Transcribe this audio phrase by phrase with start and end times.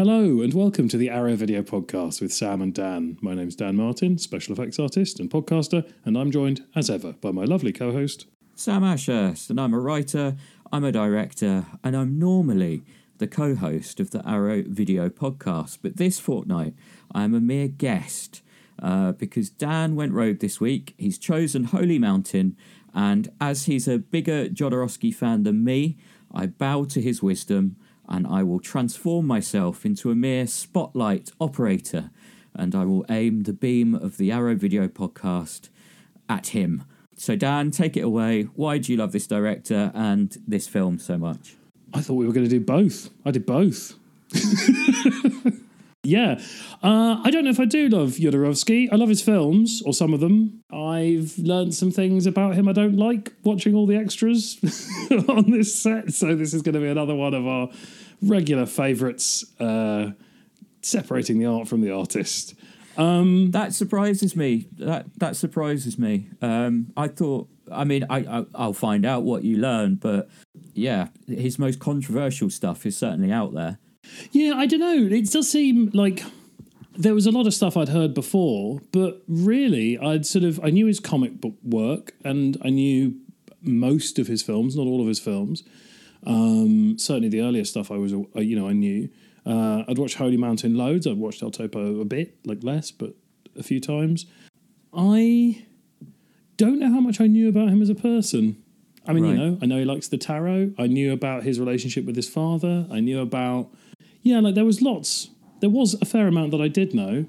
[0.00, 3.18] Hello and welcome to the Arrow Video Podcast with Sam and Dan.
[3.20, 7.32] My name's Dan Martin, special effects artist and podcaster, and I'm joined, as ever, by
[7.32, 8.24] my lovely co host.
[8.54, 10.36] Sam Ashurst, and I'm a writer,
[10.72, 12.82] I'm a director, and I'm normally
[13.18, 15.80] the co host of the Arrow Video Podcast.
[15.82, 16.72] But this fortnight,
[17.14, 18.40] I'm a mere guest
[18.82, 20.94] uh, because Dan went rogue this week.
[20.96, 22.56] He's chosen Holy Mountain,
[22.94, 25.98] and as he's a bigger Jodorowsky fan than me,
[26.32, 27.76] I bow to his wisdom
[28.10, 32.10] and I will transform myself into a mere spotlight operator
[32.54, 35.68] and I will aim the beam of the Arrow Video Podcast
[36.28, 36.84] at him.
[37.16, 38.42] So, Dan, take it away.
[38.54, 41.54] Why do you love this director and this film so much?
[41.92, 43.10] I thought we were going to do both.
[43.24, 43.94] I did both.
[46.10, 46.40] yeah.
[46.82, 48.88] Uh, I don't know if I do love Jodorowsky.
[48.92, 50.62] I love his films, or some of them.
[50.72, 54.58] I've learned some things about him I don't like watching all the extras
[55.28, 56.12] on this set.
[56.12, 57.70] So, this is going to be another one of our
[58.22, 60.10] regular favourites, uh,
[60.82, 62.54] separating the art from the artist.
[62.96, 64.68] Um, that surprises me.
[64.78, 66.28] That that surprises me.
[66.42, 67.48] Um, I thought.
[67.72, 70.28] I mean, I, I will find out what you learn, but
[70.74, 73.78] yeah, his most controversial stuff is certainly out there.
[74.32, 75.14] Yeah, I don't know.
[75.14, 76.22] It does seem like
[76.96, 80.70] there was a lot of stuff I'd heard before, but really, I'd sort of I
[80.70, 83.14] knew his comic book work, and I knew
[83.62, 85.62] most of his films, not all of his films.
[86.26, 89.08] Um, certainly, the earlier stuff I was, uh, you know, I knew.
[89.46, 91.06] Uh, I'd watched Holy Mountain loads.
[91.06, 93.14] I'd watched El Topo a bit, like less, but
[93.58, 94.26] a few times.
[94.92, 95.64] I
[96.56, 98.62] don't know how much I knew about him as a person.
[99.06, 99.32] I mean, right.
[99.32, 100.72] you know, I know he likes the tarot.
[100.78, 102.86] I knew about his relationship with his father.
[102.90, 103.70] I knew about,
[104.22, 105.30] yeah, like there was lots.
[105.60, 107.26] There was a fair amount that I did know.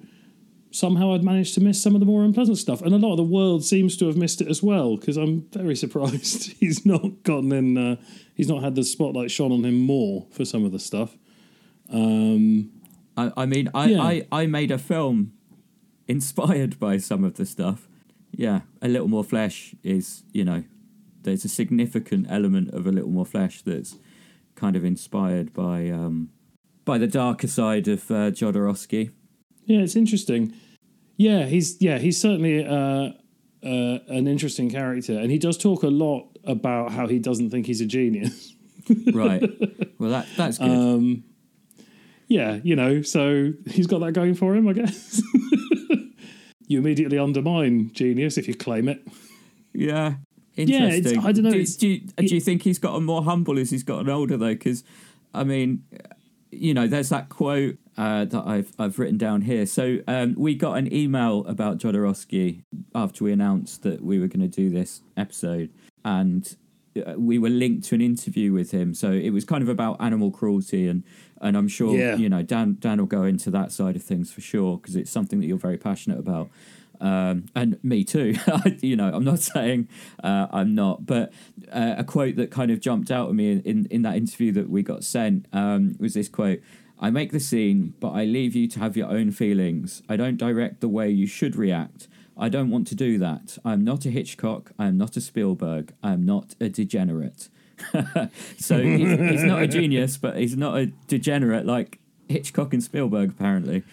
[0.72, 2.82] Somehow I'd managed to miss some of the more unpleasant stuff.
[2.82, 5.48] And a lot of the world seems to have missed it as well, because I'm
[5.52, 7.96] very surprised he's not gotten in, uh,
[8.36, 11.18] he's not had the spotlight shone on him more for some of the stuff.
[11.92, 12.72] Um,
[13.18, 14.02] I, I mean, I, yeah.
[14.02, 15.34] I, I made a film
[16.08, 17.88] inspired by some of the stuff.
[18.32, 20.64] Yeah, a little more flesh is, you know,
[21.24, 23.98] there's a significant element of a little more flesh that's
[24.56, 26.30] kind of inspired by um,
[26.86, 29.12] by the darker side of uh, Jodorowsky.
[29.66, 30.54] Yeah, it's interesting.
[31.18, 33.12] Yeah, he's yeah he's certainly uh,
[33.64, 37.68] uh, an interesting character, and he does talk a lot about how he doesn't think
[37.68, 38.56] he's a genius.
[39.14, 39.44] right.
[40.00, 40.70] Well, that that's good.
[40.70, 41.24] Um,
[42.28, 45.22] yeah, you know, so he's got that going for him, I guess.
[46.68, 49.06] you immediately undermine genius if you claim it.
[49.74, 50.16] Yeah,
[50.56, 51.22] interesting.
[51.22, 51.52] Yeah, I don't know.
[51.52, 54.54] Do, do, you, do, you, think he's gotten more humble as he's gotten older, though?
[54.54, 54.84] Because,
[55.34, 55.84] I mean,
[56.52, 59.66] you know, there's that quote uh, that I've I've written down here.
[59.66, 62.64] So um, we got an email about Jodorowsky
[62.94, 65.70] after we announced that we were going to do this episode,
[66.04, 66.56] and
[66.96, 68.94] uh, we were linked to an interview with him.
[68.94, 71.04] So it was kind of about animal cruelty and
[71.42, 72.16] and I'm sure yeah.
[72.16, 75.12] you know Dan Dan will go into that side of things for sure because it's
[75.12, 76.50] something that you're very passionate about.
[77.02, 78.36] Um, and me too.
[78.82, 79.90] you know, I'm not saying
[80.24, 81.34] uh, I'm not, but
[81.72, 84.52] uh, a quote that kind of jumped out at me in, in, in that interview
[84.54, 86.62] that we got sent um, was this quote
[87.00, 90.04] I make the scene, but I leave you to have your own feelings.
[90.08, 92.08] I don't direct the way you should react.
[92.38, 93.58] I don't want to do that.
[93.66, 94.72] I'm not a Hitchcock.
[94.78, 95.94] I'm not a Spielberg.
[96.04, 97.50] I'm not a degenerate.
[98.58, 103.32] so he's, he's, not a genius, but he's not a degenerate like Hitchcock and Spielberg,
[103.32, 103.84] apparently.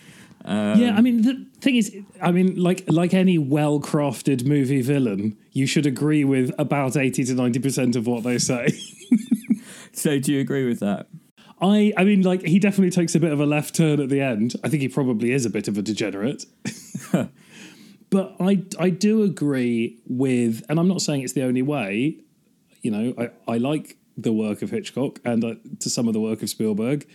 [0.44, 5.36] Um, yeah, I mean the thing is, I mean, like like any well-crafted movie villain,
[5.52, 8.68] you should agree with about eighty to ninety percent of what they say.
[9.92, 11.08] so, do you agree with that?
[11.60, 14.20] I, I mean, like he definitely takes a bit of a left turn at the
[14.20, 14.54] end.
[14.62, 16.44] I think he probably is a bit of a degenerate.
[18.10, 22.20] but I, I do agree with, and I'm not saying it's the only way
[22.82, 26.20] you know, I, I like the work of Hitchcock and uh, to some of the
[26.20, 27.06] work of Spielberg.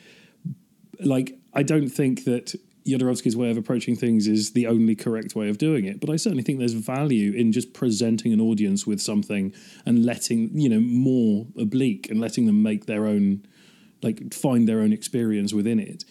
[1.00, 2.54] Like, I don't think that
[2.86, 6.16] Jodorowsky's way of approaching things is the only correct way of doing it, but I
[6.18, 9.54] certainly think there's value in just presenting an audience with something
[9.86, 13.46] and letting, you know, more oblique and letting them make their own,
[14.02, 16.04] like, find their own experience within it.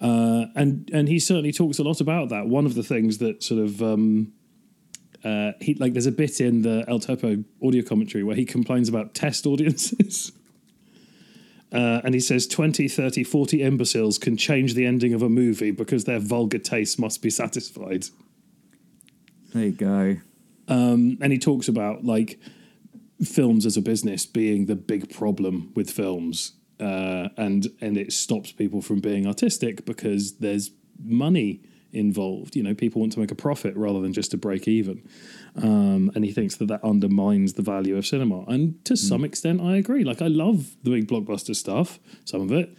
[0.00, 2.46] Uh, and and he certainly talks a lot about that.
[2.46, 4.32] One of the things that sort of um,
[5.24, 8.88] uh, he like there's a bit in the El Topo audio commentary where he complains
[8.88, 10.32] about test audiences.
[11.72, 15.70] Uh, and he says 20, 30, 40 imbeciles can change the ending of a movie
[15.70, 18.06] because their vulgar taste must be satisfied.
[19.54, 20.16] There you go.
[20.68, 22.40] Um, and he talks about like
[23.24, 28.52] films as a business being the big problem with films, uh, and and it stops
[28.52, 30.70] people from being artistic because there's
[31.02, 31.60] money
[31.92, 32.56] involved.
[32.56, 35.06] You know, people want to make a profit rather than just to break even.
[35.56, 38.44] Um, and he thinks that that undermines the value of cinema.
[38.46, 38.98] And to mm.
[38.98, 40.04] some extent, I agree.
[40.04, 42.76] Like, I love the big blockbuster stuff, some of it,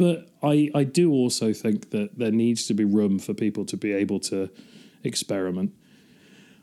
[0.00, 3.76] But I, I do also think that there needs to be room for people to
[3.76, 4.48] be able to
[5.04, 5.74] experiment.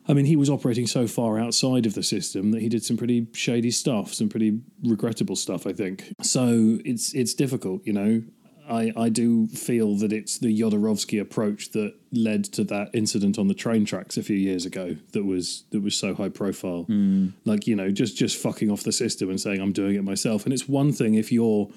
[0.08, 2.98] I mean, he was operating so far outside of the system that he did some
[2.98, 6.12] pretty shady stuff, some pretty regrettable stuff, I think.
[6.24, 8.24] So it's it's difficult, you know.
[8.70, 13.48] I, I do feel that it's the Jodorowsky approach that led to that incident on
[13.48, 16.86] the train tracks a few years ago that was that was so high profile.
[16.90, 17.34] Mm.
[17.46, 20.46] Like, you know, just just fucking off the system and saying I'm doing it myself.
[20.46, 21.70] And it's one thing if you're,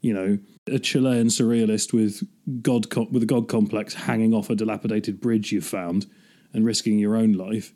[0.00, 2.22] you know, a Chilean surrealist with
[2.62, 6.06] god with a god complex hanging off a dilapidated bridge you've found
[6.52, 7.72] and risking your own life.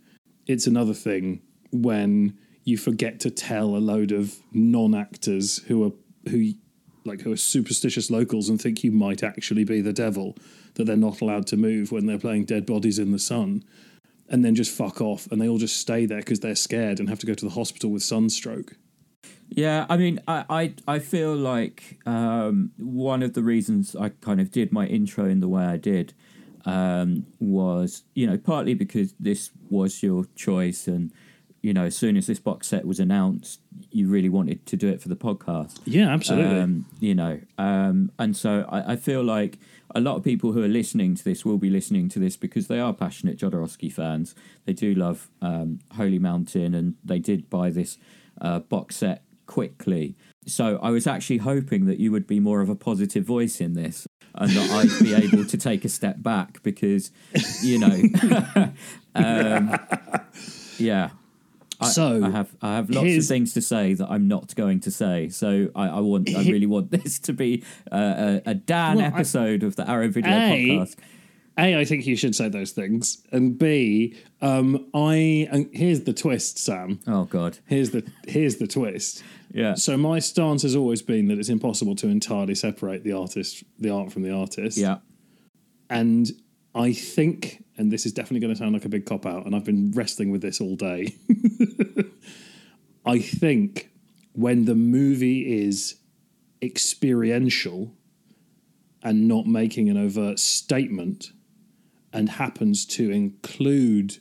[0.47, 5.93] It's another thing when you forget to tell a load of non-actors who are
[6.31, 6.53] who
[7.05, 10.37] like who are superstitious locals and think you might actually be the devil
[10.75, 13.65] that they're not allowed to move when they're playing dead bodies in the sun
[14.29, 17.09] and then just fuck off and they all just stay there because they're scared and
[17.09, 18.77] have to go to the hospital with sunstroke.
[19.49, 24.41] Yeah i mean i i, I feel like um, one of the reasons i kind
[24.41, 26.15] of did my intro in the way i did
[26.65, 31.13] um, was you know partly because this was your choice and
[31.63, 33.61] you know, as soon as this box set was announced,
[33.93, 35.79] you really wanted to do it for the podcast.
[35.85, 36.59] Yeah, absolutely.
[36.59, 39.59] Um, you know, um, and so I, I, feel like
[39.95, 42.67] a lot of people who are listening to this will be listening to this because
[42.67, 44.35] they are passionate Jodorowsky fans.
[44.65, 47.97] They do love um, Holy Mountain, and they did buy this
[48.41, 50.17] uh, box set quickly.
[50.47, 53.75] So I was actually hoping that you would be more of a positive voice in
[53.75, 54.05] this,
[54.35, 57.13] and that I'd be able to take a step back because,
[57.63, 58.03] you know,
[59.15, 59.79] um,
[60.79, 61.11] yeah.
[61.83, 64.81] I, so I have I have lots of things to say that I'm not going
[64.81, 65.29] to say.
[65.29, 69.63] So I, I want I really want this to be a, a Dan well, episode
[69.63, 70.97] I, of the Arrow Video a, podcast.
[71.59, 76.15] A, I think you should say those things, and B, um, I and here's the
[76.15, 77.01] twist, Sam.
[77.07, 79.23] Oh God, here's the here's the twist.
[79.53, 79.75] Yeah.
[79.75, 83.91] So my stance has always been that it's impossible to entirely separate the artist, the
[83.91, 84.79] art from the artist.
[84.79, 84.99] Yeah.
[85.91, 86.31] And
[86.75, 89.55] I think, and this is definitely going to sound like a big cop out, and
[89.55, 91.15] I've been wrestling with this all day.
[93.05, 93.91] I think
[94.33, 95.97] when the movie is
[96.63, 97.95] experiential
[99.03, 101.33] and not making an overt statement
[102.13, 104.19] and happens to include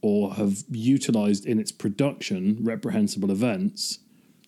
[0.00, 3.98] or have utilized in its production reprehensible events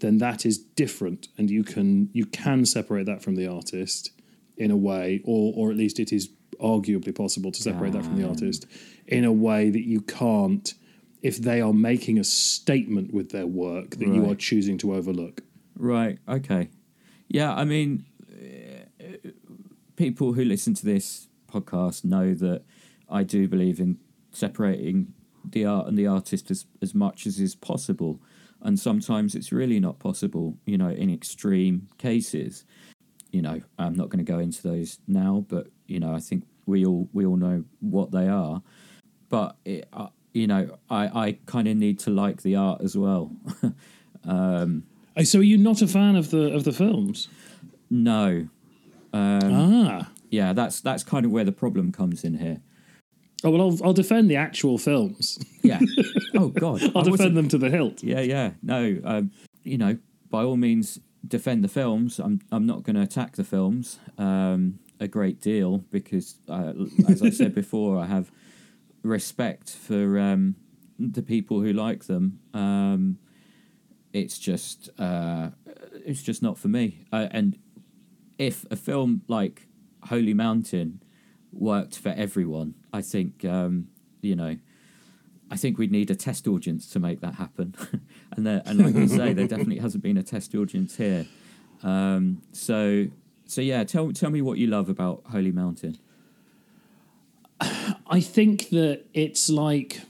[0.00, 4.10] then that is different and you can you can separate that from the artist
[4.56, 6.28] in a way or or at least it is
[6.64, 8.66] arguably possible to separate that from the artist
[9.06, 10.74] in a way that you can't
[11.22, 14.14] if they are making a statement with their work that right.
[14.14, 15.42] you are choosing to overlook.
[15.76, 16.18] Right.
[16.28, 16.68] Okay.
[17.28, 17.54] Yeah.
[17.54, 18.04] I mean,
[19.96, 22.62] people who listen to this podcast know that
[23.08, 23.98] I do believe in
[24.32, 25.14] separating
[25.44, 28.20] the art and the artist as, as much as is possible.
[28.60, 32.64] And sometimes it's really not possible, you know, in extreme cases.
[33.30, 36.44] You know, I'm not going to go into those now, but you know, I think
[36.66, 38.62] we all we all know what they are.
[39.28, 42.96] But it, uh, you know, I I kind of need to like the art as
[42.96, 43.32] well.
[44.24, 44.84] um,
[45.22, 47.28] so, are you not a fan of the of the films?
[47.90, 48.48] No.
[49.12, 50.10] Um, ah.
[50.30, 52.60] Yeah, that's that's kind of where the problem comes in here.
[53.44, 55.38] Oh well, I'll, I'll defend the actual films.
[55.62, 55.80] Yeah.
[56.36, 58.02] Oh God, I'll defend them to the hilt.
[58.02, 58.54] Yeah, yeah.
[58.60, 59.30] No, um,
[59.62, 59.98] you know,
[60.28, 62.18] by all means, defend the films.
[62.18, 64.00] I'm I'm not going to attack the films.
[64.18, 66.72] Um, a great deal because, uh,
[67.08, 68.32] as I said before, I have
[69.02, 70.56] respect for um,
[70.98, 72.40] the people who like them.
[72.52, 73.18] Um,
[74.12, 75.50] it's just uh,
[76.04, 77.04] it's just not for me.
[77.12, 77.58] Uh, and
[78.38, 79.68] if a film like
[80.04, 81.02] Holy Mountain
[81.52, 83.88] worked for everyone, I think um,
[84.22, 84.56] you know.
[85.50, 87.76] I think we'd need a test audience to make that happen,
[88.32, 91.26] and there, and like you say, there definitely hasn't been a test audience here.
[91.82, 93.08] Um, so
[93.46, 95.98] so yeah, tell tell me what you love about Holy Mountain.
[97.60, 100.00] I think that it's like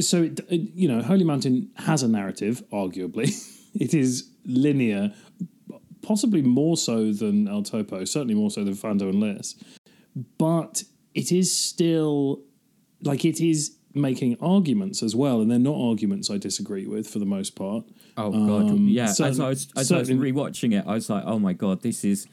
[0.00, 2.62] so it, you know Holy Mountain has a narrative.
[2.72, 3.32] Arguably,
[3.74, 5.12] it is linear,
[6.02, 8.04] possibly more so than El Topo.
[8.04, 9.56] Certainly more so than Fando and Lis,
[10.38, 10.82] but
[11.14, 12.42] it is still
[13.02, 17.18] like it is making arguments as well, and they're not arguments I disagree with for
[17.18, 17.84] the most part.
[18.16, 19.04] Oh god, um, yeah.
[19.04, 22.04] as I was as I was rewatching it, I was like, oh my god, this
[22.04, 22.26] is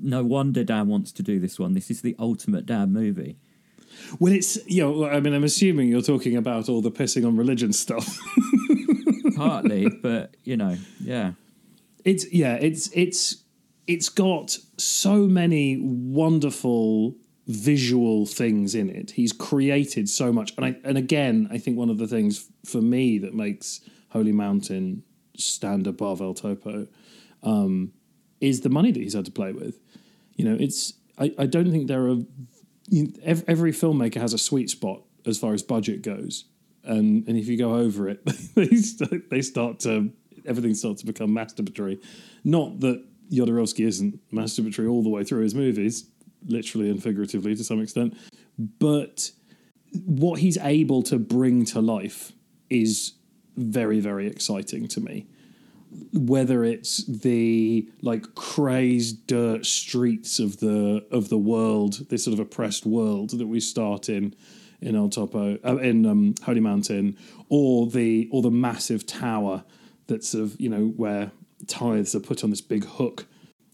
[0.00, 1.74] no wonder Dan wants to do this one.
[1.74, 3.38] This is the ultimate Dan movie.
[4.18, 7.36] Well, it's you know, I mean, I'm assuming you're talking about all the pissing on
[7.36, 8.18] religion stuff.
[9.36, 11.32] Partly, but you know, yeah.
[12.04, 13.42] It's yeah, it's it's
[13.86, 17.14] it's got so many wonderful
[17.46, 19.12] visual things in it.
[19.12, 22.80] He's created so much, and I and again, I think one of the things for
[22.80, 23.80] me that makes
[24.10, 25.02] Holy Mountain
[25.36, 26.86] stand above El Topo
[27.42, 27.92] um,
[28.40, 29.78] is the money that he's had to play with.
[30.36, 32.18] You know, it's I, I don't think there are
[32.88, 36.44] you know, every filmmaker has a sweet spot as far as budget goes,
[36.84, 40.12] and and if you go over it, they start, they start to
[40.46, 42.02] everything starts to become masturbatory.
[42.44, 46.08] Not that Jodorowsky isn't masturbatory all the way through his movies,
[46.46, 48.16] literally and figuratively to some extent,
[48.78, 49.30] but
[50.04, 52.32] what he's able to bring to life
[52.70, 53.14] is
[53.56, 55.26] very very exciting to me.
[56.14, 62.40] Whether it's the like crazed dirt streets of the of the world, this sort of
[62.40, 64.34] oppressed world that we start in
[64.80, 67.16] in El Topo, uh, in um, Holy Mountain,
[67.48, 69.64] or the or the massive tower
[70.06, 71.30] that's sort of you know where
[71.66, 73.26] tithes are put on this big hook,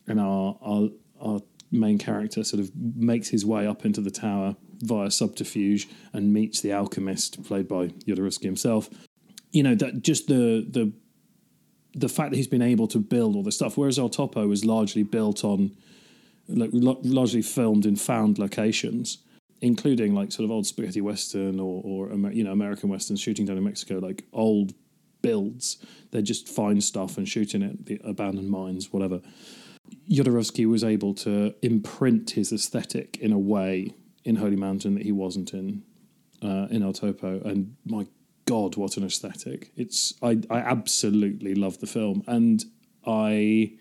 [0.07, 0.89] and our our
[1.21, 6.33] our main character sort of makes his way up into the tower via subterfuge and
[6.33, 8.89] meets the alchemist played by Jodorowsky himself.
[9.51, 10.93] You know that just the the
[11.95, 14.65] the fact that he's been able to build all this stuff, whereas El Topo was
[14.65, 15.75] largely built on,
[16.47, 19.19] like, largely filmed in found locations,
[19.61, 23.57] including like sort of old spaghetti western or, or you know American westerns shooting down
[23.57, 24.75] in Mexico, like old
[25.23, 25.79] builds.
[26.11, 29.21] They just find stuff and shooting it, the abandoned mines, whatever.
[30.11, 35.13] Jodorowsky was able to imprint his aesthetic in a way in Holy Mountain that he
[35.13, 35.83] wasn't in
[36.43, 38.07] uh, in El Topo, and my
[38.45, 39.73] god, what an aesthetic!
[39.77, 42.65] It's I I absolutely love the film, and
[43.07, 43.73] I.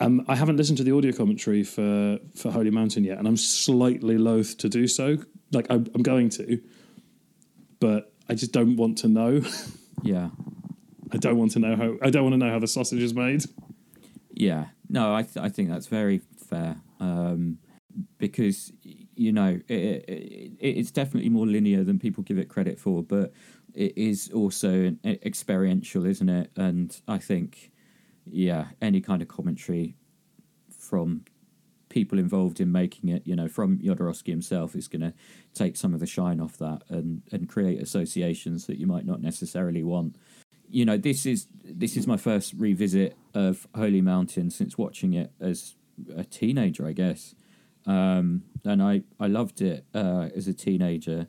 [0.00, 3.36] Um, I haven't listened to the audio commentary for, for Holy Mountain yet, and I'm
[3.36, 5.18] slightly loath to do so.
[5.50, 6.60] Like I'm, I'm going to,
[7.80, 9.42] but I just don't want to know.
[10.04, 10.28] Yeah,
[11.12, 11.96] I don't want to know how.
[12.00, 13.44] I don't want to know how the sausage is made.
[14.30, 16.76] Yeah, no, I th- I think that's very fair.
[17.00, 17.58] Um,
[18.18, 23.02] because you know it, it, it's definitely more linear than people give it credit for,
[23.02, 23.32] but
[23.74, 26.50] it is also experiential, isn't it?
[26.56, 27.70] And I think,
[28.24, 29.96] yeah, any kind of commentary
[30.76, 31.24] from
[31.88, 35.14] people involved in making it, you know, from Jodorowsky himself, is going to
[35.54, 39.20] take some of the shine off that and and create associations that you might not
[39.20, 40.16] necessarily want.
[40.70, 45.32] You know, this is this is my first revisit of Holy Mountain since watching it
[45.40, 45.76] as
[46.16, 47.34] a teenager, I guess.
[47.86, 51.28] Um, and I, I loved it uh, as a teenager.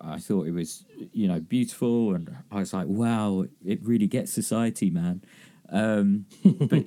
[0.00, 4.32] I thought it was, you know, beautiful, and I was like, wow, it really gets
[4.32, 5.22] society, man.
[5.68, 6.84] Um, but,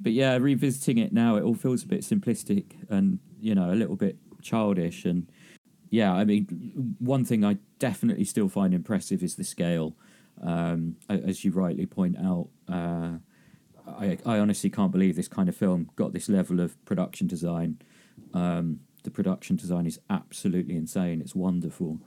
[0.00, 3.76] but yeah, revisiting it now, it all feels a bit simplistic and you know a
[3.76, 5.04] little bit childish.
[5.04, 5.30] And
[5.88, 9.96] yeah, I mean, one thing I definitely still find impressive is the scale.
[10.42, 13.18] Um, as you rightly point out, uh,
[13.98, 17.78] I, I honestly can't believe this kind of film got this level of production design.
[18.34, 21.20] Um, the production design is absolutely insane.
[21.20, 22.00] It's wonderful,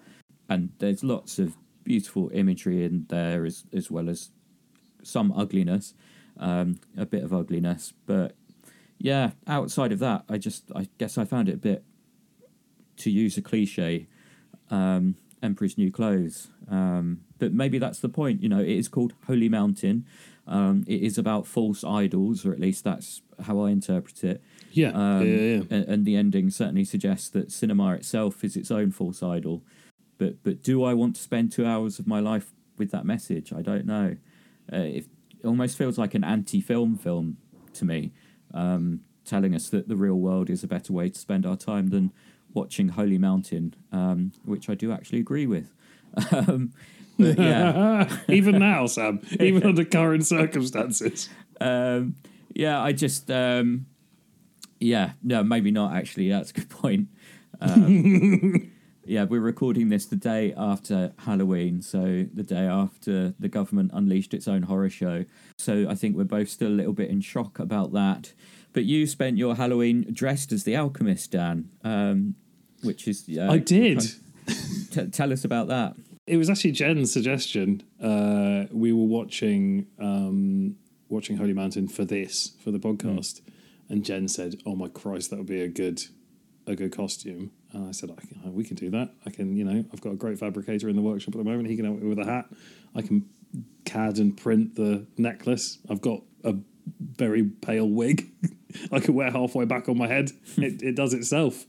[0.47, 4.29] and there's lots of beautiful imagery in there as as well as
[5.01, 5.93] some ugliness,
[6.37, 7.93] um, a bit of ugliness.
[8.05, 8.35] But
[8.97, 11.83] yeah, outside of that, I just I guess I found it a bit,
[12.97, 14.07] to use a cliche,
[14.69, 16.47] um, Emperor's New Clothes.
[16.69, 18.41] Um, but maybe that's the point.
[18.41, 20.05] You know, it is called Holy Mountain.
[20.45, 24.41] Um, it is about false idols, or at least that's how I interpret it.
[24.71, 25.83] Yeah, um, yeah, yeah, yeah.
[25.87, 29.63] And, the ending certainly suggests that cinema itself is its own false idol.
[30.17, 33.53] But but do I want to spend two hours of my life with that message?
[33.53, 34.17] I don't know.
[34.71, 35.05] Uh, it
[35.45, 37.37] almost feels like an anti-film film
[37.73, 38.11] to me,
[38.53, 41.87] um, telling us that the real world is a better way to spend our time
[41.87, 42.11] than
[42.53, 45.73] watching Holy Mountain, um, which I do actually agree with.
[47.17, 51.29] But yeah, even now, Sam, even under current circumstances.
[51.61, 52.15] Um,
[52.53, 53.85] yeah, I just um,
[54.79, 55.95] yeah, no, maybe not.
[55.95, 57.07] Actually, that's a good point.
[57.61, 58.71] Um,
[59.05, 64.33] yeah, we're recording this the day after Halloween, so the day after the government unleashed
[64.33, 65.25] its own horror show.
[65.57, 68.33] So I think we're both still a little bit in shock about that.
[68.73, 72.35] But you spent your Halloween dressed as the alchemist, Dan, um,
[72.81, 74.01] which is uh, I did.
[74.91, 75.95] T- tell us about that.
[76.25, 77.83] It was actually Jen's suggestion.
[78.01, 80.77] Uh, we were watching um,
[81.09, 83.41] watching Holy Mountain for this for the podcast.
[83.41, 83.53] Mm
[83.89, 86.01] and Jen said, "Oh my Christ, that would be a good,
[86.67, 89.13] a good costume." And I said, I "We can do that.
[89.25, 91.69] I can, you know, I've got a great fabricator in the workshop at the moment.
[91.69, 92.45] He can help me with a hat.
[92.95, 93.29] I can
[93.85, 95.79] CAD and print the necklace.
[95.89, 96.55] I've got a
[96.99, 98.29] very pale wig
[98.91, 100.31] I can wear halfway back on my head.
[100.57, 101.65] it, it does itself."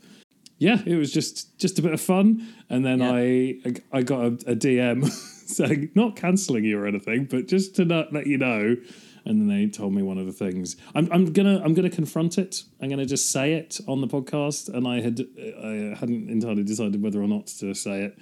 [0.58, 3.12] Yeah, it was just just a bit of fun, and then yeah.
[3.12, 5.08] I I got a, a DM
[5.49, 8.76] saying not cancelling you or anything, but just to not let you know
[9.25, 10.76] and then they told me one of the things.
[10.94, 12.62] I'm, I'm gonna I'm gonna confront it.
[12.80, 15.20] I'm gonna just say it on the podcast, and I had
[15.62, 18.18] I hadn't entirely decided whether or not to say it,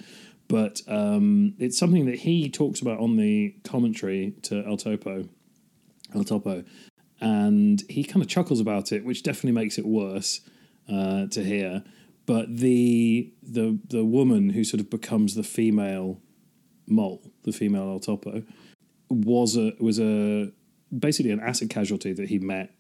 [0.49, 5.29] but um, it's something that he talks about on the commentary to El Topo,
[6.15, 6.65] El Topo,
[7.21, 10.41] and he kind of chuckles about it, which definitely makes it worse
[10.93, 11.83] uh, to hear.
[12.27, 16.21] But the the the woman who sort of becomes the female
[16.87, 18.43] mole, the female El Topo,
[19.09, 20.53] was a was a
[20.97, 22.75] basically an acid casualty that he met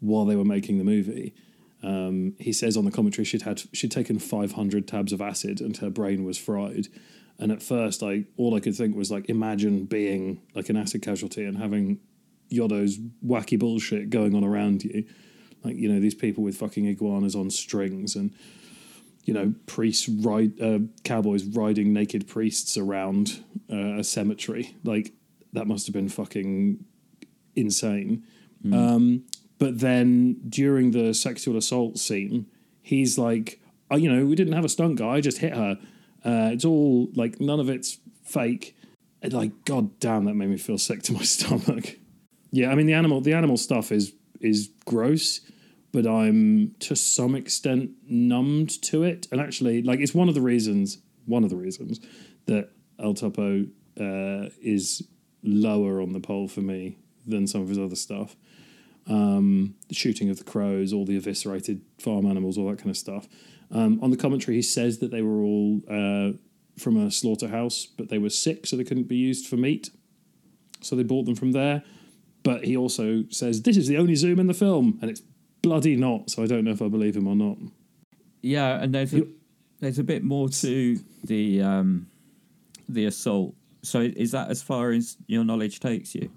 [0.00, 1.34] while they were making the movie.
[1.82, 5.76] Um, he says on the commentary she'd had she'd taken 500 tabs of acid and
[5.78, 6.88] her brain was fried.
[7.38, 11.02] And at first, I all I could think was like, imagine being like an acid
[11.02, 12.00] casualty and having
[12.50, 15.04] Yodo's wacky bullshit going on around you,
[15.64, 18.32] like you know these people with fucking iguanas on strings and
[19.26, 24.74] you know priests ride uh, cowboys riding naked priests around uh, a cemetery.
[24.84, 25.12] Like
[25.52, 26.84] that must have been fucking
[27.54, 28.24] insane.
[28.64, 28.74] Mm.
[28.74, 29.24] Um,
[29.58, 32.46] but then during the sexual assault scene,
[32.82, 35.14] he's like, oh, you know, we didn't have a stunt guy.
[35.14, 35.78] I just hit her.
[36.24, 38.76] Uh, it's all like none of it's fake.
[39.22, 41.98] And like, god damn, that made me feel sick to my stomach.
[42.52, 45.40] Yeah, I mean the animal the animal stuff is is gross,
[45.96, 49.26] but I'm to some extent numbed to it.
[49.32, 52.00] And actually, like, it's one of the reasons one of the reasons
[52.44, 52.68] that
[53.00, 53.62] El Topo
[53.98, 55.02] uh, is
[55.42, 58.36] lower on the poll for me than some of his other stuff
[59.08, 62.96] um, the shooting of the crows, all the eviscerated farm animals, all that kind of
[62.96, 63.28] stuff.
[63.70, 66.32] Um, on the commentary, he says that they were all uh,
[66.78, 69.90] from a slaughterhouse, but they were sick, so they couldn't be used for meat.
[70.80, 71.82] So they bought them from there.
[72.42, 75.22] But he also says this is the only zoom in the film, and it's
[75.66, 76.30] bloody not.
[76.30, 77.56] So I don't know if I believe him or not.
[78.40, 79.26] Yeah, and there's a,
[79.80, 82.06] there's a bit more to the um,
[82.88, 83.54] the assault.
[83.82, 86.30] So is that as far as your knowledge takes you?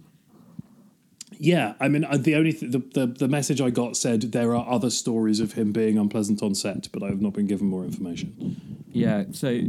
[1.38, 4.56] Yeah, I mean, uh, the only th- the, the the message I got said there
[4.56, 7.68] are other stories of him being unpleasant on set, but I have not been given
[7.68, 8.84] more information.
[8.92, 9.62] Yeah, so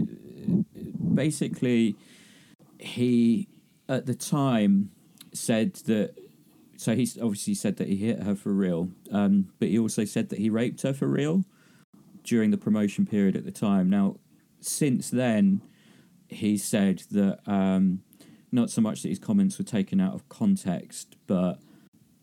[1.15, 1.97] basically,
[2.79, 3.49] he
[3.89, 4.91] at the time
[5.35, 6.15] said that.
[6.81, 10.31] So he's obviously said that he hit her for real, um, but he also said
[10.31, 11.45] that he raped her for real
[12.25, 13.91] during the promotion period at the time.
[13.91, 14.17] Now,
[14.61, 15.61] since then,
[16.31, 18.03] he said that um,
[18.51, 21.59] not so much that his comments were taken out of context, but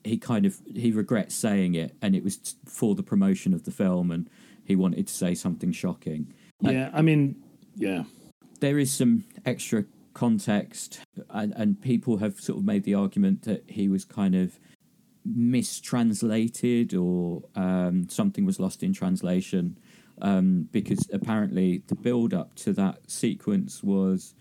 [0.03, 3.71] he kind of he regrets saying it, and it was for the promotion of the
[3.71, 4.27] film, and
[4.63, 6.33] he wanted to say something shocking.
[6.61, 7.43] Yeah, I mean,
[7.75, 8.05] yeah,
[8.59, 9.85] there is some extra
[10.17, 10.99] context,
[11.29, 14.59] and, and people have sort of made the argument that he was kind of
[15.23, 19.77] mistranslated or um, something was lost in translation
[20.21, 24.33] um, because apparently the build up to that sequence was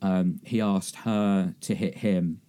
[0.00, 2.40] um, he asked her to hit him,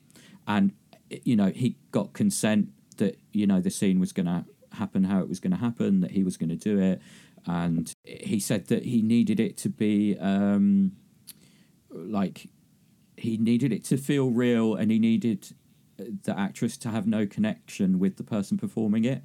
[0.48, 0.72] and
[1.10, 5.20] you know he got consent that you know the scene was going to happen how
[5.20, 7.02] it was going to happen, that he was going to do it,
[7.46, 10.94] and he said that he needed it to be um,
[11.92, 12.48] like
[13.20, 15.54] he needed it to feel real, and he needed
[16.24, 19.22] the actress to have no connection with the person performing it.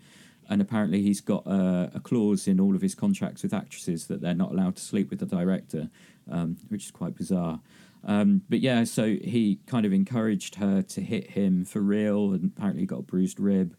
[0.49, 4.21] And apparently, he's got a, a clause in all of his contracts with actresses that
[4.21, 5.89] they're not allowed to sleep with the director,
[6.31, 7.61] um, which is quite bizarre.
[8.07, 12.53] Um, but yeah, so he kind of encouraged her to hit him for real, and
[12.55, 13.75] apparently got a bruised rib.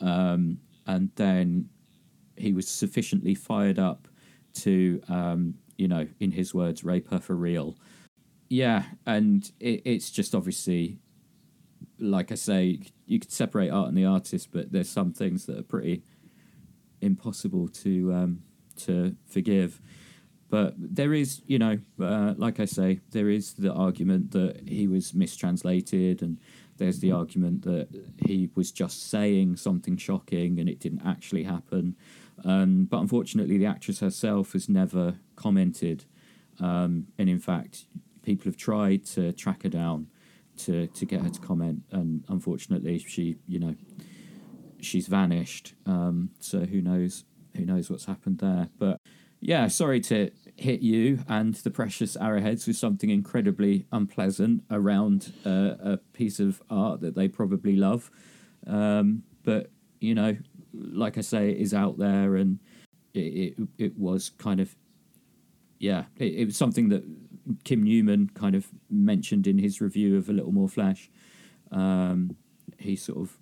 [0.00, 1.68] Um, and then
[2.36, 4.08] he was sufficiently fired up
[4.54, 7.76] to, um, you know, in his words, rape her for real.
[8.48, 10.98] Yeah, and it, it's just obviously,
[11.98, 15.58] like I say, you could separate art and the artist, but there's some things that
[15.58, 16.02] are pretty
[17.00, 18.42] impossible to um,
[18.76, 19.80] to forgive.
[20.50, 24.88] But there is, you know, uh, like I say, there is the argument that he
[24.88, 26.38] was mistranslated, and
[26.78, 27.88] there's the argument that
[28.24, 31.96] he was just saying something shocking and it didn't actually happen.
[32.44, 36.04] Um, but unfortunately, the actress herself has never commented.
[36.60, 37.86] Um, and in fact,
[38.28, 40.06] people have tried to track her down
[40.58, 43.74] to, to get her to comment, and unfortunately, she, you know,
[44.82, 45.72] she's vanished.
[45.86, 47.24] Um, so who knows?
[47.56, 48.68] Who knows what's happened there?
[48.78, 49.00] But
[49.40, 55.76] yeah, sorry to hit you and the precious arrowheads with something incredibly unpleasant around uh,
[55.80, 58.10] a piece of art that they probably love.
[58.66, 60.36] Um, but you know,
[60.74, 62.58] like I say, it is out there, and
[63.14, 64.76] it it, it was kind of
[65.78, 67.04] yeah, it, it was something that
[67.64, 71.10] Kim Newman kind of mentioned in his review of A Little More Flesh.
[71.70, 72.36] Um,
[72.78, 73.36] he sort of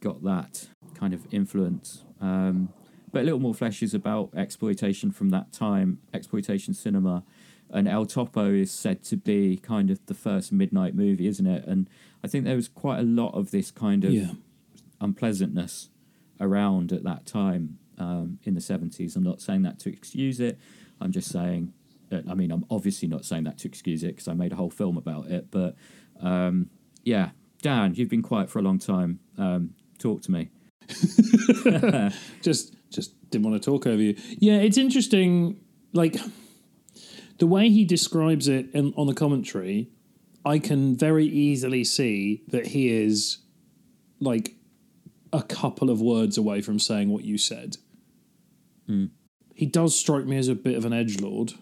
[0.00, 2.04] got that kind of influence.
[2.20, 2.70] Um,
[3.12, 7.24] but a little more flesh is about exploitation from that time, exploitation cinema.
[7.68, 11.64] And El Topo is said to be kind of the first midnight movie, isn't it?
[11.66, 11.88] And
[12.22, 14.32] I think there was quite a lot of this kind of yeah.
[15.00, 15.90] unpleasantness
[16.40, 19.14] around at that time um, in the 70s.
[19.14, 20.58] I'm not saying that to excuse it.
[21.00, 21.72] I'm just saying,
[22.12, 24.70] I mean, I'm obviously not saying that to excuse it because I made a whole
[24.70, 25.50] film about it.
[25.50, 25.76] But
[26.20, 26.70] um,
[27.04, 27.30] yeah,
[27.62, 29.20] Dan, you've been quiet for a long time.
[29.38, 30.48] Um, Talk to me.
[32.40, 34.16] just just didn't want to talk over you.
[34.38, 35.60] Yeah, it's interesting.
[35.92, 36.16] Like
[37.38, 39.90] the way he describes it in, on the commentary,
[40.44, 43.38] I can very easily see that he is
[44.20, 44.54] like
[45.32, 47.76] a couple of words away from saying what you said.
[48.88, 49.10] Mm.
[49.54, 51.52] He does strike me as a bit of an edge lord.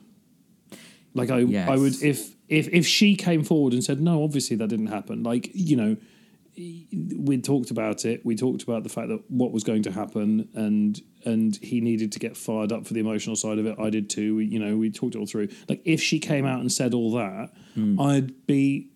[1.15, 1.69] Like I, yes.
[1.69, 5.23] I would if if if she came forward and said no, obviously that didn't happen.
[5.23, 5.97] Like you know,
[6.57, 8.25] we talked about it.
[8.25, 12.13] We talked about the fact that what was going to happen, and and he needed
[12.13, 13.79] to get fired up for the emotional side of it.
[13.79, 14.37] I did too.
[14.37, 15.49] We, you know, we talked it all through.
[15.69, 18.01] Like if she came out and said all that, mm.
[18.01, 18.91] I'd be,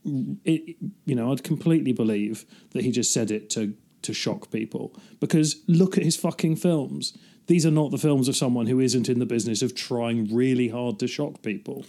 [0.45, 4.97] it, you know, I'd completely believe that he just said it to to shock people.
[5.21, 7.17] Because look at his fucking films.
[7.53, 10.69] These are not the films of someone who isn't in the business of trying really
[10.69, 11.85] hard to shock people.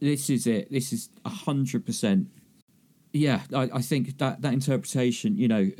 [0.00, 0.68] This is it.
[0.72, 2.28] This is hundred percent
[3.12, 5.70] yeah, I, I, think that that interpretation, you know,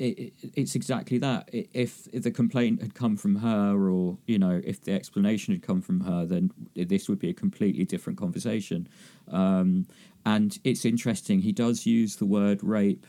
[0.00, 1.48] it, it, it's exactly that.
[1.52, 5.62] If, if the complaint had come from her, or you know, if the explanation had
[5.62, 8.88] come from her, then this would be a completely different conversation.
[9.30, 9.86] Um,
[10.26, 11.42] and it's interesting.
[11.42, 13.06] He does use the word rape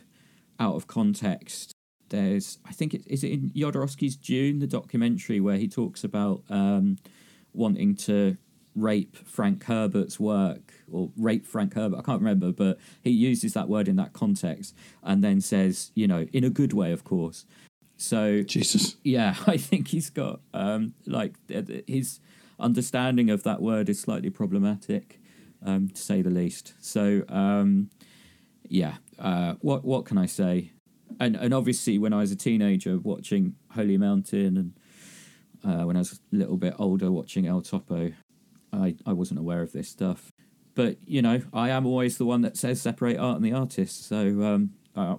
[0.60, 1.74] out of context.
[2.10, 6.44] There's, I think, it, is it in Jodorowsky's Dune, the documentary, where he talks about
[6.50, 6.98] um,
[7.54, 8.38] wanting to
[8.76, 11.98] rape Frank Herbert's work or rape Frank Herbert.
[12.00, 16.08] I can't remember, but he uses that word in that context and then says, you
[16.08, 17.46] know, in a good way, of course.
[17.98, 21.36] So Jesus, yeah, I think he's got um, like
[21.88, 22.20] his
[22.60, 25.20] understanding of that word is slightly problematic,
[25.66, 26.74] um, to say the least.
[26.80, 27.90] So um,
[28.68, 30.72] yeah, uh, what what can I say?
[31.20, 34.74] And and obviously, when I was a teenager, watching Holy Mountain and
[35.64, 38.12] uh, when I was a little bit older, watching El Topo,
[38.72, 40.32] I, I wasn't aware of this stuff.
[40.76, 44.08] But, you know, I am always the one that says separate art and the artist.
[44.08, 45.18] So um, uh,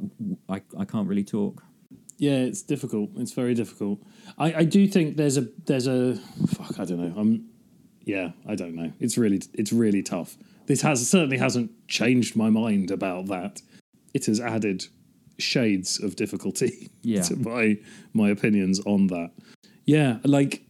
[0.49, 1.63] I, I can't really talk.
[2.17, 3.11] Yeah, it's difficult.
[3.17, 4.01] It's very difficult.
[4.39, 6.17] I, I do think there's a there's a
[6.49, 6.79] fuck.
[6.79, 7.19] I don't know.
[7.19, 7.49] I'm
[8.05, 8.33] yeah.
[8.47, 8.93] I don't know.
[9.01, 10.37] It's really it's really tough.
[10.67, 13.63] This has certainly hasn't changed my mind about that.
[14.13, 14.87] It has added
[15.41, 17.23] shades of difficulty yeah.
[17.23, 17.79] to my
[18.13, 19.31] my opinions on that.
[19.87, 20.65] Yeah, like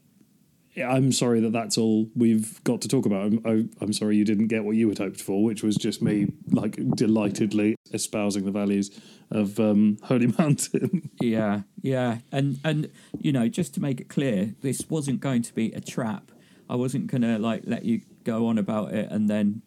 [0.76, 3.26] I'm sorry that that's all we've got to talk about.
[3.26, 5.76] I'm, I, i am sorry you didn't get what you had hoped for, which was
[5.76, 8.90] just me like delightedly espousing the values
[9.30, 11.10] of um, Holy Mountain.
[11.20, 15.54] yeah, yeah, and and you know, just to make it clear, this wasn't going to
[15.54, 16.30] be a trap.
[16.68, 19.62] I wasn't going to like let you go on about it and then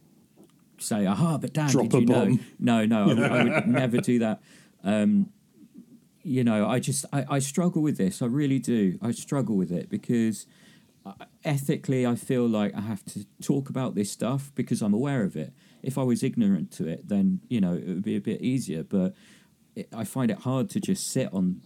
[0.79, 2.35] say, "Aha!" But Dan, Drop did you bomb.
[2.59, 2.85] know?
[2.85, 4.41] No, no, I, I would never do that.
[4.83, 5.29] Um,
[6.23, 8.21] you know, I just I, I struggle with this.
[8.21, 8.97] I really do.
[9.01, 10.45] I struggle with it because
[11.43, 15.35] ethically, I feel like I have to talk about this stuff because I'm aware of
[15.35, 15.53] it.
[15.81, 18.83] If I was ignorant to it, then you know it would be a bit easier.
[18.83, 19.13] But
[19.75, 21.61] it, I find it hard to just sit on,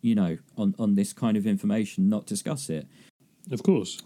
[0.00, 2.86] you know, on on this kind of information, not discuss it.
[3.50, 4.02] Of course.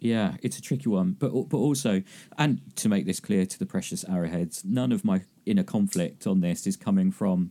[0.00, 2.02] Yeah, it's a tricky one, but but also,
[2.38, 6.40] and to make this clear to the precious arrowheads, none of my inner conflict on
[6.40, 7.50] this is coming from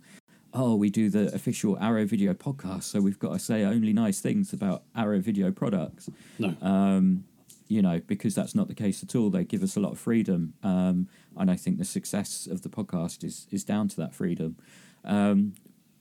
[0.53, 4.21] oh, we do the official Arrow Video podcast, so we've got to say only nice
[4.21, 6.09] things about Arrow Video products.
[6.37, 6.55] No.
[6.61, 7.25] Um,
[7.67, 9.29] you know, because that's not the case at all.
[9.29, 12.69] They give us a lot of freedom, um, and I think the success of the
[12.69, 14.57] podcast is is down to that freedom.
[15.03, 15.53] Um,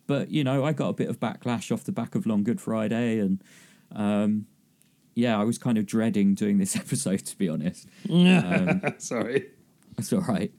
[0.07, 2.61] but you know, I got a bit of backlash off the back of Long Good
[2.61, 3.43] Friday, and
[3.91, 4.47] um,
[5.15, 7.89] yeah, I was kind of dreading doing this episode to be honest.
[8.11, 9.47] Um, Sorry,
[9.97, 10.53] that's all right.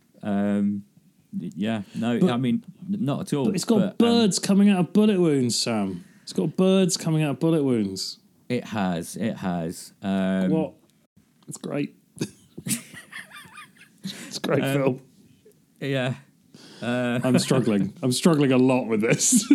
[1.37, 3.45] Yeah, no, but, I mean, not at all.
[3.45, 6.05] But it's got but, um, birds um, coming out of bullet wounds, Sam.
[6.21, 8.19] It's got birds coming out of bullet wounds.
[8.49, 9.15] It has.
[9.15, 9.93] It has.
[10.01, 10.73] Um, what?
[11.47, 11.95] It's great.
[14.03, 15.01] it's great um, film.
[15.79, 16.13] Yeah.
[16.81, 17.93] Uh, I'm struggling.
[18.03, 19.49] I'm struggling a lot with this.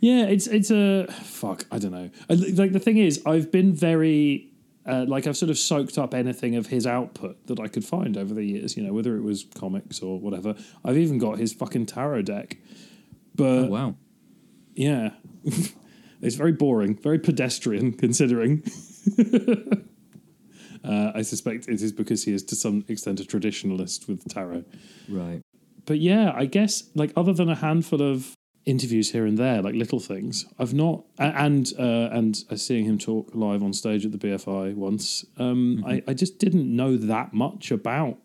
[0.00, 1.64] yeah, it's it's a fuck.
[1.70, 2.10] I don't know.
[2.28, 4.52] Like the thing is, I've been very
[4.86, 8.16] uh, like I've sort of soaked up anything of his output that I could find
[8.16, 10.54] over the years, you know, whether it was comics or whatever.
[10.84, 12.58] I've even got his fucking tarot deck.
[13.34, 13.94] But oh, wow.
[14.74, 15.10] Yeah.
[16.22, 18.62] it's very boring, very pedestrian considering.
[20.84, 24.64] uh, I suspect it is because he is to some extent a traditionalist with tarot.
[25.08, 25.42] Right.
[25.84, 28.35] But yeah, I guess like other than a handful of
[28.66, 30.44] interviews here and there, like little things.
[30.58, 35.24] I've not, and uh, and seeing him talk live on stage at the BFI once,
[35.38, 35.86] um, mm-hmm.
[35.86, 38.18] I, I just didn't know that much about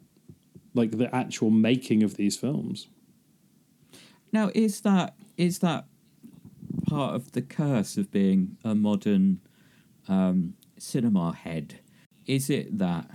[0.73, 2.87] like the actual making of these films.
[4.33, 5.85] Now, is that is that
[6.87, 9.41] part of the curse of being a modern
[10.07, 11.79] um, cinema head?
[12.25, 13.09] Is it that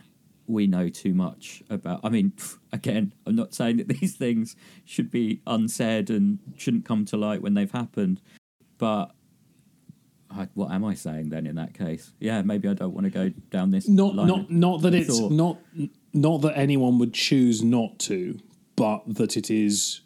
[0.46, 2.00] we know too much about.
[2.04, 2.32] I mean,
[2.72, 7.42] again, I'm not saying that these things should be unsaid and shouldn't come to light
[7.42, 8.20] when they've happened,
[8.78, 9.12] but
[10.30, 12.12] I, what am I saying then in that case?
[12.20, 13.88] Yeah, maybe I don't want to go down this.
[13.88, 15.32] Not not not that it's thought.
[15.32, 15.58] not
[16.12, 18.38] not that anyone would choose not to,
[18.74, 20.02] but that it is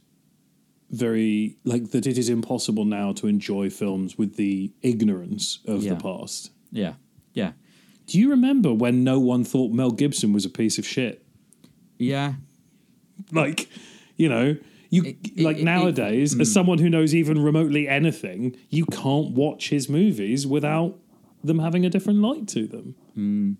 [0.90, 5.94] very like that it is impossible now to enjoy films with the ignorance of yeah.
[5.94, 6.50] the past.
[6.70, 6.94] Yeah,
[7.33, 7.53] yeah.
[8.11, 11.25] Do you remember when no one thought Mel Gibson was a piece of shit?
[11.96, 12.35] Yeah.
[13.31, 13.68] Like,
[14.16, 14.57] you know,
[14.88, 16.53] you it, like it, nowadays, it, as mm.
[16.53, 20.99] someone who knows even remotely anything, you can't watch his movies without
[21.44, 22.96] them having a different light to them.
[23.16, 23.57] Mm.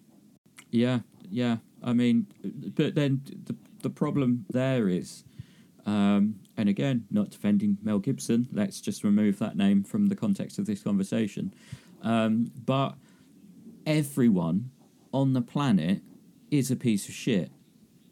[0.73, 1.59] Yeah, yeah.
[1.85, 2.27] I mean,
[2.75, 5.23] but then the the problem there is,
[5.87, 8.49] um, and again, not defending Mel Gibson.
[8.51, 11.55] Let's just remove that name from the context of this conversation.
[12.03, 12.97] Um, but
[13.91, 14.71] everyone
[15.13, 16.03] on the planet
[16.51, 17.51] is a piece of shit.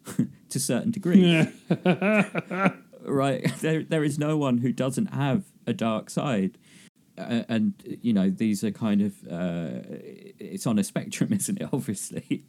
[0.53, 1.47] To certain degrees.
[3.03, 3.53] right?
[3.61, 6.57] There, there is no one who doesn't have a dark side.
[7.19, 9.83] Uh, and you know these are kind of uh,
[10.39, 12.45] it's on a spectrum isn't it obviously?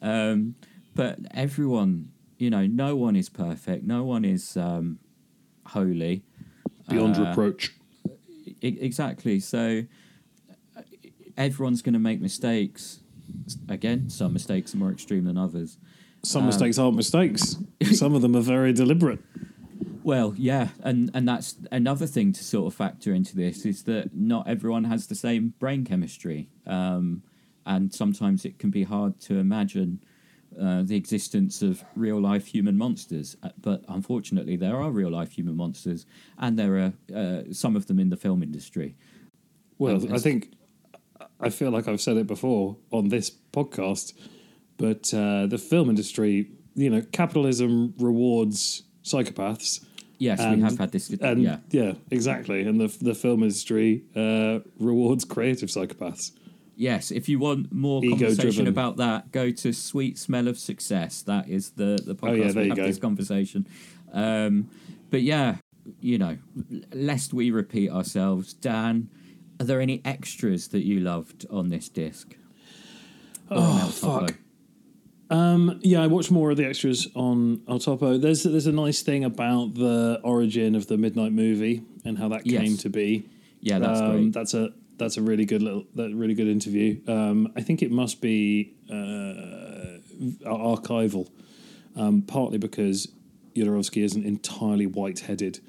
[0.00, 0.54] Um,
[0.94, 3.84] but everyone you know no one is perfect.
[3.84, 4.98] No one is um,
[5.66, 6.24] holy.
[6.88, 7.74] Beyond uh, reproach.
[8.62, 9.40] exactly.
[9.40, 9.82] So
[11.36, 13.00] everyone's going to make mistakes.
[13.68, 15.78] Again, some mistakes are more extreme than others.
[16.22, 17.56] Some um, mistakes aren't mistakes.
[17.92, 19.20] some of them are very deliberate.
[20.02, 24.14] Well, yeah, and and that's another thing to sort of factor into this is that
[24.14, 27.22] not everyone has the same brain chemistry, um,
[27.64, 30.04] and sometimes it can be hard to imagine
[30.60, 33.36] uh, the existence of real life human monsters.
[33.42, 36.04] Uh, but unfortunately, there are real life human monsters,
[36.38, 38.94] and there are uh, some of them in the film industry.
[39.78, 40.52] Well, I think
[41.40, 44.14] I feel like I've said it before on this podcast,
[44.76, 49.84] but uh, the film industry, you know, capitalism rewards psychopaths.
[50.18, 51.10] Yes, and, we have had this.
[51.10, 52.62] And yeah, yeah, exactly.
[52.62, 56.32] And the the film industry uh, rewards creative psychopaths.
[56.76, 58.68] Yes, if you want more Ego conversation driven.
[58.68, 61.22] about that, go to Sweet Smell of Success.
[61.22, 62.86] That is the the podcast oh, yeah, we have go.
[62.86, 63.66] this conversation.
[64.12, 64.70] Um,
[65.10, 65.56] but yeah,
[66.00, 66.38] you know,
[66.92, 69.10] lest we repeat ourselves, Dan
[69.60, 72.36] are there any extras that you loved on this disc?
[73.50, 74.34] Oh fuck.
[75.30, 78.18] Um, yeah, I watched more of the extras on El Topo.
[78.18, 82.46] There's there's a nice thing about the origin of the Midnight movie and how that
[82.46, 82.62] yes.
[82.62, 83.28] came to be.
[83.60, 84.32] Yeah, that's um, great.
[84.32, 87.00] That's a that's a really good little that really good interview.
[87.08, 89.98] Um, I think it must be uh,
[90.48, 91.30] archival,
[91.96, 93.08] um, partly because
[93.56, 95.60] Jodorowsky isn't entirely white headed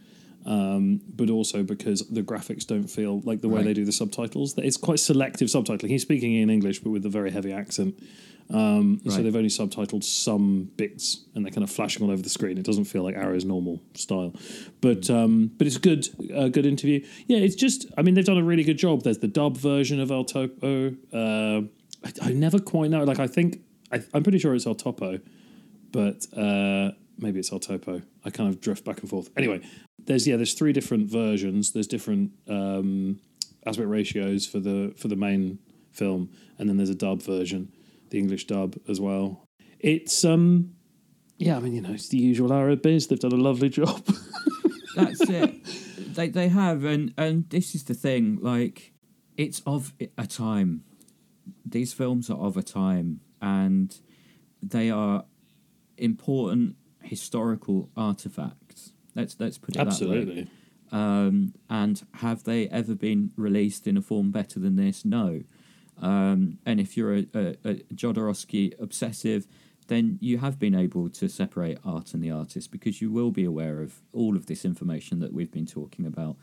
[0.46, 3.66] um, but also because the graphics don't feel like the way right.
[3.66, 4.56] they do the subtitles.
[4.58, 5.90] It's quite selective subtitling.
[5.90, 8.00] He's speaking in English, but with a very heavy accent.
[8.54, 9.14] Um, right.
[9.14, 12.58] So they've only subtitled some bits, and they're kind of flashing all over the screen.
[12.60, 14.34] It doesn't feel like Arrow's normal style,
[14.82, 17.04] but um, but it's a good a good interview.
[17.28, 19.02] Yeah, it's just I mean they've done a really good job.
[19.02, 20.94] There's the dub version of El Topo.
[21.12, 21.62] Uh,
[22.06, 23.04] I, I, never quite know.
[23.04, 25.20] Like I think I, am pretty sure it's El Topo,
[25.92, 28.04] but uh, maybe it's El Topo.
[28.24, 29.32] I kind of drift back and forth.
[29.36, 29.62] Anyway,
[30.06, 31.72] there's yeah, there's three different versions.
[31.72, 33.20] There's different um,
[33.66, 35.60] aspect ratios for the for the main
[35.92, 37.72] film, and then there's a dub version,
[38.10, 39.48] the English dub as well.
[39.80, 40.76] It's um,
[41.38, 43.08] yeah, I mean you know it's the usual Arrow biz.
[43.08, 44.06] They've done a lovely job.
[44.96, 45.64] That's it.
[46.16, 48.40] They they have, and and this is the thing.
[48.42, 48.94] Like
[49.38, 50.84] it's of a time.
[51.66, 53.96] These films are of a time, and
[54.62, 55.26] they are
[55.98, 58.65] important historical artifacts
[59.16, 60.36] Let's let's put it Absolutely.
[60.36, 60.52] that way.
[60.92, 65.04] Um, and have they ever been released in a form better than this?
[65.04, 65.42] No.
[66.02, 69.48] Um, and if you're a, a, a Jodorowsky obsessive,
[69.88, 73.46] then you have been able to separate art and the artist because you will be
[73.46, 76.36] aware of all of this information that we've been talking about.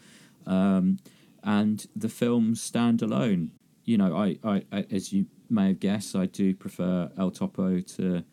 [0.46, 0.98] Um,
[1.42, 3.52] and the films stand alone.
[3.84, 7.80] You know, I, I, I, as you may have guessed, I do prefer El Topo
[7.80, 8.24] to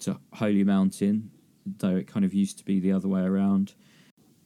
[0.00, 1.30] to Holy Mountain
[1.78, 3.74] though it kind of used to be the other way around.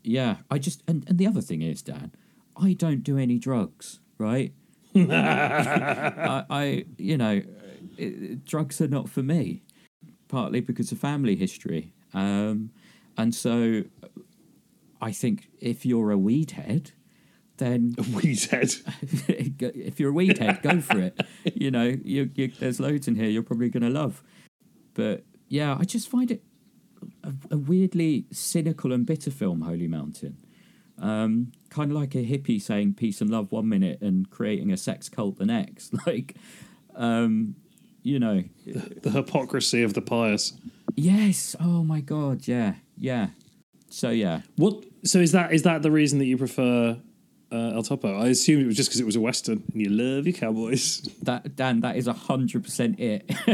[0.02, 2.12] Yeah, I just and, and the other thing is, Dan,
[2.56, 4.52] I don't do any drugs, right?
[4.94, 7.42] I, I, you know,
[7.96, 9.62] it, drugs are not for me,
[10.28, 12.70] partly because of family history, um,
[13.16, 13.84] and so
[15.00, 16.92] I think if you're a weed head,
[17.58, 18.74] then a weed head.
[19.28, 21.20] if you're a weed head, go for it.
[21.54, 24.22] You know, you, you, there's loads in here you're probably going to love.
[24.94, 26.42] But yeah, I just find it
[27.22, 30.38] a, a weirdly cynical and bitter film, Holy Mountain.
[30.98, 34.76] Um, kind of like a hippie saying peace and love one minute and creating a
[34.76, 35.94] sex cult the next.
[36.06, 36.36] Like,
[36.94, 37.56] um,
[38.02, 40.52] you know, the, the hypocrisy of the pious.
[40.94, 41.56] Yes.
[41.58, 42.46] Oh my God.
[42.46, 42.74] Yeah.
[42.96, 43.28] Yeah.
[43.88, 44.42] So yeah.
[44.56, 44.84] What?
[45.04, 46.98] So is that is that the reason that you prefer
[47.54, 48.18] uh, El Topo?
[48.18, 51.08] I assumed it was just because it was a western and you love your cowboys.
[51.22, 53.24] That Dan, that is hundred percent it.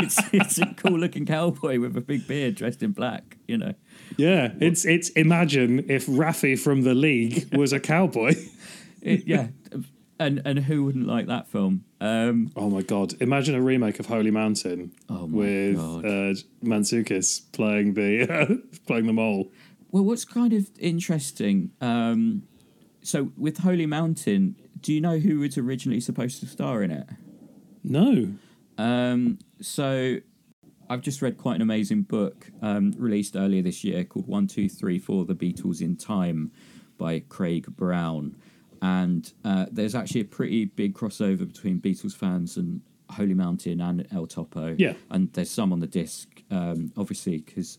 [0.00, 3.38] it's it's a cool looking cowboy with a big beard, dressed in black.
[3.46, 3.74] You know.
[4.18, 8.34] Yeah, it's it's imagine if Raffi from the League was a cowboy.
[9.02, 9.48] it, yeah,
[10.18, 11.84] and and who wouldn't like that film?
[12.02, 13.14] Um, oh my god!
[13.22, 18.54] Imagine a remake of Holy Mountain oh with uh, Mantzoukas playing the uh,
[18.86, 19.50] playing the mole.
[19.90, 21.70] Well, what's kind of interesting?
[21.80, 22.42] Um,
[23.02, 27.06] so with Holy Mountain, do you know who was originally supposed to star in it?
[27.82, 28.34] No.
[28.76, 30.16] Um, so
[30.90, 34.68] I've just read quite an amazing book um, released earlier this year called One Two
[34.68, 36.52] Three Four: The Beatles in Time
[36.98, 38.36] by Craig Brown
[38.82, 44.06] and uh, there's actually a pretty big crossover between Beatles fans and Holy Mountain and
[44.12, 44.74] El Topo.
[44.78, 47.78] Yeah, and there's some on the disc, um, obviously, because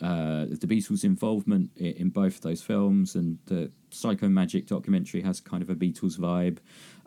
[0.00, 5.40] uh, the Beatles' involvement in, in, both of those films, and the Psychomagic documentary has
[5.40, 6.58] kind of a Beatles vibe.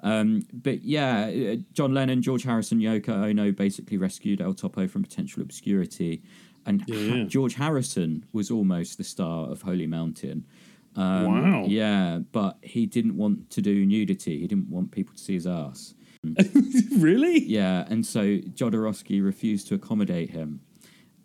[0.03, 5.03] Um, but yeah, uh, John Lennon, George Harrison, Yoko Ono basically rescued El Topo from
[5.03, 6.21] potential obscurity,
[6.65, 7.23] and yeah, yeah.
[7.25, 10.45] George Harrison was almost the star of Holy Mountain.
[10.95, 11.65] Um, wow.
[11.67, 14.39] Yeah, but he didn't want to do nudity.
[14.39, 15.93] He didn't want people to see his ass.
[16.97, 17.39] really?
[17.39, 20.61] Yeah, and so Jodorowsky refused to accommodate him,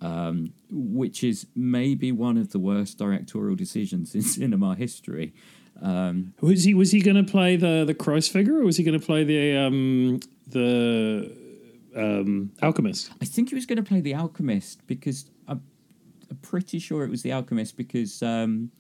[0.00, 5.34] um, which is maybe one of the worst directorial decisions in cinema history.
[5.80, 8.84] Um, was he was he going to play the the Christ figure, or was he
[8.84, 11.36] going to play the um, the
[11.94, 13.10] um, alchemist?
[13.20, 15.62] I think he was going to play the alchemist because I'm,
[16.30, 18.70] I'm, pretty sure it was the alchemist because um,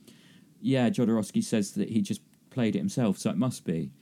[0.60, 3.92] yeah, Jodorowsky says that he just played it himself, so it must be.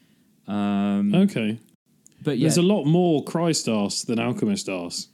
[0.46, 1.58] Um, okay.
[2.22, 2.44] But yeah.
[2.44, 5.08] There's a lot more Christ ass than Alchemist ass.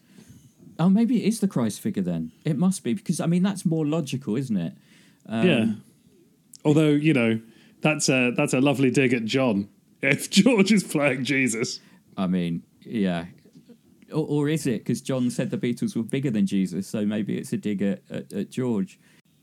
[0.80, 2.32] Oh, maybe it is the Christ figure then.
[2.44, 4.72] It must be, because, I mean, that's more logical, isn't it?
[5.26, 5.66] Um, yeah.
[6.64, 7.40] Although, you know,
[7.82, 9.68] that's a, that's a lovely dig at John
[10.02, 11.80] if George is playing Jesus.
[12.16, 13.26] I mean, yeah.
[14.12, 14.78] Or, or is it?
[14.78, 18.02] Because John said the Beatles were bigger than Jesus, so maybe it's a dig at,
[18.10, 18.98] at, at George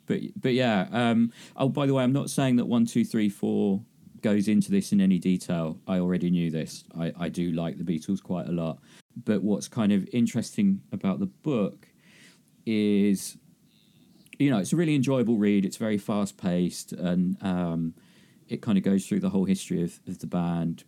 [0.07, 0.87] but but yeah.
[0.91, 3.81] Um, oh, by the way, I'm not saying that one, two, three, four
[4.21, 5.79] goes into this in any detail.
[5.87, 6.85] I already knew this.
[6.97, 8.79] I, I do like the Beatles quite a lot.
[9.25, 11.87] But what's kind of interesting about the book
[12.65, 13.37] is,
[14.37, 15.65] you know, it's a really enjoyable read.
[15.65, 17.93] It's very fast paced and um,
[18.47, 20.83] it kind of goes through the whole history of, of the band,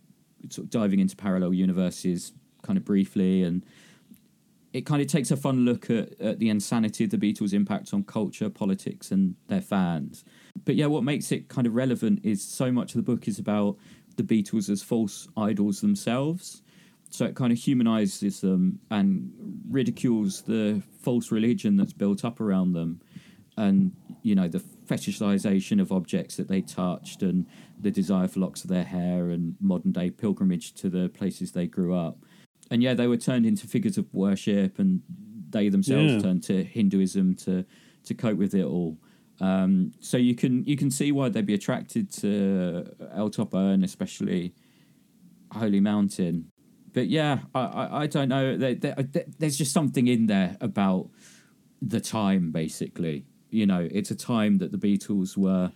[0.48, 3.64] sort of diving into parallel universes kind of briefly and
[4.72, 7.92] it kind of takes a fun look at, at the insanity of the Beatles' impact
[7.92, 10.24] on culture, politics, and their fans.
[10.64, 13.38] But yeah, what makes it kind of relevant is so much of the book is
[13.38, 13.76] about
[14.16, 16.62] the Beatles as false idols themselves.
[17.10, 19.32] So it kind of humanizes them and
[19.68, 23.00] ridicules the false religion that's built up around them,
[23.56, 23.92] and
[24.22, 27.46] you know the fetishization of objects that they touched, and
[27.80, 31.66] the desire for locks of their hair, and modern day pilgrimage to the places they
[31.66, 32.18] grew up
[32.70, 35.02] and yeah, they were turned into figures of worship, and
[35.50, 36.20] they themselves yeah.
[36.20, 37.64] turned to Hinduism to
[38.04, 38.96] to cope with it all.
[39.40, 43.84] Um, so you can you can see why they'd be attracted to El Topo and
[43.84, 44.54] especially
[45.52, 46.50] Holy Mountain.
[46.92, 48.56] But yeah, I I, I don't know.
[48.56, 48.96] There, there,
[49.38, 51.08] there's just something in there about
[51.80, 53.24] the time, basically.
[53.50, 55.72] You know, it's a time that the Beatles were,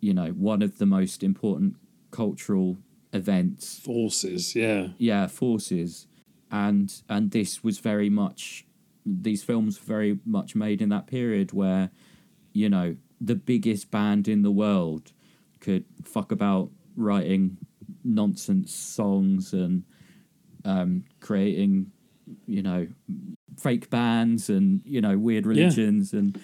[0.00, 1.76] you know, one of the most important
[2.10, 2.78] cultural
[3.12, 6.06] events forces yeah yeah forces
[6.50, 8.66] and and this was very much
[9.04, 11.90] these films were very much made in that period where
[12.52, 15.12] you know the biggest band in the world
[15.60, 17.56] could fuck about writing
[18.04, 19.84] nonsense songs and
[20.68, 21.90] um, creating
[22.46, 22.86] you know
[23.58, 26.18] fake bands and you know weird religions yeah.
[26.20, 26.40] and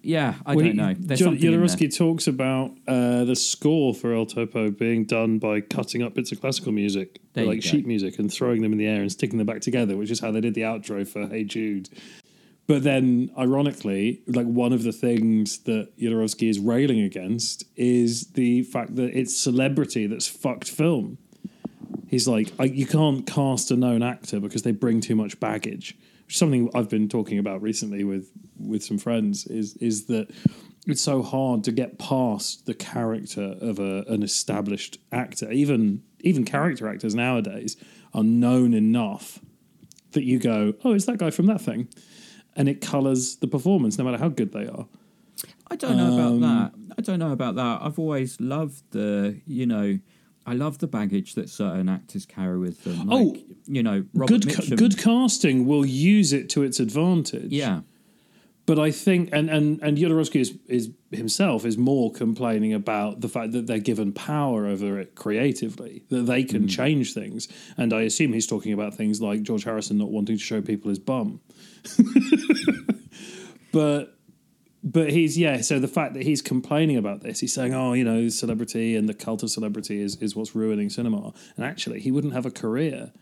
[0.00, 0.94] yeah, I well, don't know.
[0.96, 6.14] There's Jodorowsky talks about uh, the score for El Topo being done by cutting up
[6.14, 9.38] bits of classical music, like sheet music, and throwing them in the air and sticking
[9.38, 11.90] them back together, which is how they did the outro for Hey Jude.
[12.68, 18.62] But then, ironically, like one of the things that Jodorowsky is railing against is the
[18.62, 21.18] fact that it's celebrity that's fucked film.
[22.08, 25.96] He's like, you can't cast a known actor because they bring too much baggage
[26.28, 30.30] something I've been talking about recently with with some friends is is that
[30.86, 35.50] it's so hard to get past the character of a, an established actor.
[35.50, 37.76] Even even character actors nowadays
[38.14, 39.40] are known enough
[40.12, 41.88] that you go, oh, it's that guy from that thing,
[42.56, 44.86] and it colours the performance no matter how good they are.
[45.70, 46.94] I don't know um, about that.
[46.98, 47.82] I don't know about that.
[47.82, 49.98] I've always loved the you know
[50.48, 53.06] I love the baggage that certain actors carry with them.
[53.06, 53.36] Like, oh,
[53.66, 54.78] you know, Robert good Mitchum.
[54.78, 57.52] good casting will use it to its advantage.
[57.52, 57.80] Yeah,
[58.64, 63.28] but I think, and and and Jodorowsky is, is himself is more complaining about the
[63.28, 66.70] fact that they're given power over it creatively, that they can mm.
[66.70, 67.48] change things.
[67.76, 70.88] And I assume he's talking about things like George Harrison not wanting to show people
[70.88, 71.40] his bum.
[73.72, 74.17] but
[74.92, 78.04] but he's yeah so the fact that he's complaining about this he's saying oh you
[78.04, 82.10] know celebrity and the cult of celebrity is, is what's ruining cinema and actually he
[82.10, 83.12] wouldn't have a career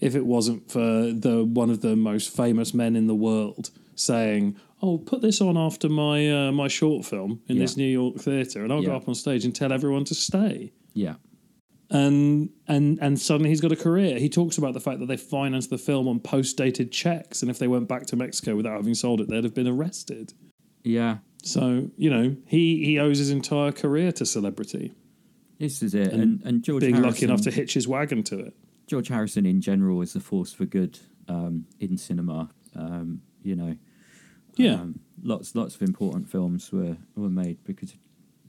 [0.00, 4.56] if it wasn't for the one of the most famous men in the world saying
[4.82, 7.62] oh put this on after my uh, my short film in yeah.
[7.62, 8.90] this new york theater and i'll yeah.
[8.90, 11.14] go up on stage and tell everyone to stay yeah
[11.88, 14.18] and and and suddenly he's got a career.
[14.18, 17.50] He talks about the fact that they financed the film on post dated checks, and
[17.50, 20.34] if they went back to Mexico without having sold it, they'd have been arrested.
[20.86, 21.18] Yeah.
[21.42, 24.92] So you know he he owes his entire career to celebrity.
[25.58, 28.22] This is it, and and, and George being Harrison, lucky enough to hitch his wagon
[28.24, 28.56] to it.
[28.86, 32.50] George Harrison, in general, is a force for good um, in cinema.
[32.74, 33.76] Um, you know,
[34.56, 37.98] yeah, um, lots lots of important films were were made because of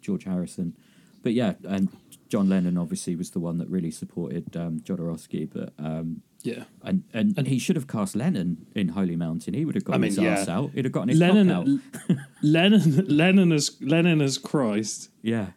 [0.02, 0.76] George Harrison.
[1.24, 1.90] But yeah, and
[2.30, 7.04] John Lennon obviously was the one that really supported um, Jodorowsky, but um, yeah, and,
[7.14, 9.54] and and he should have cast Lennon in Holy Mountain.
[9.54, 10.30] He would have got I mean, his yeah.
[10.32, 10.72] ass out.
[10.74, 11.68] He'd have gotten his Lennon, out.
[12.42, 15.10] Lennon, Lennon as Lennon as Christ.
[15.22, 15.48] Yeah,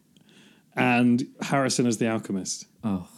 [0.74, 2.66] and Harrison as the alchemist.
[2.82, 3.08] Oh,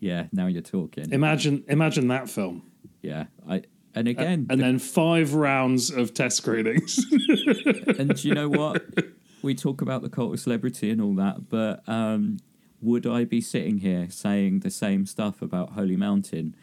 [0.00, 0.26] yeah.
[0.32, 1.12] Now you're talking.
[1.12, 2.70] Imagine, imagine that film.
[3.02, 3.62] Yeah, I.
[3.94, 7.02] And again, uh, and the, then five rounds of test screenings.
[7.98, 8.84] and you know what?
[9.40, 12.38] We talk about the cult of celebrity and all that, but um,
[12.82, 16.54] would I be sitting here saying the same stuff about Holy Mountain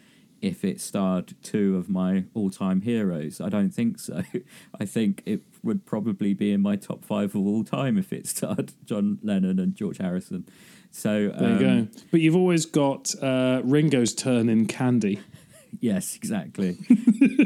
[0.43, 3.39] if it starred two of my all time heroes?
[3.39, 4.23] I don't think so.
[4.79, 8.27] I think it would probably be in my top five of all time if it
[8.35, 10.45] starred John Lennon and George Harrison.
[10.91, 11.69] So there um, you go.
[11.69, 15.19] Um, but you've always got uh, Ringo's turn in Candy.
[15.79, 16.77] yes, exactly.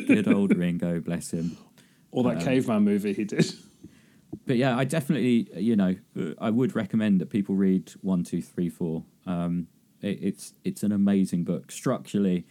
[0.08, 1.58] Good old Ringo, bless him.
[2.12, 3.54] Or that um, caveman movie he did
[4.46, 5.96] but yeah, I definitely, you know,
[6.40, 9.04] I would recommend that people read one, two, three, four.
[9.26, 9.68] Um,
[10.02, 11.72] it, it's it's an amazing book.
[11.72, 12.46] Structurally,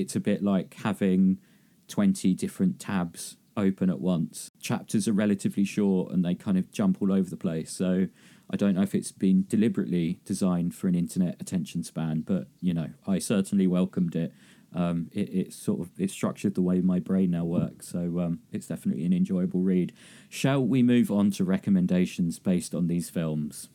[0.00, 1.38] it's a bit like having
[1.86, 4.50] twenty different tabs open at once.
[4.60, 7.72] Chapters are relatively short and they kind of jump all over the place.
[7.72, 8.06] So
[8.50, 12.72] I don't know if it's been deliberately designed for an internet attention span, but you
[12.72, 14.32] know, I certainly welcomed it
[14.74, 17.88] um, it, it's sort of it's structured the way my brain now works.
[17.88, 19.92] So um, it's definitely an enjoyable read.
[20.28, 23.68] Shall we move on to recommendations based on these films?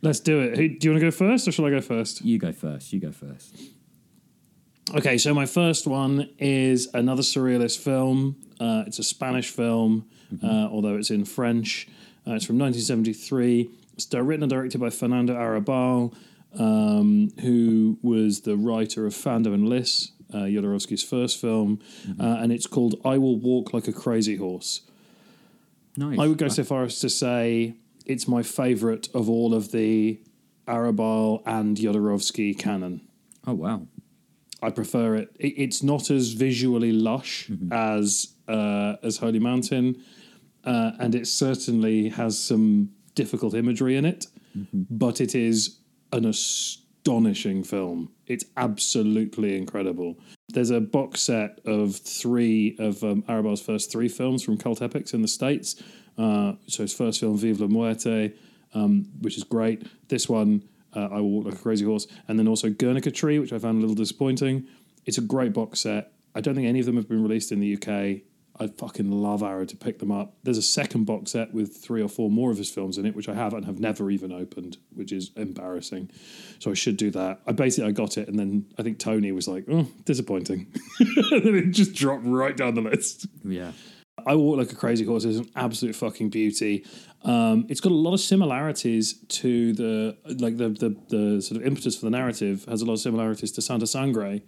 [0.00, 0.56] Let's do it.
[0.56, 2.22] Hey, do you want to go first, or shall I go first?
[2.22, 2.92] You go first.
[2.92, 3.56] You go first.
[4.90, 8.36] Okay, so my first one is another surrealist film.
[8.60, 10.44] Uh, it's a Spanish film, mm-hmm.
[10.44, 11.86] uh, although it's in French.
[12.26, 13.70] Uh, it's from 1973.
[13.94, 16.14] It's written and directed by Fernando Arrabal,
[16.58, 22.20] um, who was the writer of Fando and Lis, uh, Jodorowsky's first film, mm-hmm.
[22.20, 24.82] uh, and it's called I Will Walk Like a Crazy Horse.
[25.96, 26.18] Nice.
[26.18, 27.74] I would go so far as to say
[28.04, 30.20] it's my favourite of all of the
[30.66, 33.02] Arrabal and Jodorowsky canon.
[33.46, 33.82] Oh, wow.
[34.62, 35.36] I prefer it.
[35.38, 37.72] it it's not as visually lush mm-hmm.
[37.72, 40.02] as uh, as Holy Mountain,
[40.64, 44.82] uh, and it certainly has some difficult imagery in it, mm-hmm.
[44.90, 45.78] but it is
[46.12, 48.10] an astonishing film.
[48.26, 50.18] It's absolutely incredible.
[50.48, 55.12] There's a box set of three of um, Arrabal's first three films from Cult Epics
[55.14, 55.82] in the States.
[56.16, 58.32] Uh, so his first film, Vive la Muerte,
[58.74, 59.86] um, which is great.
[60.08, 60.62] This one,
[60.94, 62.06] uh, I Will Walk Like a Crazy Horse.
[62.28, 64.66] And then also Guernica Tree, which I found a little disappointing.
[65.06, 66.12] It's a great box set.
[66.34, 68.22] I don't think any of them have been released in the UK.
[68.60, 70.34] I fucking love Arrow to pick them up.
[70.42, 73.16] There's a second box set with three or four more of his films in it,
[73.16, 76.10] which I have and have never even opened, which is embarrassing.
[76.58, 77.40] So I should do that.
[77.46, 81.44] I basically I got it, and then I think Tony was like, "Oh, disappointing," and
[81.44, 83.26] then it just dropped right down the list.
[83.42, 83.72] Yeah.
[84.26, 86.84] I Walk Like a Crazy Horse is an absolute fucking beauty.
[87.24, 91.66] Um, it's got a lot of similarities to the like the, the the sort of
[91.66, 94.40] impetus for the narrative has a lot of similarities to Santa Sangre,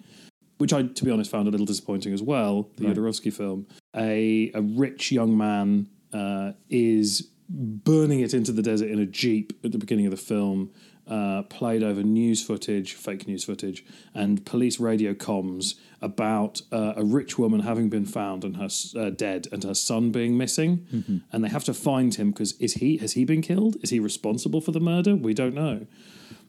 [0.59, 2.71] which I, to be honest, found a little disappointing as well.
[2.77, 3.35] The right.
[3.35, 9.07] Film, a a rich young man uh, is burning it into the desert in a
[9.07, 10.73] jeep at the beginning of the film.
[11.07, 13.85] Uh, played over news footage, fake news footage,
[14.15, 19.11] and police radio comms about uh, a rich woman having been found and her uh,
[19.11, 21.19] dead, and her son being missing, mm-hmm.
[21.31, 23.77] and they have to find him because is he has he been killed?
[23.83, 25.15] Is he responsible for the murder?
[25.15, 25.87] We don't know.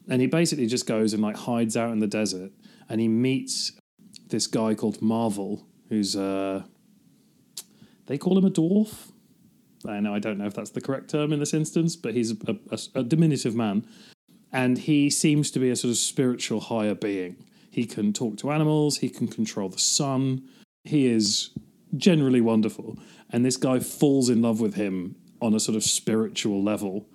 [0.08, 2.50] And he basically just goes and like hides out in the desert,
[2.88, 3.72] and he meets
[4.28, 6.62] this guy called Marvel, who's uh,
[8.06, 9.10] they call him a dwarf.
[9.86, 12.32] I know I don't know if that's the correct term in this instance, but he's
[12.32, 13.86] a, a, a diminutive man,
[14.56, 17.36] and he seems to be a sort of spiritual higher being.
[17.70, 20.48] He can talk to animals, he can control the sun.
[20.82, 21.50] He is
[21.94, 22.98] generally wonderful.
[23.28, 27.06] And this guy falls in love with him on a sort of spiritual level.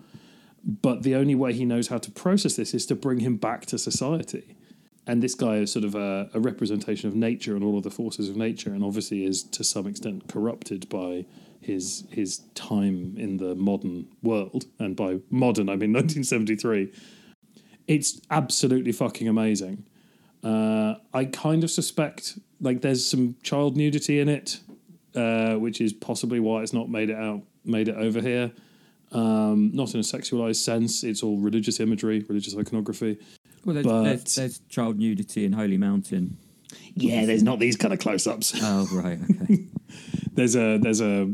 [0.63, 3.65] But the only way he knows how to process this is to bring him back
[3.67, 4.55] to society.
[5.07, 7.89] And this guy is sort of a, a representation of nature and all of the
[7.89, 11.25] forces of nature, and obviously is to some extent corrupted by
[11.59, 14.65] his his time in the modern world.
[14.77, 16.91] And by modern, I mean 1973.
[17.87, 19.85] It's absolutely fucking amazing.
[20.43, 24.59] Uh, I kind of suspect like there's some child nudity in it,
[25.15, 28.51] uh, which is possibly why it's not made it out, made it over here.
[29.11, 31.03] Um, not in a sexualized sense.
[31.03, 33.17] It's all religious imagery, religious iconography.
[33.65, 36.37] Well, there's, but, there's, there's child nudity in Holy Mountain.
[36.95, 38.53] Yeah, there's not these kind of close-ups.
[38.61, 39.65] Oh right, okay.
[40.33, 41.33] there's a there's a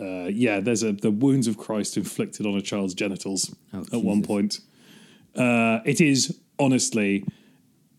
[0.00, 3.84] uh, yeah there's a the wounds of Christ inflicted on a child's genitals oh, at
[3.84, 4.02] Jesus.
[4.02, 4.60] one point.
[5.38, 7.24] Uh, it is honestly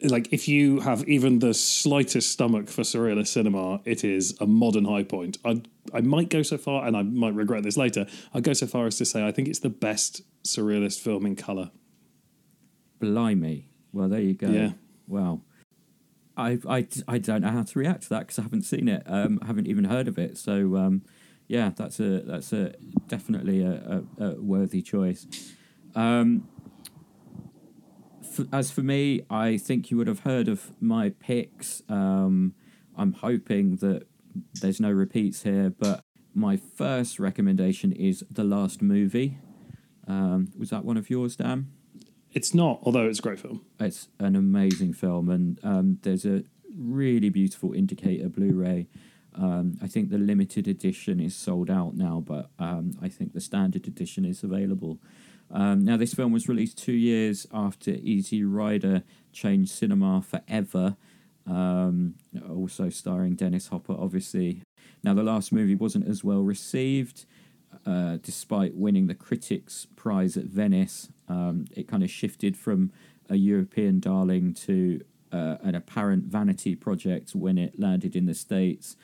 [0.02, 4.86] like if you have even the slightest stomach for surrealist cinema, it is a modern
[4.86, 5.38] high point.
[5.44, 5.62] I
[5.94, 8.06] I might go so far, and I might regret this later.
[8.34, 11.36] I'd go so far as to say I think it's the best surrealist film in
[11.36, 11.72] color.
[13.00, 13.70] Blimey!
[13.92, 14.50] Well, there you go.
[14.50, 14.72] Yeah.
[15.08, 15.42] Wow.
[16.38, 19.04] I I, I don't know how to react to that because I haven't seen it.
[19.06, 20.38] Um, I haven't even heard of it.
[20.38, 21.04] So um,
[21.48, 22.76] yeah, that's a that's a
[23.08, 25.28] definitely a, a, a worthy choice.
[25.96, 26.48] Um,
[28.52, 31.82] as for me, I think you would have heard of my picks.
[31.90, 32.54] Um,
[32.98, 34.08] I'm hoping that
[34.62, 39.38] there's no repeats here, but my first recommendation is The Last Movie.
[40.08, 41.72] Um, was that one of yours, Dan?
[42.32, 43.66] It's not, although it's a great film.
[43.80, 46.44] It's an amazing film, and um, there's a
[46.78, 48.88] really beautiful indicator Blu-ray.
[49.34, 53.42] Um, I think the limited edition is sold out now, but um, I think the
[53.42, 55.00] standard edition is available.
[55.52, 60.95] Um, now, this film was released two years after Easy Rider changed cinema forever.
[61.47, 62.16] Um,
[62.47, 64.62] also starring Dennis Hopper, obviously.
[65.04, 67.26] Now, the last movie wasn't as well received,
[67.86, 71.10] uh, despite winning the Critics' Prize at Venice.
[71.28, 72.91] Um, it kind of shifted from
[73.30, 78.95] a European darling to uh, an apparent vanity project when it landed in the States.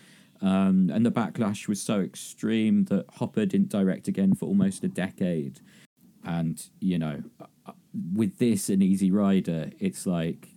[0.42, 4.88] Um, and the backlash was so extreme that Hopper didn't direct again for almost a
[4.88, 5.62] decade
[6.26, 7.24] and you know
[8.14, 10.50] with this and easy rider it's like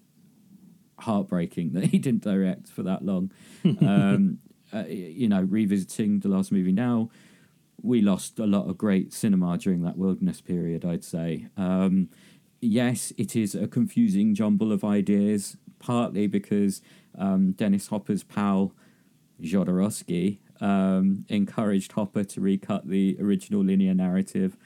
[1.01, 3.31] heartbreaking that he didn't direct for that long.
[3.81, 4.39] Um,
[4.73, 7.09] uh, you know revisiting the last movie now
[7.81, 11.47] we lost a lot of great cinema during that wilderness period i'd say.
[11.57, 12.11] Um,
[12.61, 16.83] yes it is a confusing jumble of ideas partly because
[17.16, 18.75] um, dennis hopper's pal
[19.41, 24.57] jodorowsky um, encouraged hopper to recut the original linear narrative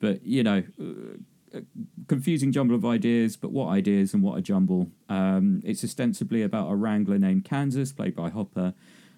[0.00, 1.60] but you know, uh,
[2.08, 3.36] confusing jumble of ideas.
[3.36, 4.90] But what ideas and what a jumble!
[5.08, 8.74] Um, it's ostensibly about a wrangler named Kansas, played by Hopper,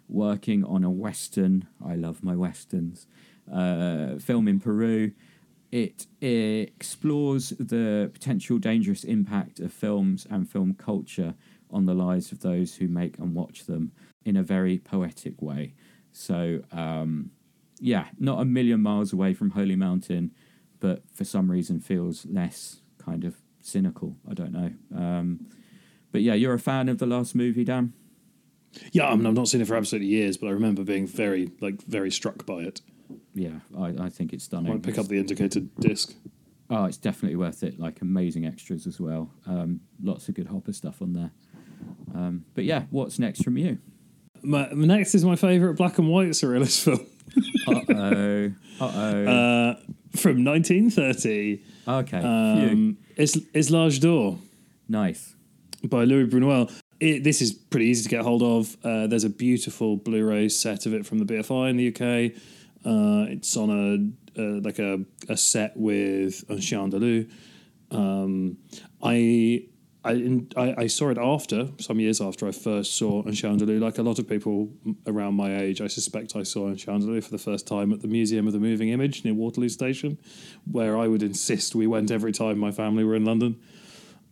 [0.09, 1.67] working on a western.
[1.85, 3.07] I love my westerns.
[3.53, 5.13] Uh, film in Peru.
[5.71, 11.35] It, it explores the potential dangerous impact of films and film culture
[11.71, 13.93] on the lives of those who make and watch them
[14.25, 15.75] in a very poetic way.
[16.13, 17.33] So, um,
[17.81, 20.33] yeah, not a million miles away from Holy Mountain,
[20.81, 24.17] but for some reason feels less kind of cynical.
[24.29, 24.73] I don't know.
[24.95, 25.47] Um,
[26.13, 27.93] but yeah, you're a fan of the last movie, Dan?
[28.93, 31.51] Yeah, I mean, I've not seen it for absolutely years, but I remember being very,
[31.61, 32.81] like, very struck by it.
[33.35, 34.71] Yeah, I, I think it's stunning.
[34.71, 36.15] I might pick up the Indicator disc.
[36.71, 37.79] Oh, it's definitely worth it.
[37.79, 39.31] Like amazing extras as well.
[39.47, 41.31] Um, lots of good Hopper stuff on there.
[42.15, 43.79] Um, but yeah, what's next from you?
[44.43, 47.07] My, next is my favourite black and white surrealist film.
[47.69, 48.49] Uh
[48.81, 49.25] oh.
[49.27, 49.75] Uh
[50.17, 51.63] from 1930.
[51.87, 52.19] Okay.
[52.19, 54.39] Um, it's, it's L'Age d'Or.
[54.89, 55.35] Nice.
[55.85, 56.73] By Louis Buñuel.
[57.01, 58.77] It, this is pretty easy to get hold of.
[58.83, 62.33] Uh, there's a beautiful Blu-ray set of it from the BFI in the UK.
[62.85, 67.31] Uh, it's on a uh, like a, a set with Un Chien Andalou.
[67.91, 68.59] Um,
[69.03, 69.65] I
[70.09, 74.03] I, I, I saw it after some years after I first saw Chien Like a
[74.03, 74.71] lot of people
[75.07, 78.47] around my age, I suspect I saw Chien for the first time at the Museum
[78.47, 80.19] of the Moving Image near Waterloo Station,
[80.71, 83.61] where I would insist we went every time my family were in London.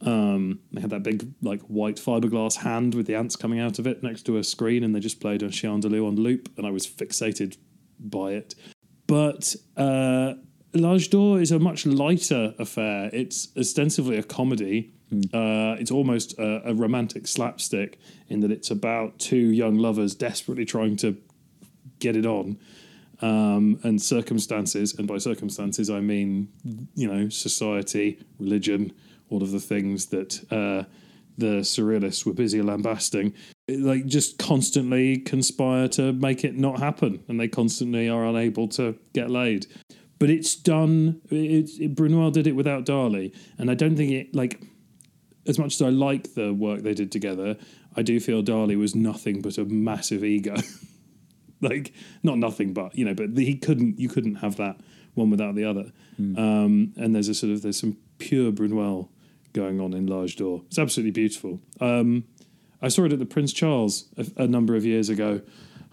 [0.01, 3.87] Um, they had that big like white fiberglass hand with the ants coming out of
[3.87, 6.87] it next to a screen, and they just played Chien on loop, and I was
[6.87, 7.59] fixated
[8.01, 8.55] by it.
[9.07, 10.35] But uh,
[10.73, 13.11] L'Age d'Or is a much lighter affair.
[13.13, 15.25] It's ostensibly a comedy Mm.
[15.33, 17.99] Uh, it's almost a, a, romantic slapstick
[18.29, 21.17] in that it's about two young lovers desperately trying to
[22.01, 22.59] get it on,
[23.23, 26.49] um, and circumstances, and by circumstances I mean
[26.95, 28.93] you know society, religion,
[29.31, 30.85] all of the things that uh,
[31.39, 33.35] the surrealists were busy lambasting,
[33.69, 38.99] like just constantly conspire to make it not happen, and they constantly are unable to
[39.13, 39.67] get laid.
[40.19, 41.21] But it's done.
[41.31, 44.63] It, it, Buñuel did it without Dali, and I don't think it like.
[45.49, 47.57] As much as I like the work they did together,
[47.97, 50.57] I do feel Dali was nothing but a massive ego.
[51.61, 51.93] like
[52.23, 53.99] not nothing, but you know, but the, he couldn't.
[53.99, 54.77] You couldn't have that
[55.15, 55.93] one without the other.
[56.21, 56.39] Mm.
[56.39, 59.09] Um, and there's a sort of there's some pure Buñuel
[59.53, 60.63] going on in L'Age d'Or.
[60.67, 61.61] It's absolutely beautiful.
[61.81, 62.25] Um,
[62.83, 65.41] I saw it at the Prince Charles a, a, number of years ago.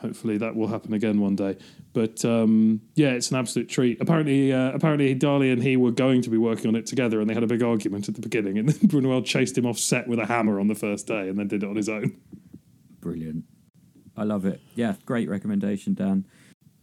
[0.03, 1.55] Hopefully that will happen again one day.
[1.93, 4.01] But um, yeah, it's an absolute treat.
[4.01, 7.29] Apparently, uh, apparently Dali and he were going to be working on it together, and
[7.29, 8.57] they had a big argument at the beginning.
[8.57, 11.39] And then Buñuel chased him off set with a hammer on the first day, and
[11.39, 12.17] then did it on his own.
[12.99, 13.45] Brilliant.
[14.17, 14.59] I love it.
[14.75, 16.25] Yeah, great recommendation, Dan.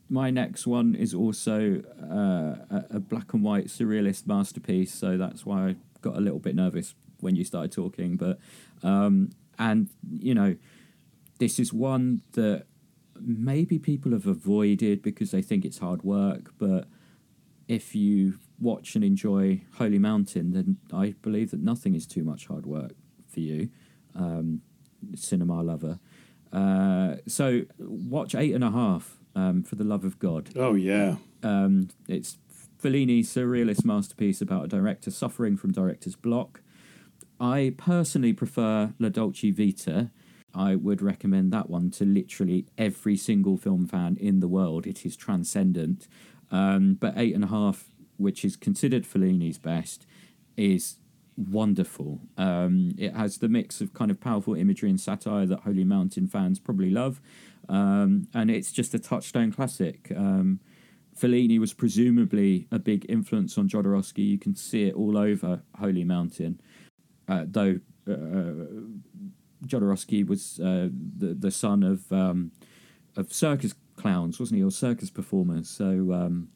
[0.09, 5.69] My next one is also uh, a black and white surrealist masterpiece, so that's why
[5.69, 8.17] I got a little bit nervous when you started talking.
[8.17, 8.39] But
[8.83, 10.57] um, and you know,
[11.39, 12.65] this is one that
[13.23, 16.53] maybe people have avoided because they think it's hard work.
[16.59, 16.89] But
[17.69, 22.47] if you watch and enjoy Holy Mountain, then I believe that nothing is too much
[22.47, 22.93] hard work
[23.29, 23.71] for you,
[24.15, 24.63] um,
[25.15, 25.99] cinema lover.
[26.53, 30.51] Uh, so watch eight and a half um, for the love of God.
[30.57, 32.39] Oh yeah, um, it's
[32.79, 36.61] Fellini's surrealist masterpiece about a director suffering from director's block.
[37.41, 40.11] I personally prefer La Dolce Vita.
[40.55, 44.87] I would recommend that one to literally every single film fan in the world.
[44.87, 46.09] It is transcendent.
[46.51, 50.07] Um, but Eight and a Half, which is considered Fellini's best,
[50.57, 50.97] is
[51.37, 52.21] wonderful.
[52.37, 56.27] Um, it has the mix of kind of powerful imagery and satire that Holy Mountain
[56.27, 57.21] fans probably love.
[57.69, 60.13] Um, and it's just a touchstone classic.
[60.15, 60.61] Um,
[61.17, 64.27] Fellini was presumably a big influence on Jodorowsky.
[64.27, 66.61] You can see it all over Holy Mountain,
[67.29, 67.79] uh, though
[68.09, 68.67] uh,
[69.67, 72.53] Jodorowsky was uh, the the son of um,
[73.17, 75.69] of circus clowns, wasn't he, or circus performers?
[75.69, 76.49] So um,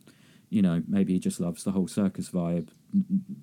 [0.51, 2.69] you know, maybe he just loves the whole circus vibe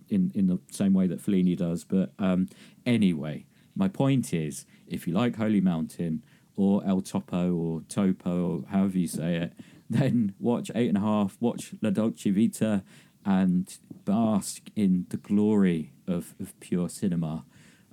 [0.10, 1.84] in in the same way that Fellini does.
[1.84, 2.48] But um,
[2.86, 3.46] anyway,
[3.76, 6.24] my point is, if you like Holy Mountain
[6.56, 9.54] or El Topo or Topo or however you say it
[9.92, 12.84] then watch Eight and a Half, watch La Dolce Vita,
[13.26, 17.46] and bask in the glory of, of pure cinema.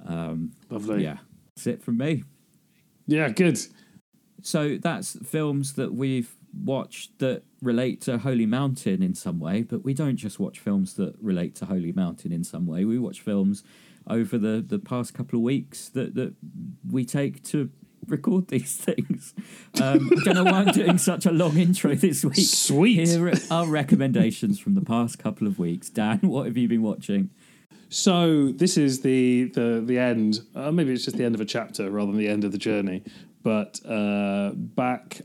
[0.07, 1.03] Um, Lovely.
[1.03, 1.19] Yeah,
[1.59, 2.23] that's it from me.
[3.07, 3.59] Yeah, good.
[4.43, 9.85] So that's films that we've watched that relate to Holy Mountain in some way, but
[9.85, 12.85] we don't just watch films that relate to Holy Mountain in some way.
[12.85, 13.65] We watch films
[14.07, 16.35] over the, the past couple of weeks that, that
[16.89, 17.71] we take to
[18.07, 19.35] record these things.
[19.83, 22.37] Um, I don't know why I'm doing such a long intro this week.
[22.37, 23.09] Sweet.
[23.09, 25.91] Here are recommendations from the past couple of weeks.
[25.91, 27.31] Dan, what have you been watching?
[27.89, 30.41] So this is the the the end.
[30.55, 32.59] Uh, maybe it's just the end of a chapter rather than the end of the
[32.59, 33.03] journey.
[33.43, 35.23] But uh, back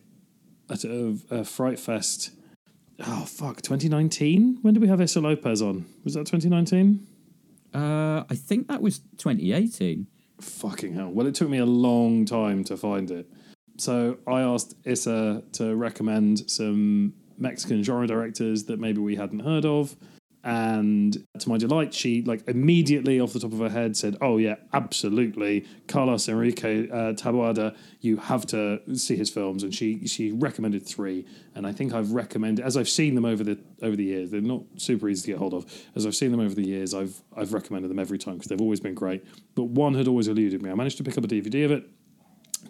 [0.70, 2.32] at a, a Fright Fest.
[3.00, 3.62] Oh fuck!
[3.62, 4.60] 2019.
[4.62, 5.86] When did we have Issa Lopez on?
[6.04, 7.06] Was that 2019?
[7.74, 10.08] Uh, I think that was 2018.
[10.40, 11.10] Fucking hell.
[11.10, 13.28] Well, it took me a long time to find it.
[13.78, 19.66] So I asked Issa to recommend some Mexican genre directors that maybe we hadn't heard
[19.66, 19.96] of.
[20.46, 24.38] And to my delight, she like immediately off the top of her head said, "Oh
[24.38, 27.72] yeah, absolutely, Carlos Enrique uh.
[28.02, 31.26] You have to see his films." And she she recommended three,
[31.56, 34.32] and I think I've recommended as I've seen them over the over the years.
[34.32, 35.66] They're not super easy to get hold of.
[35.96, 38.60] As I've seen them over the years, I've I've recommended them every time because they've
[38.60, 39.24] always been great.
[39.56, 40.70] But one had always eluded me.
[40.70, 41.90] I managed to pick up a DVD of it.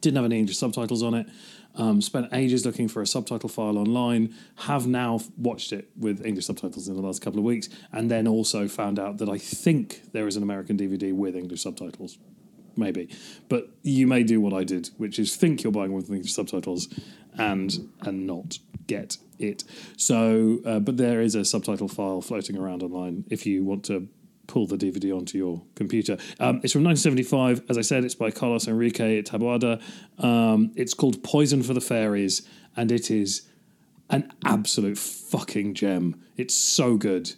[0.02, 1.28] Didn't have any English subtitles on it.
[1.76, 4.36] Um, spent ages looking for a subtitle file online.
[4.56, 8.28] Have now watched it with English subtitles in the last couple of weeks, and then
[8.28, 12.18] also found out that I think there is an American DVD with English subtitles.
[12.76, 13.10] Maybe,
[13.50, 16.88] but you may do what I did, which is think you're buying with English subtitles,
[17.38, 18.58] and and not
[18.88, 19.64] get it.
[19.98, 24.08] So, uh, but there is a subtitle file floating around online if you want to
[24.48, 26.14] pull the DVD onto your computer.
[26.39, 27.64] Um, it's from 1975.
[27.70, 29.82] As I said, it's by Carlos Enrique Taboada.
[30.20, 33.44] Um, it's called Poison for the Fairies, and it is
[34.10, 36.22] an absolute fucking gem.
[36.38, 37.34] It's so good.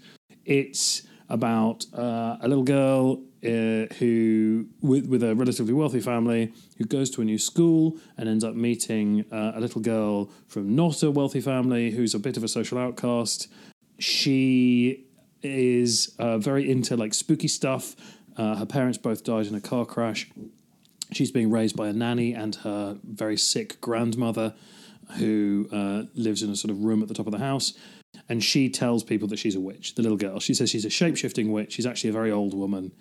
[0.45, 6.86] It's about uh, a little girl uh, who, with, with a relatively wealthy family, who
[6.86, 11.01] goes to a new school and ends up meeting uh, a little girl from not
[11.03, 13.47] a wealthy family who's a bit of a social outcast.
[13.99, 15.05] She
[15.46, 17.96] is uh, very into like spooky stuff.
[18.38, 20.30] Uh, her parents both died in a car crash.
[21.12, 24.56] She's being raised by a nanny and her very sick grandmother,
[25.18, 27.74] who uh, lives in a sort of room at the top of the house.
[28.30, 29.96] and she tells people that she's a witch.
[29.96, 30.39] The little girl.
[30.39, 31.74] She says she's a shape shifting witch.
[31.74, 32.91] She's actually a very old woman.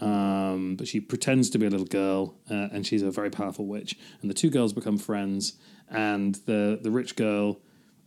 [0.00, 3.66] Um, but she pretends to be a little girl, uh, and she's a very powerful
[3.66, 3.98] witch.
[4.20, 5.54] And the two girls become friends,
[5.90, 7.60] and the the rich girl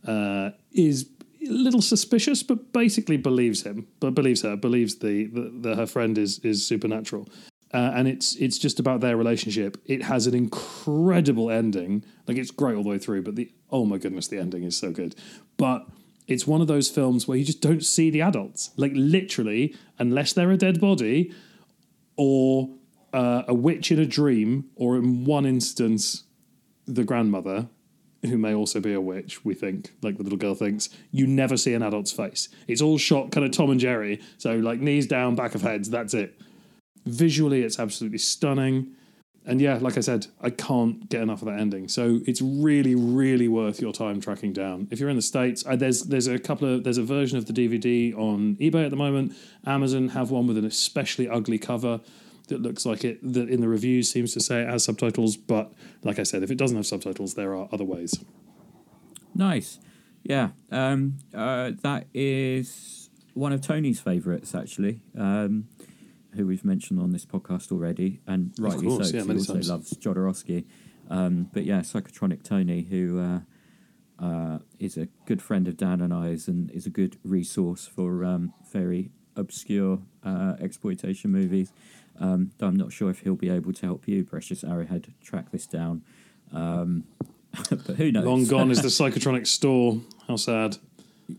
[0.06, 1.06] uh, is
[1.48, 6.38] little suspicious, but basically believes him, but believes her, believes the, the her friend is
[6.40, 7.28] is supernatural.
[7.74, 9.78] Uh, and it's it's just about their relationship.
[9.86, 12.04] It has an incredible ending.
[12.26, 14.76] Like it's great all the way through, but the oh my goodness, the ending is
[14.76, 15.14] so good.
[15.56, 15.86] But
[16.26, 18.70] it's one of those films where you just don't see the adults.
[18.76, 21.32] Like literally, unless they're a dead body,
[22.16, 22.70] or
[23.12, 26.24] uh, a witch in a dream, or in one instance,
[26.86, 27.68] the grandmother,
[28.22, 31.56] who may also be a witch, we think, like the little girl thinks, you never
[31.56, 32.48] see an adult's face.
[32.68, 34.20] It's all shot kind of Tom and Jerry.
[34.38, 36.40] So, like, knees down, back of heads, that's it.
[37.04, 38.94] Visually, it's absolutely stunning.
[39.44, 41.88] And yeah, like I said, I can't get enough of that ending.
[41.88, 44.86] So it's really, really worth your time tracking down.
[44.92, 47.46] If you're in the states, I, there's there's a couple of there's a version of
[47.46, 49.34] the DVD on eBay at the moment.
[49.66, 52.00] Amazon have one with an especially ugly cover
[52.48, 55.36] that looks like it that in the reviews seems to say it has subtitles.
[55.36, 55.72] But
[56.02, 58.24] like I said, if it doesn't have subtitles, there are other ways.
[59.34, 59.78] Nice,
[60.22, 60.50] yeah.
[60.70, 65.02] Um, uh, that is one of Tony's favourites actually.
[65.16, 65.68] Um,
[66.34, 69.16] who we've mentioned on this podcast already, and rightly course, so.
[69.18, 69.68] Yeah, he also times.
[69.68, 70.64] loves Jodorowsky.
[71.10, 73.40] Um, but yeah, Psychotronic Tony, who uh,
[74.24, 78.24] uh, is a good friend of Dan and I's, and is a good resource for
[78.24, 81.72] um, very obscure uh, exploitation movies.
[82.20, 85.66] Um, I'm not sure if he'll be able to help you, Precious Arrowhead, track this
[85.66, 86.02] down.
[86.52, 87.04] Um,
[87.70, 88.24] but who knows?
[88.24, 90.00] Long gone is the Psychotronic store.
[90.28, 90.78] How sad.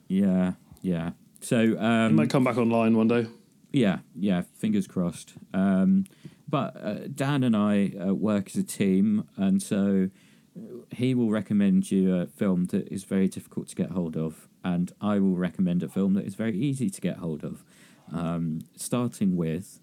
[0.08, 1.12] Yeah, yeah.
[1.42, 3.28] So um, it might come back online one day.
[3.72, 5.34] Yeah, yeah, fingers crossed.
[5.54, 6.06] Um,
[6.48, 10.10] but uh, Dan and I uh, work as a team, and so
[10.92, 14.92] he will recommend you a film that is very difficult to get hold of, and
[15.02, 17.64] I will recommend a film that is very easy to get hold of.
[18.12, 19.80] Um, starting with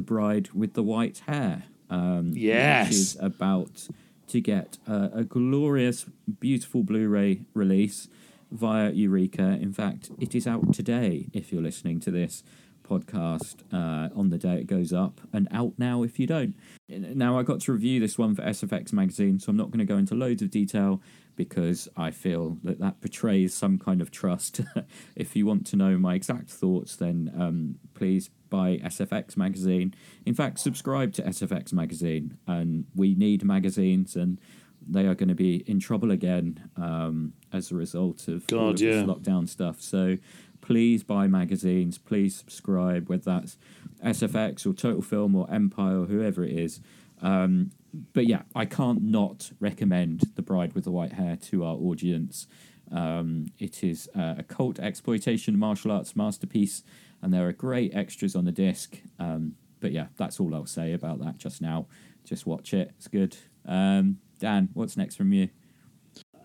[0.00, 1.64] The Bride with the White Hair.
[1.90, 2.88] Um, yes.
[2.88, 3.88] Which is about
[4.28, 6.06] to get a glorious,
[6.38, 8.08] beautiful Blu ray release
[8.50, 9.58] via Eureka.
[9.60, 12.42] In fact, it is out today if you're listening to this
[12.88, 16.54] podcast uh, on the day it goes up and out now if you don't.
[16.88, 19.84] Now, I got to review this one for SFX magazine, so I'm not going to
[19.84, 21.02] go into loads of detail
[21.40, 24.60] because I feel that that betrays some kind of trust.
[25.16, 29.94] if you want to know my exact thoughts, then um, please buy SFX magazine.
[30.26, 34.38] In fact, subscribe to SFX magazine, and we need magazines and
[34.86, 38.80] they are going to be in trouble again um, as a result of God, of
[38.82, 38.92] yeah.
[38.92, 39.80] this lockdown stuff.
[39.80, 40.18] So
[40.60, 43.56] please buy magazines, please subscribe, whether that's
[44.04, 46.80] SFX or Total Film or Empire or whoever it is.
[47.22, 51.74] Um, but yeah, I can't not recommend The Bride with the White Hair to our
[51.74, 52.46] audience.
[52.92, 56.82] Um, it is uh, a cult exploitation martial arts masterpiece,
[57.22, 59.00] and there are great extras on the disc.
[59.18, 61.86] Um, but yeah, that's all I'll say about that just now.
[62.24, 63.36] Just watch it; it's good.
[63.66, 65.50] Um, Dan, what's next from you?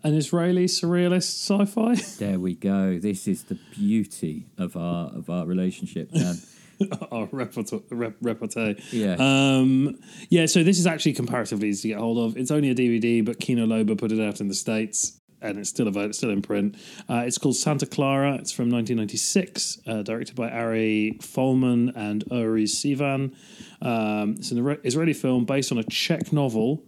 [0.06, 1.96] an Israeli surrealist sci-fi.
[2.20, 3.00] There we go.
[3.00, 6.36] This is the beauty of our of our relationship, Dan.
[7.12, 8.76] our repertoire, rep, repertoire.
[8.92, 9.16] Yeah.
[9.20, 10.00] Um,
[10.30, 12.38] yeah, so this is actually comparatively easy to get hold of.
[12.38, 15.70] It's only a DVD, but Kino Lorber put it out in the States and it's
[15.70, 16.76] still available, still in print.
[17.10, 18.36] Uh, it's called Santa Clara.
[18.36, 23.36] It's from 1996, uh, directed by Ari Folman and Uri Sivan.
[23.82, 26.84] Um, it's an Israeli film based on a Czech novel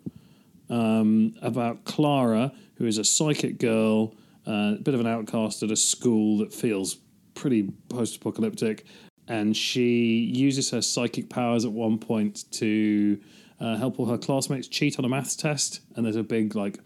[0.70, 4.16] um, about Clara, who is a psychic girl,
[4.48, 6.98] uh, a bit of an outcast at a school that feels
[7.36, 8.86] pretty post apocalyptic.
[9.28, 13.20] And she uses her psychic powers at one point to
[13.60, 15.82] uh, help all her classmates cheat on a maths test.
[15.96, 16.80] And there's a big, like,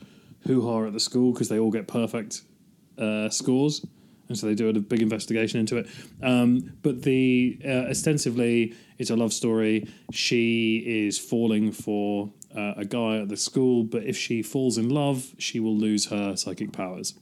[0.48, 2.42] hoo ha at the school because they all get perfect
[2.98, 3.86] uh, scores.
[4.28, 5.89] And so they do a big investigation into it.
[6.24, 9.88] Um, but the uh, ostensively, it's a love story.
[10.14, 14.89] She is falling for uh, a guy at the school, but if she falls in
[14.89, 17.14] love, she will lose her psychic powers.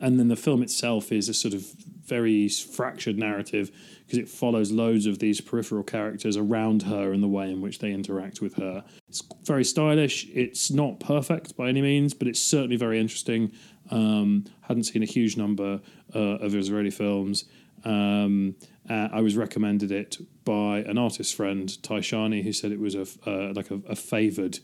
[0.00, 1.66] And then the film itself is a sort of
[2.08, 3.70] very fractured narrative
[4.06, 7.78] because it follows loads of these peripheral characters around her and the way in which
[7.78, 8.82] they interact with her.
[9.08, 10.26] It's very stylish.
[10.32, 13.52] It's not perfect by any means, but it's certainly very interesting.
[13.90, 15.80] Um, hadn't seen a huge number
[16.14, 17.44] uh, of Israeli films.
[17.84, 18.56] Um,
[18.88, 22.94] uh, I was recommended it by an artist friend, Tai Shani, who said it was
[22.94, 24.58] a uh, like a, a favoured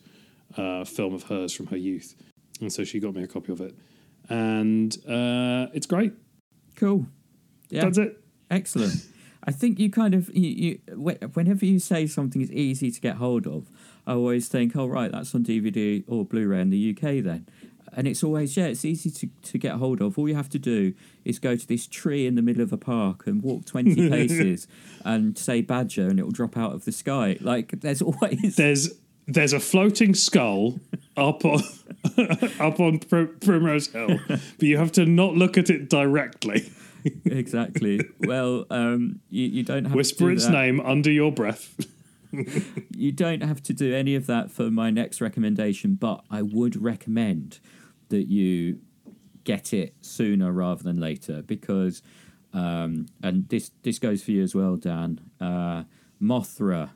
[0.57, 2.15] uh, film of hers from her youth,
[2.61, 3.75] and so she got me a copy of it,
[4.29, 6.13] and uh, it's great.
[6.77, 7.07] Cool.
[7.71, 8.21] Yeah, that's it.
[8.51, 9.07] Excellent.
[9.47, 13.17] I think you kind of you, you whenever you say something is easy to get
[13.17, 13.69] hold of,
[14.07, 17.47] I always think, oh right, that's on DVD or Blu-ray in the UK then.
[17.97, 20.19] and it's always yeah, it's easy to, to get hold of.
[20.19, 20.95] All you have to do
[21.25, 24.67] is go to this tree in the middle of a park and walk twenty paces
[25.05, 27.37] and say badger, and it will drop out of the sky.
[27.41, 28.91] Like there's always there's
[29.27, 30.81] there's a floating skull
[31.17, 31.63] up on
[32.61, 36.71] up on Primrose Hill, but you have to not look at it directly.
[37.25, 38.01] Exactly.
[38.21, 40.53] Well, um, you, you don't have whisper to its that.
[40.53, 41.75] name under your breath.
[42.97, 46.81] you don't have to do any of that for my next recommendation, but I would
[46.81, 47.61] recommend
[48.09, 48.81] that you
[49.45, 52.03] get it sooner rather than later because,
[52.53, 55.21] um, and this this goes for you as well, Dan.
[55.41, 55.85] Uh,
[56.21, 56.91] Mothra,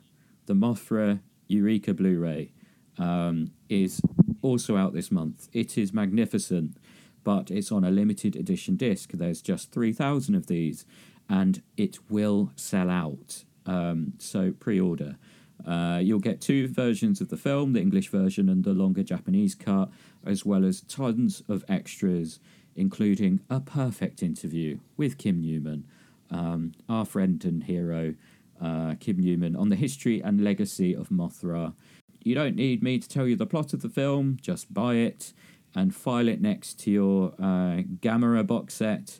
[0.47, 2.51] the Mothra Eureka Blu-ray,
[2.97, 4.01] um, is
[4.41, 5.47] also out this month.
[5.53, 6.77] It is magnificent,
[7.23, 9.11] but it's on a limited edition disc.
[9.13, 10.85] There's just three thousand of these,
[11.29, 13.43] and it will sell out.
[13.65, 15.17] Um, so pre-order.
[15.65, 19.55] Uh, you'll get two versions of the film, the English version and the longer Japanese
[19.55, 19.89] cut,
[20.25, 22.39] as well as tons of extras,
[22.75, 25.85] including a perfect interview with Kim Newman,
[26.31, 28.15] um, our friend and hero,
[28.61, 31.73] uh, Kim Newman, on the history and legacy of Mothra.
[32.23, 35.33] You don't need me to tell you the plot of the film, just buy it
[35.75, 39.19] and file it next to your uh, Gamera box set.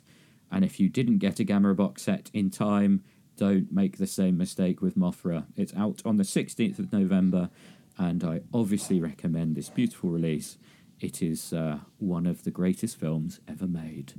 [0.50, 3.04] And if you didn't get a Gamera box set in time,
[3.36, 5.46] don't make the same mistake with Mothra.
[5.56, 7.50] It's out on the 16th of November,
[7.96, 10.58] and I obviously recommend this beautiful release.
[11.00, 14.12] It is uh, one of the greatest films ever made.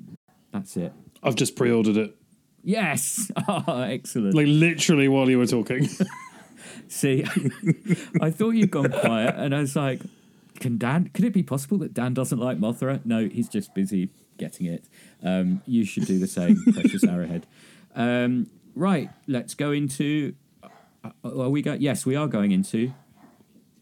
[0.51, 0.93] That's it.
[1.21, 2.15] I've just pre ordered it.
[2.63, 3.31] Yes!
[3.47, 4.33] Oh, excellent.
[4.33, 5.87] Like literally while you were talking.
[6.87, 7.23] See,
[8.21, 10.01] I thought you'd gone quiet, and I was like,
[10.59, 13.03] can Dan, could it be possible that Dan doesn't like Mothra?
[13.05, 14.85] No, he's just busy getting it.
[15.23, 17.47] Um, you should do the same, Precious Arrowhead.
[17.95, 20.33] Um, right, let's go into.
[21.03, 21.73] Uh, are we go?
[21.73, 22.93] Yes, we are going into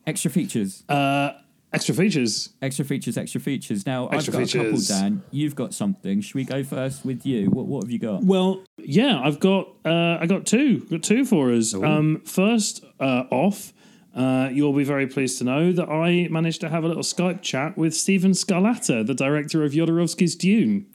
[0.07, 0.83] extra features.
[0.89, 1.31] Uh,
[1.73, 2.49] extra features.
[2.61, 3.17] Extra features.
[3.17, 3.85] Extra features.
[3.85, 4.89] Now extra I've got features.
[4.89, 5.09] a couple.
[5.09, 6.21] Dan, you've got something.
[6.21, 7.49] Should we go first with you?
[7.49, 8.23] What What have you got?
[8.23, 9.69] Well, yeah, I've got.
[9.85, 10.79] Uh, I got two.
[10.85, 11.73] Got two for us.
[11.73, 11.83] Ooh.
[11.83, 13.73] Um, first uh, off.
[14.15, 17.41] Uh, you'll be very pleased to know that I managed to have a little Skype
[17.41, 20.87] chat with Stephen Scarlata, the director of Jodorowsky's Dune,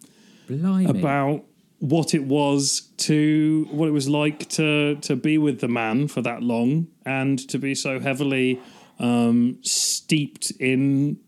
[0.49, 0.87] Blimey.
[0.87, 1.45] about
[1.79, 6.23] what it was to what it was like to to be with the man for
[6.23, 8.59] that long and to be so heavily
[8.99, 11.19] um, steeped in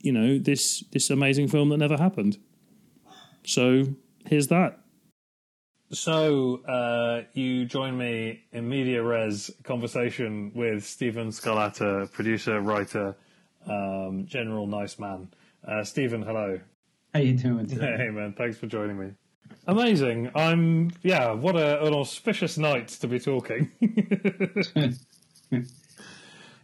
[0.00, 2.38] you know this this amazing film that never happened.
[3.44, 3.84] So
[4.26, 4.79] here's that.
[5.92, 13.16] So uh, you join me in media res conversation with Stephen Scarlata, producer, writer,
[13.66, 15.30] um, general nice man.
[15.66, 16.60] Uh, Stephen, hello.
[17.12, 17.96] How you doing today?
[17.98, 19.14] Hey man, thanks for joining me.
[19.66, 20.30] Amazing.
[20.36, 21.32] I'm yeah.
[21.32, 23.72] What a, an auspicious night to be talking.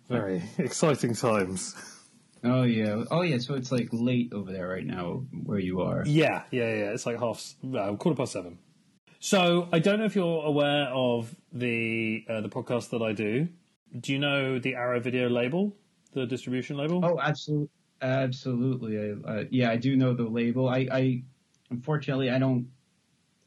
[0.09, 1.75] Very exciting times.
[2.45, 3.39] Oh yeah, oh yeah.
[3.39, 6.05] So it's like late over there right now, where you are.
[6.07, 6.93] Yeah, yeah, yeah.
[6.93, 8.59] It's like half uh, quarter past seven.
[9.21, 13.49] So I don't know if you're aware of the uh, the podcast that I do.
[13.99, 15.75] Do you know the Arrow Video label,
[16.13, 17.05] the distribution label?
[17.05, 17.69] Oh, absolutely,
[18.03, 18.99] absolutely.
[18.99, 20.69] I, uh, yeah, I do know the label.
[20.69, 21.23] I, I
[21.71, 22.69] unfortunately I don't.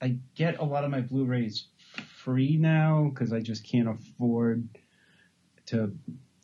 [0.01, 1.65] I get a lot of my Blu-rays
[2.07, 4.67] free now because I just can't afford
[5.67, 5.93] to.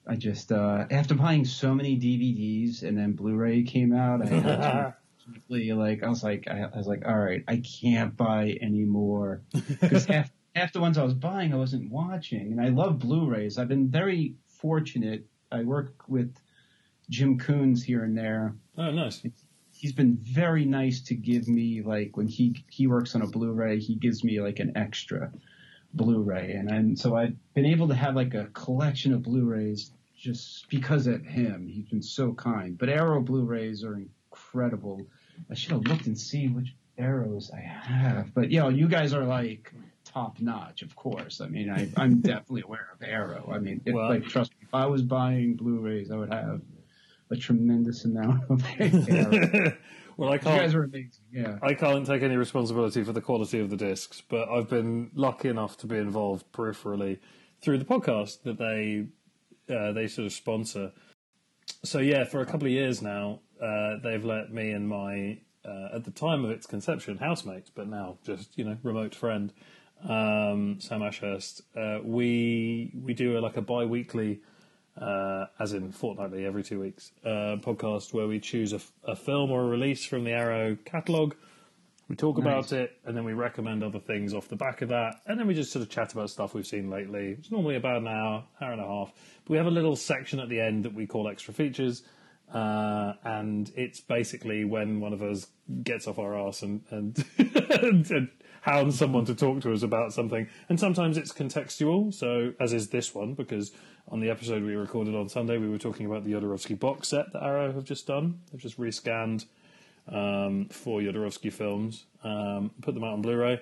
[0.08, 4.44] I just uh, after buying so many DVDs and then Blu-ray came out, I had
[4.44, 4.96] to
[5.50, 9.42] like I was like I, I was like all right I can't buy any more
[9.52, 12.52] because half half the ones I was buying I wasn't watching.
[12.52, 13.58] And I love Blu-rays.
[13.58, 15.26] I've been very fortunate.
[15.52, 16.36] I work with
[17.10, 18.56] Jim Coons here and there.
[18.78, 19.22] Oh nice.
[19.72, 23.80] He's been very nice to give me like when he he works on a Blu-ray
[23.80, 25.32] he gives me like an extra
[25.94, 26.52] Blu-ray.
[26.54, 31.08] And and so I've been able to have like a collection of Blu-rays just because
[31.08, 31.68] of him.
[31.68, 32.78] He's been so kind.
[32.78, 35.06] But Arrow Blu-rays are incredible.
[35.50, 38.34] I should have looked and see which arrows I have.
[38.34, 39.72] But you know, you guys are like
[40.04, 41.42] top notch, of course.
[41.42, 43.50] I mean, I, I'm definitely aware of Arrow.
[43.54, 46.62] I mean, if, Well- like trust me, if I was buying Blu-rays, I would have
[47.32, 49.74] a tremendous amount of Arrow.
[50.18, 50.56] well, I can't.
[50.56, 51.24] you guys are amazing.
[51.32, 51.58] Yeah.
[51.62, 55.50] I can't take any responsibility for the quality of the discs, but I've been lucky
[55.50, 57.20] enough to be involved peripherally
[57.62, 59.08] through the podcast that they
[59.74, 60.92] uh, they sort of sponsor.
[61.84, 65.96] So yeah, for a couple of years now, uh, they've let me and my uh,
[65.96, 69.54] at the time of its conception housemate, but now just you know remote friend
[70.08, 71.62] um, Sam Ashurst.
[71.76, 74.42] Uh, we we do a, like a bi-weekly,
[75.00, 79.62] uh, as in fortnightly, every two weeks, uh, podcast where we choose a film or
[79.62, 81.34] a release from the Arrow catalog.
[82.08, 85.22] We talk about it, and then we recommend other things off the back of that,
[85.26, 87.36] and then we just sort of chat about stuff we've seen lately.
[87.40, 89.12] It's normally about an hour, hour and a half.
[89.44, 92.04] But we have a little section at the end that we call extra features,
[92.54, 95.48] uh, and and it's basically when one of us
[95.84, 97.26] gets off our ass and and,
[98.12, 98.30] and
[98.62, 100.48] hounds someone to talk to us about something.
[100.70, 103.72] And sometimes it's contextual, so as is this one, because
[104.08, 107.32] on the episode we recorded on Sunday, we were talking about the Jodorowsky box set
[107.34, 108.40] that Arrow have just done.
[108.52, 109.46] They've just rescanned
[110.12, 113.62] um, four Jodorowsky films, um, put them out on Blu-ray,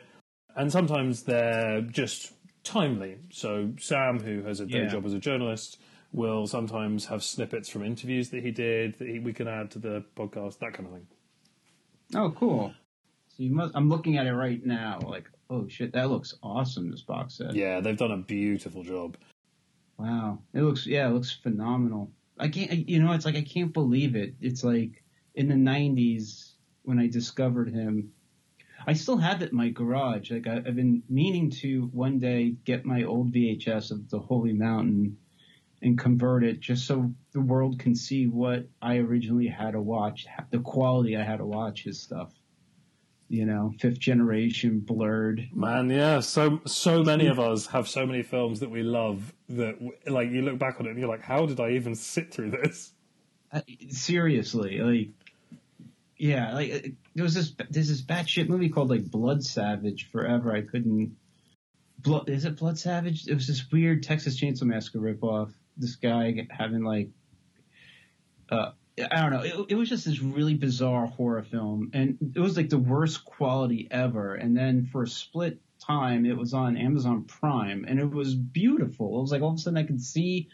[0.55, 2.31] and sometimes they're just
[2.63, 3.17] timely.
[3.29, 4.88] So Sam, who has a day yeah.
[4.88, 5.79] job as a journalist,
[6.14, 9.80] will sometimes have snippets from interviews that he did that he, we can add to
[9.80, 11.07] the podcast, that kind of thing.
[12.16, 12.74] Oh, cool.
[13.30, 13.76] So you must.
[13.76, 14.99] I'm looking at it right now.
[15.03, 16.91] Like, oh shit, that looks awesome.
[16.91, 17.55] This box set.
[17.55, 19.18] Yeah, they've done a beautiful job.
[19.97, 20.86] Wow, it looks.
[20.86, 22.11] Yeah, it looks phenomenal.
[22.38, 22.88] I can't.
[22.88, 24.36] You know, it's like I can't believe it.
[24.39, 25.03] It's like
[25.34, 26.51] in the '90s
[26.84, 28.11] when I discovered him.
[28.86, 30.30] I still have it in my garage.
[30.30, 34.51] Like I, I've been meaning to one day get my old VHS of the Holy
[34.51, 35.18] Mountain
[35.84, 40.25] and convert it just so the world can see what I originally had to watch,
[40.49, 42.34] the quality I had to watch his stuff
[43.34, 45.49] you know, fifth generation blurred.
[45.55, 49.75] Man, yeah, so so many of us have so many films that we love that
[50.05, 52.51] like you look back on it and you're like, how did I even sit through
[52.51, 52.93] this?
[53.51, 55.09] Uh, seriously, like,
[56.15, 60.11] yeah, like uh, there was this there's this batshit movie called like Blood Savage.
[60.11, 61.15] Forever, I couldn't.
[61.97, 63.27] Blood is it Blood Savage?
[63.27, 65.51] It was this weird Texas Chainsaw Massacre ripoff.
[65.78, 67.09] This guy having like.
[68.49, 68.71] Uh,
[69.11, 69.41] I don't know.
[69.41, 73.26] It, it, was just this really bizarre horror film, and it was like the worst
[73.26, 74.36] quality ever.
[74.36, 79.17] And then for a split time, it was on Amazon Prime, and it was beautiful.
[79.17, 80.49] It was like all of a sudden I could see,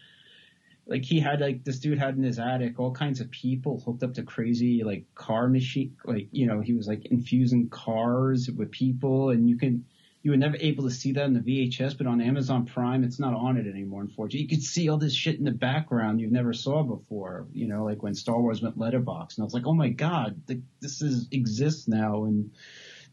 [0.87, 4.03] like he had like this dude had in his attic all kinds of people hooked
[4.03, 8.71] up to crazy like car machine, like you know he was like infusing cars with
[8.71, 9.85] people, and you can
[10.21, 13.19] you were never able to see that in the VHS, but on Amazon Prime, it's
[13.19, 14.01] not on it anymore.
[14.01, 17.47] Unfortunately, you could see all this shit in the background you've never saw before.
[17.53, 20.41] You know, like when Star Wars went letterbox, and I was like, oh my god,
[20.47, 22.51] the, this is exists now, and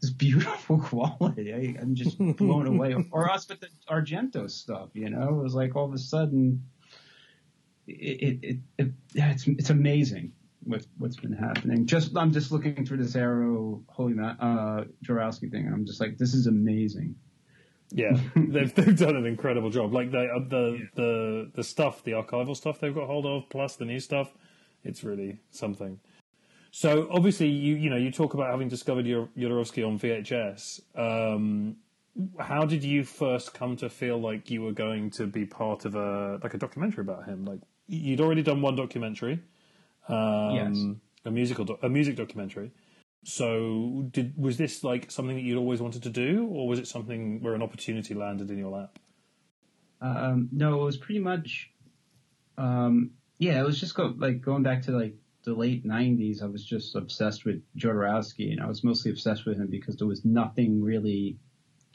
[0.01, 1.53] this beautiful quality.
[1.53, 2.93] I, am just blown away.
[3.11, 4.89] Or us with the Argento stuff.
[4.93, 6.63] You know, it was like all of a sudden,
[7.87, 10.33] it, it, it, it yeah, it's it's amazing
[10.67, 11.85] with what's been happening.
[11.85, 16.17] Just I'm just looking through this Arrow Holy uh, Jodorowsky thing, and I'm just like,
[16.17, 17.15] this is amazing.
[17.89, 19.93] Yeah, they've they've done an incredible job.
[19.93, 20.85] Like the uh, the yeah.
[20.95, 24.33] the the stuff, the archival stuff they've got hold of, plus the new stuff,
[24.83, 25.99] it's really something.
[26.71, 30.81] So obviously, you you know you talk about having discovered your Jodorowsky on VHS.
[30.95, 31.77] Um,
[32.39, 35.95] how did you first come to feel like you were going to be part of
[35.95, 37.45] a like a documentary about him?
[37.45, 39.39] Like you'd already done one documentary
[40.07, 40.77] um, yes.
[41.25, 42.71] a musical, do- a music documentary.
[43.23, 46.87] So, did was this like something that you'd always wanted to do, or was it
[46.87, 48.99] something where an opportunity landed in your lap?
[49.99, 51.71] Um, no, it was pretty much,
[52.57, 56.41] um, yeah, it was just go, like going back to like the late '90s.
[56.41, 60.07] I was just obsessed with Jodorowsky, and I was mostly obsessed with him because there
[60.07, 61.37] was nothing really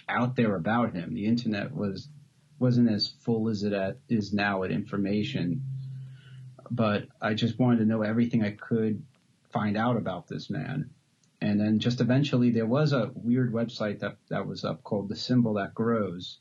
[0.09, 1.15] out there about him.
[1.15, 2.09] The internet was
[2.59, 5.63] wasn't as full as it at, is now with information
[6.75, 9.03] but I just wanted to know everything I could
[9.53, 10.89] find out about this man.
[11.43, 15.17] And then just eventually there was a weird website that, that was up called The
[15.17, 16.39] Symbol That Grows.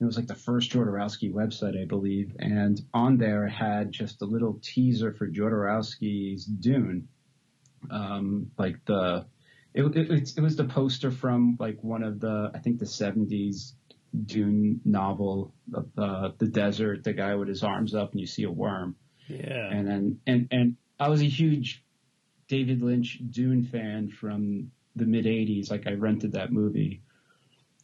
[0.00, 2.34] It was like the first Jodorowsky website, I believe.
[2.38, 7.08] And on there it had just a little teaser for Jodorowsky's Dune.
[7.90, 9.26] Um, like the,
[9.74, 13.72] it, it, it was the poster from like one of the, I think the 70s
[14.24, 18.50] Dune novel, the, the desert, the guy with his arms up and you see a
[18.50, 18.96] worm.
[19.32, 19.70] Yeah.
[19.70, 21.84] And then and and I was a huge
[22.48, 25.70] David Lynch Dune fan from the mid '80s.
[25.70, 27.02] Like I rented that movie,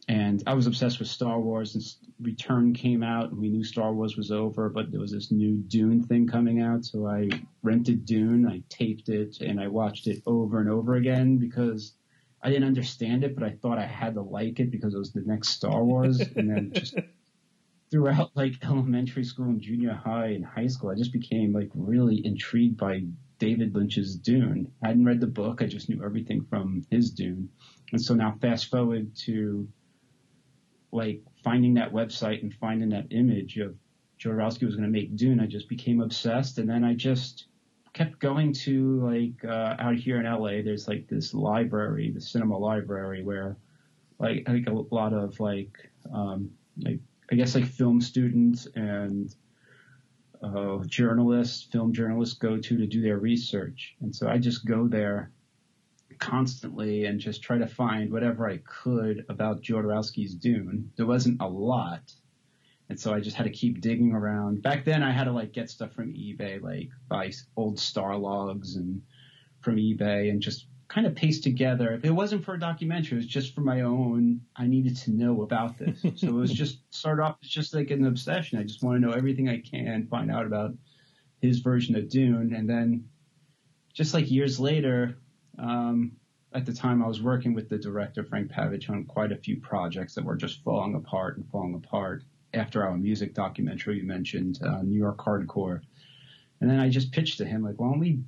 [0.07, 1.75] and I was obsessed with Star Wars.
[1.75, 1.83] And
[2.21, 5.57] Return came out, and we knew Star Wars was over, but there was this new
[5.57, 6.85] Dune thing coming out.
[6.85, 7.29] So I
[7.63, 11.93] rented Dune, I taped it, and I watched it over and over again because.
[12.41, 15.11] I didn't understand it, but I thought I had to like it because it was
[15.11, 16.95] the next Star Wars, and then just
[17.91, 22.25] throughout like elementary school and junior high and high school, I just became like really
[22.25, 23.03] intrigued by
[23.39, 24.71] David Lynch's Dune.
[24.83, 27.49] I hadn't read the book, I just knew everything from his Dune.
[27.91, 29.67] And so now fast forward to
[30.91, 33.75] like finding that website and finding that image of
[34.19, 36.57] Jodorowsky was going to make Dune, I just became obsessed.
[36.57, 37.45] And then I just
[37.93, 42.57] kept going to like uh, out here in LA, there's like this library, the cinema
[42.57, 43.57] library where
[44.19, 46.99] like I think a lot of like um, like
[47.31, 49.33] I guess like film students and
[50.41, 53.95] uh, journalists, film journalists go to to do their research.
[54.01, 55.31] And so I just go there
[56.17, 60.91] constantly and just try to find whatever I could about Jodorowsky's Dune.
[60.97, 62.11] There wasn't a lot,
[62.89, 64.61] and so I just had to keep digging around.
[64.61, 69.01] Back then, I had to like get stuff from eBay, like buy old Starlogs and
[69.61, 71.93] from eBay, and just kind of paste together.
[71.93, 74.41] If it wasn't for a documentary, it was just for my own.
[74.55, 77.91] I needed to know about this, so it was just start off as just like
[77.91, 78.59] an obsession.
[78.59, 80.73] I just want to know everything I can, find out about
[81.41, 83.05] his version of Dune, and then
[83.93, 85.17] just like years later.
[85.57, 86.13] Um,
[86.53, 89.57] at the time, I was working with the director Frank Pavich on quite a few
[89.57, 92.23] projects that were just falling apart and falling apart
[92.53, 95.81] after our music documentary you mentioned, uh, New York Hardcore.
[96.59, 98.23] And then I just pitched to him, like, why don't we,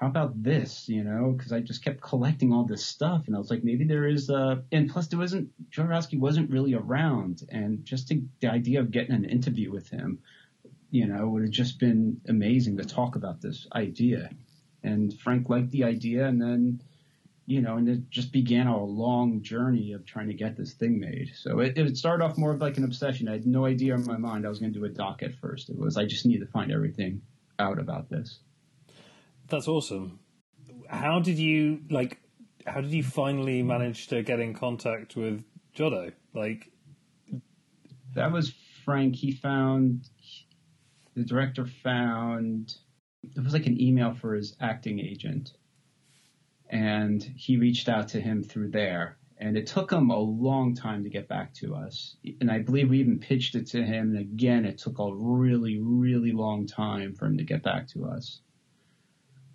[0.00, 1.34] how about this, you know?
[1.36, 3.24] Because I just kept collecting all this stuff.
[3.26, 6.74] And I was like, maybe there is a, and plus there wasn't, Jodorowsky wasn't really
[6.74, 7.42] around.
[7.50, 10.20] And just to, the idea of getting an interview with him,
[10.90, 14.30] you know, would have just been amazing to talk about this idea.
[14.82, 16.26] And Frank liked the idea.
[16.26, 16.80] And then,
[17.44, 20.98] you know, and it just began a long journey of trying to get this thing
[20.98, 21.32] made.
[21.36, 23.28] So it, it started off more of like an obsession.
[23.28, 25.34] I had no idea in my mind I was going to do a doc at
[25.34, 25.68] first.
[25.68, 27.20] It was I just needed to find everything
[27.58, 28.38] out about this.
[29.50, 30.20] That's awesome.
[30.88, 32.18] How did you like?
[32.66, 35.44] How did you finally manage to get in contact with
[35.76, 36.12] Jodo?
[36.34, 36.70] Like
[38.14, 38.52] that was
[38.84, 39.16] Frank.
[39.16, 40.08] He found
[41.14, 42.74] the director found
[43.22, 45.52] it was like an email for his acting agent
[46.70, 49.18] and he reached out to him through there.
[49.38, 52.16] And it took him a long time to get back to us.
[52.40, 54.14] And I believe we even pitched it to him.
[54.14, 58.04] And again, it took a really, really long time for him to get back to
[58.04, 58.42] us.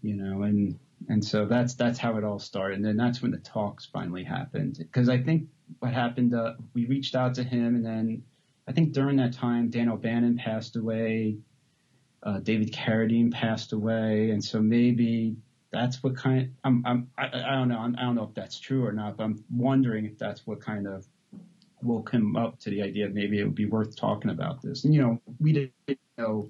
[0.06, 0.78] You know, and
[1.10, 2.78] and so that's that's how it all started.
[2.78, 4.78] And then that's when the talks finally happened.
[4.78, 5.50] Because I think
[5.80, 8.24] what happened, uh, we reached out to him, and then
[8.68, 11.38] I think during that time, Dan O'Bannon passed away.
[12.22, 15.38] Uh, David Carradine passed away, and so maybe
[15.72, 16.54] that's what kind.
[16.64, 17.80] I'm, I'm I, I don't know.
[17.80, 20.46] I'm, I do not know if that's true or not, but I'm wondering if that's
[20.46, 21.06] what kind of
[21.82, 24.86] woke him up to the idea maybe it would be worth talking about this.
[24.86, 26.50] And you know, we didn't know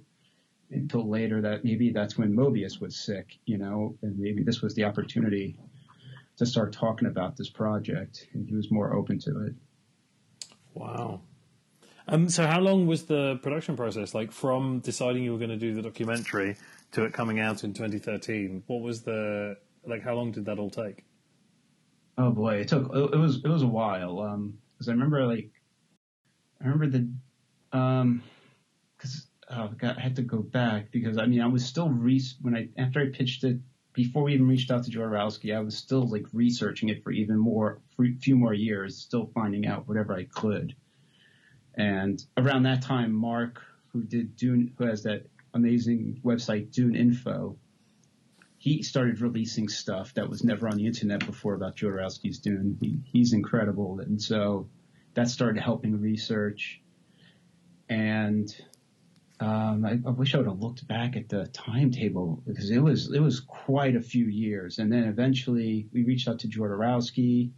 [0.75, 3.37] until later that maybe that's when Moebius was sick.
[3.45, 5.57] You know, and maybe this was the opportunity
[6.37, 9.53] to start talking about this project, and he was more open to it.
[10.73, 11.21] Wow.
[12.07, 14.13] Um, so, how long was the production process?
[14.13, 16.55] Like, from deciding you were going to do the documentary
[16.91, 18.63] to it coming out in 2013.
[18.67, 20.01] What was the like?
[20.01, 21.03] How long did that all take?
[22.17, 24.21] Oh boy, it took it was it was a while.
[24.21, 25.49] Um, because I remember like
[26.61, 28.23] I remember the um
[29.49, 32.21] Uh, oh God, I had to go back because I mean I was still re
[32.41, 33.59] when I after I pitched it
[33.95, 37.37] before we even reached out to Jodorowsky, I was still like researching it for even
[37.37, 40.75] more for few more years, still finding out whatever I could.
[41.75, 43.61] And around that time, Mark,
[43.93, 47.57] who did Dune, who has that amazing website, Dune Info,
[48.57, 52.77] he started releasing stuff that was never on the internet before about Jodorowsky's Dune.
[52.81, 53.99] He, he's incredible.
[53.99, 54.69] And so
[55.13, 56.81] that started helping research.
[57.87, 58.53] And
[59.39, 63.11] um, I, I, wish I would have looked back at the timetable because it was
[63.13, 64.79] it was quite a few years.
[64.79, 67.51] And then eventually we reached out to Jodorowsky.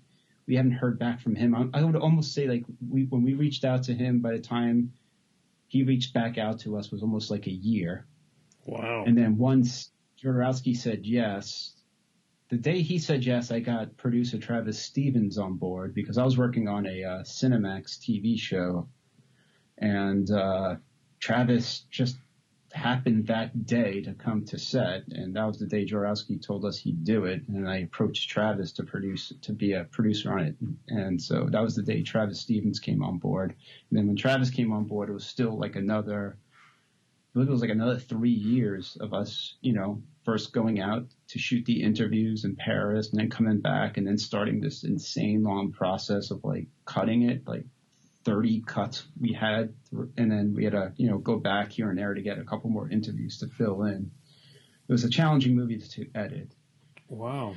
[0.47, 1.53] We haven't heard back from him.
[1.53, 4.39] I, I would almost say like we when we reached out to him by the
[4.39, 4.93] time
[5.67, 8.07] he reached back out to us was almost like a year.
[8.65, 9.03] Wow.
[9.05, 11.73] And then once Jodorowsky said yes,
[12.49, 16.37] the day he said yes, I got producer Travis Stevens on board because I was
[16.37, 18.87] working on a uh, Cinemax TV show,
[19.77, 20.77] and uh,
[21.19, 22.17] Travis just
[22.73, 26.77] happened that day to come to set, and that was the day Jodorowsky told us
[26.77, 27.41] he'd do it.
[27.47, 30.55] And I approached Travis to produce to be a producer on it,
[30.87, 33.55] and so that was the day Travis Stevens came on board.
[33.89, 36.37] And then when Travis came on board, it was still like another.
[36.39, 41.05] I believe it was like another three years of us, you know, first going out
[41.27, 45.43] to shoot the interviews in Paris and then coming back and then starting this insane
[45.43, 47.63] long process of like cutting it, like
[48.27, 49.73] 30 cuts we had,
[50.17, 52.43] and then we had to, you know, go back here and there to get a
[52.43, 54.11] couple more interviews to fill in.
[54.89, 56.51] It was a challenging movie to, to edit.
[57.07, 57.55] Wow.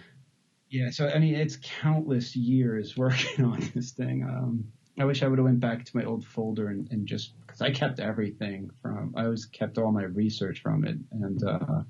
[0.69, 4.23] Yeah, so I mean, it's countless years working on this thing.
[4.23, 4.67] Um,
[4.97, 7.61] I wish I would have went back to my old folder and, and just because
[7.61, 9.15] I kept everything from.
[9.17, 11.83] I always kept all my research from it, and uh,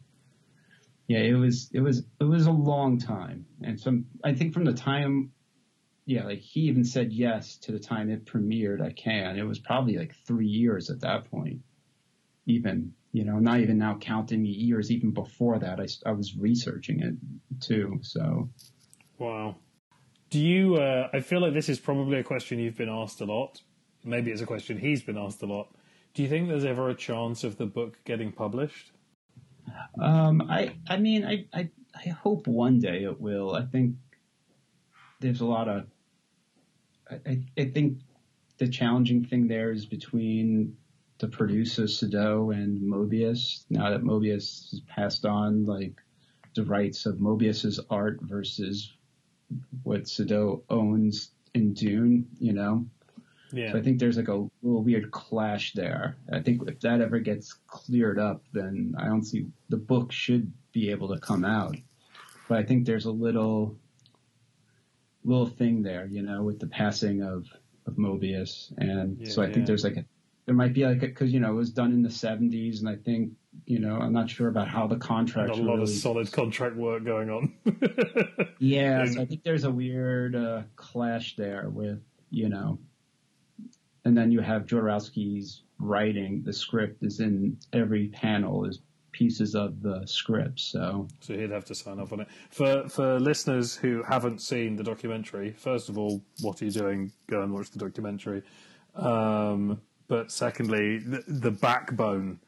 [1.06, 3.44] yeah, it was it was it was a long time.
[3.62, 5.32] And some I think from the time
[6.10, 9.38] yeah, like he even said yes to the time it premiered at Cannes.
[9.38, 11.60] It was probably like three years at that point.
[12.46, 16.36] Even, you know, not even now counting the years, even before that, I, I was
[16.36, 17.14] researching it
[17.60, 18.00] too.
[18.02, 18.50] So,
[19.18, 19.54] wow.
[20.30, 23.24] Do you, uh, I feel like this is probably a question you've been asked a
[23.24, 23.62] lot.
[24.02, 25.68] Maybe it's a question he's been asked a lot.
[26.14, 28.90] Do you think there's ever a chance of the book getting published?
[30.00, 33.54] Um, I, I mean, I, I, I hope one day it will.
[33.54, 33.94] I think
[35.20, 35.86] there's a lot of
[37.26, 37.98] I, I think
[38.58, 40.76] the challenging thing there is between
[41.18, 43.64] the producer Seydoux and Moebius.
[43.70, 46.00] Now that Moebius has passed on, like
[46.54, 48.92] the rights of Moebius's art versus
[49.82, 52.86] what Seydoux owns in Dune, you know.
[53.52, 53.72] Yeah.
[53.72, 56.16] So I think there's like a little weird clash there.
[56.32, 60.52] I think if that ever gets cleared up, then I don't see the book should
[60.72, 61.76] be able to come out.
[62.48, 63.76] But I think there's a little
[65.24, 67.46] little thing there, you know, with the passing of
[67.86, 69.54] of Moebius, and yeah, so I yeah.
[69.54, 70.04] think there's like a
[70.46, 72.96] there might be like because you know it was done in the 70s, and I
[72.96, 73.32] think
[73.66, 75.50] you know I'm not sure about how the contract.
[75.50, 75.82] A lot really...
[75.82, 77.54] of solid contract work going on.
[78.58, 82.78] yeah, so I think there's a weird uh, clash there with you know,
[84.04, 86.42] and then you have Jodorowsky's writing.
[86.42, 88.80] The script is in every panel is
[89.20, 90.58] pieces of the script.
[90.58, 92.28] So, so he'd have to sign off on it.
[92.48, 97.12] For for listeners who haven't seen the documentary, first of all, what are you doing?
[97.28, 98.42] Go and watch the documentary.
[98.94, 102.40] Um, but secondly, the, the, backbone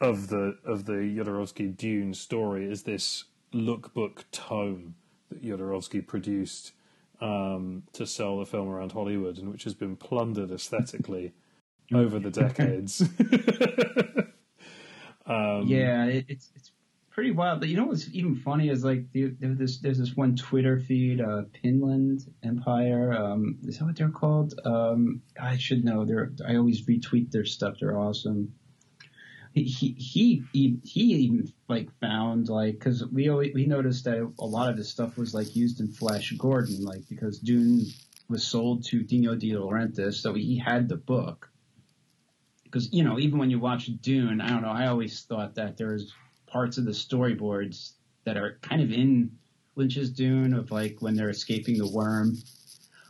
[0.00, 3.24] of the of the Jodorowsky Dune story is this
[3.54, 4.96] lookbook tome
[5.28, 6.72] that Jodorowsky produced
[7.20, 11.34] um, to sell the film around Hollywood, and which has been plundered aesthetically
[11.94, 13.00] over the decades.
[15.30, 16.72] Um, yeah, it, it's it's
[17.10, 17.60] pretty wild.
[17.60, 21.20] But you know what's even funny is like there's this there's this one Twitter feed,
[21.20, 23.12] uh, Pinland Empire.
[23.12, 24.54] Um, is that what they're called?
[24.64, 26.04] Um, I should know.
[26.04, 27.76] They're I always retweet their stuff.
[27.80, 28.54] They're awesome.
[29.52, 34.46] He he he he even like found like because we always, we noticed that a
[34.46, 37.86] lot of his stuff was like used in Flash Gordon like because Dune
[38.28, 41.49] was sold to Dino De Laurentiis, so he had the book
[42.70, 44.70] because you know even when you watch Dune, I don't know.
[44.70, 46.12] I always thought that there's
[46.46, 47.92] parts of the storyboards
[48.24, 49.32] that are kind of in
[49.76, 52.36] Lynch's Dune of like when they're escaping the worm.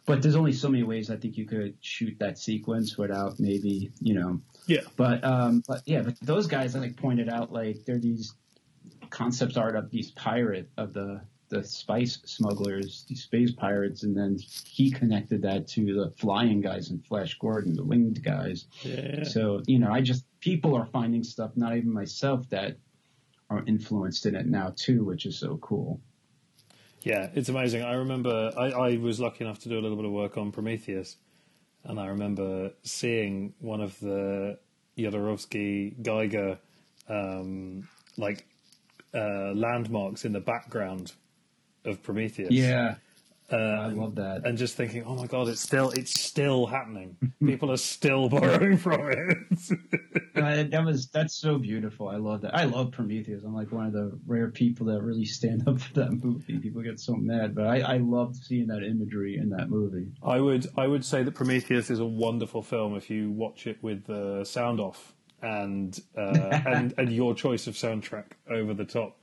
[0.06, 3.92] But there's only so many ways I think you could shoot that sequence without maybe
[4.00, 4.40] you know.
[4.66, 4.80] Yeah.
[4.96, 8.34] But um, but yeah, but those guys I like pointed out like they're these
[9.10, 11.20] concept art of these pirate of the
[11.50, 16.90] the spice smugglers, the space pirates, and then he connected that to the flying guys
[16.90, 18.66] in Flash Gordon, the winged guys.
[18.82, 19.24] Yeah.
[19.24, 22.78] So you know, I just people are finding stuff, not even myself, that
[23.50, 26.00] are influenced in it now too, which is so cool.
[27.02, 27.82] Yeah, it's amazing.
[27.82, 30.52] I remember I, I was lucky enough to do a little bit of work on
[30.52, 31.16] Prometheus,
[31.84, 34.58] and I remember seeing one of the
[34.96, 36.58] Jodorowsky Giger
[37.08, 38.46] um, like
[39.12, 41.12] uh, landmarks in the background
[41.84, 42.50] of Prometheus.
[42.50, 42.96] Yeah.
[43.52, 44.46] Uh, I love that.
[44.46, 47.16] And just thinking, oh my god, it's still it's still happening.
[47.44, 49.38] People are still borrowing from it.
[50.36, 52.08] uh, that was that's so beautiful.
[52.08, 52.54] I love that.
[52.54, 53.42] I love Prometheus.
[53.42, 56.58] I'm like one of the rare people that really stand up for that movie.
[56.58, 60.12] People get so mad, but I, I loved seeing that imagery in that movie.
[60.22, 63.82] I would I would say that Prometheus is a wonderful film if you watch it
[63.82, 65.12] with the sound off
[65.42, 69.18] and uh, and and your choice of soundtrack over the top.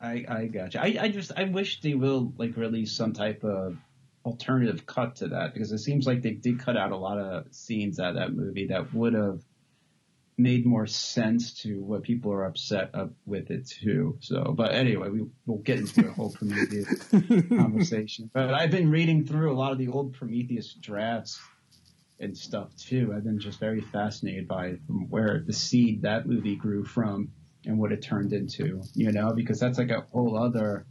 [0.00, 0.80] I I gotcha.
[0.80, 3.76] I I just I wish they will like release some type of
[4.24, 7.46] alternative cut to that because it seems like they did cut out a lot of
[7.52, 9.40] scenes out of that movie that would have
[10.38, 14.18] made more sense to what people are upset up with it too.
[14.20, 17.04] So, but anyway, we will get into the whole Prometheus
[17.48, 18.30] conversation.
[18.34, 21.40] But I've been reading through a lot of the old Prometheus drafts
[22.20, 23.14] and stuff too.
[23.16, 24.72] I've been just very fascinated by
[25.08, 27.30] where the seed that movie grew from
[27.66, 30.86] and what it turned into, you know, because that's like a whole other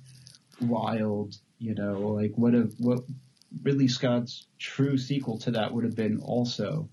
[0.62, 3.00] wild, you know, like what if what
[3.64, 6.90] Ridley Scott's true sequel to that would have been also,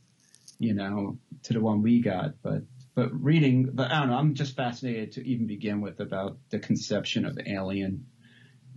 [0.59, 2.35] you know, to the one we got.
[2.43, 2.63] But
[2.95, 6.59] but reading, but I don't know, I'm just fascinated to even begin with about the
[6.59, 8.07] conception of Alien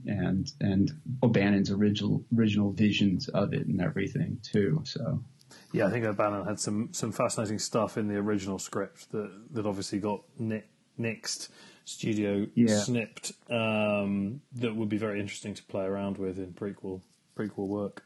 [0.07, 0.91] and and
[1.23, 4.81] O'Bannon's original original visions of it and everything too.
[4.85, 5.23] So
[5.71, 9.65] yeah, I think O'Bannon had some some fascinating stuff in the original script that that
[9.65, 11.49] obviously got nicked next
[11.85, 12.79] studio yeah.
[12.79, 17.01] snipped um, that would be very interesting to play around with in prequel
[17.37, 18.03] prequel work.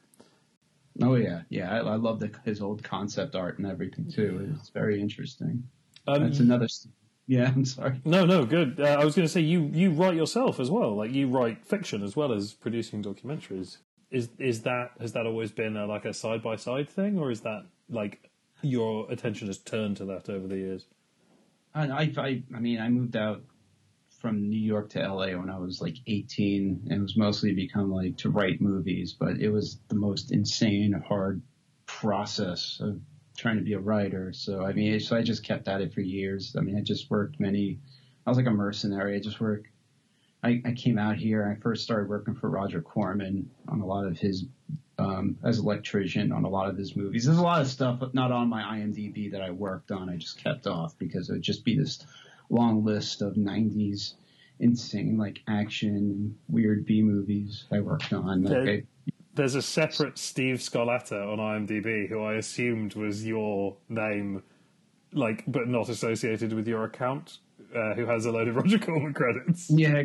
[1.02, 4.56] Oh yeah, yeah, I, I love the, his old concept art and everything too.
[4.60, 5.64] It's very interesting.
[6.07, 6.68] Um, That's another.
[7.28, 8.02] Yeah, I'm sorry.
[8.06, 8.80] No, no, good.
[8.80, 10.95] Uh, I was going to say you you write yourself as well.
[10.95, 13.78] Like you write fiction as well as producing documentaries.
[14.11, 17.32] Is is that has that always been a, like a side by side thing, or
[17.32, 18.30] is that like
[18.61, 20.86] your attention has turned to that over the years?
[21.74, 23.44] I, I, I mean, I moved out
[24.20, 27.91] from New York to LA when I was like 18 and it was mostly become
[27.91, 31.41] like to write movies, but it was the most insane, hard
[31.86, 33.00] process of
[33.38, 34.34] trying to be a writer.
[34.34, 36.56] So, I mean, so I just kept at it for years.
[36.58, 37.80] I mean, I just worked many,
[38.26, 39.16] I was like a mercenary.
[39.16, 39.68] I just worked,
[40.44, 41.50] I, I came out here.
[41.50, 44.46] I first started working for Roger Corman on a lot of his
[45.00, 47.26] um, as electrician on a lot of his movies.
[47.26, 50.10] There's a lot of stuff not on my IMDb that I worked on.
[50.10, 52.06] I just kept off because it would just be this
[52.50, 54.14] long list of 90s
[54.60, 58.44] insane like action weird B movies I worked on.
[58.44, 58.82] Like, there,
[59.36, 64.44] there's a separate Steve Scarlata on IMDb who I assumed was your name,
[65.14, 67.38] like, but not associated with your account
[67.76, 69.70] uh, who has a load of Roger Corman credits.
[69.70, 70.04] Yeah.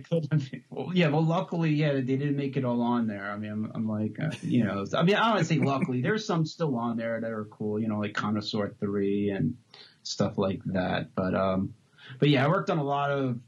[0.70, 3.30] Well, yeah, well, luckily, yeah, they didn't make it all on there.
[3.30, 6.02] I mean, I'm, I'm like, uh, you know, I mean, I want say luckily.
[6.02, 9.56] There's some still on there that are cool, you know, like Carnosaur 3 and
[10.02, 11.14] stuff like that.
[11.14, 11.74] But, um,
[12.18, 13.38] but yeah, I worked on a lot of,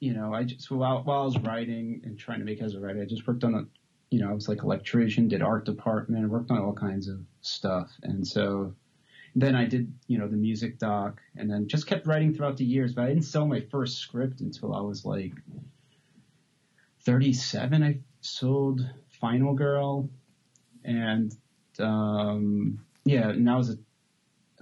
[0.00, 2.80] you know, I just, while, while I was writing and trying to make as a
[2.80, 3.64] writer, I just worked on a,
[4.10, 7.90] you know, I was like electrician, did art department, worked on all kinds of stuff.
[8.02, 8.74] And so,
[9.34, 12.64] then I did, you know, the music doc, and then just kept writing throughout the
[12.64, 12.94] years.
[12.94, 15.32] But I didn't sell my first script until I was like
[17.04, 17.82] 37.
[17.82, 18.88] I sold
[19.20, 20.08] Final Girl,
[20.84, 21.34] and
[21.80, 23.78] um, yeah, and that was a,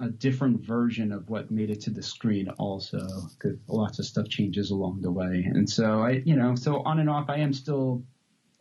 [0.02, 2.48] a different version of what made it to the screen.
[2.58, 6.82] Also, because lots of stuff changes along the way, and so I, you know, so
[6.82, 8.04] on and off, I am still.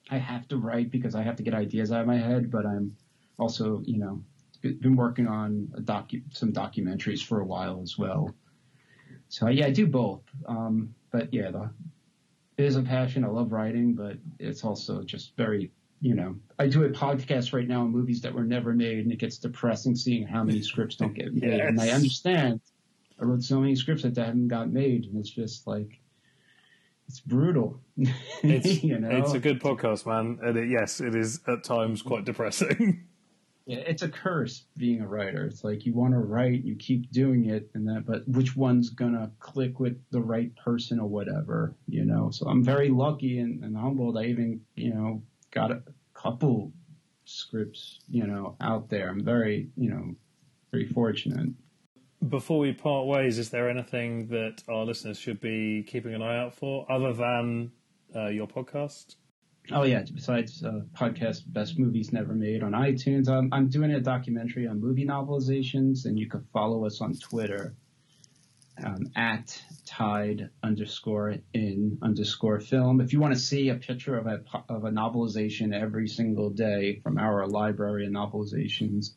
[0.09, 2.65] I have to write because I have to get ideas out of my head, but
[2.65, 2.97] I'm
[3.39, 4.21] also, you know,
[4.61, 8.33] been working on docu- some documentaries for a while as well.
[9.29, 10.21] So yeah, I do both.
[10.45, 11.69] Um, but yeah, the,
[12.57, 13.23] it is a passion.
[13.23, 15.71] I love writing, but it's also just very,
[16.01, 19.11] you know, I do a podcast right now on movies that were never made, and
[19.11, 21.57] it gets depressing seeing how many scripts don't get made.
[21.57, 21.61] yes.
[21.67, 22.61] And I understand.
[23.19, 25.99] I wrote so many scripts that haven't got made, and it's just like
[27.07, 27.79] it's brutal.
[28.43, 29.09] It's, you know?
[29.09, 33.05] it's a good podcast, man, and it, yes, it is at times quite depressing.
[33.65, 35.45] yeah, it's a curse being a writer.
[35.45, 38.89] It's like you want to write, you keep doing it, and that, but which one's
[38.89, 42.31] gonna click with the right person or whatever, you know?
[42.31, 44.17] So I'm very lucky and, and humbled.
[44.17, 45.83] I even, you know, got a
[46.13, 46.73] couple
[47.25, 49.09] scripts, you know, out there.
[49.09, 50.15] I'm very, you know,
[50.71, 51.49] very fortunate.
[52.27, 56.38] Before we part ways, is there anything that our listeners should be keeping an eye
[56.38, 57.71] out for other than
[58.15, 59.15] uh, your podcast?
[59.73, 64.02] Oh yeah, besides uh, podcast Best Movies Never Made on iTunes, I'm, I'm doing a
[64.02, 67.73] documentary on movie novelizations, and you can follow us on Twitter
[68.84, 72.99] um, at Tide underscore in underscore film.
[72.99, 76.99] If you want to see a picture of a of a novelization every single day
[77.02, 79.11] from our library of novelizations,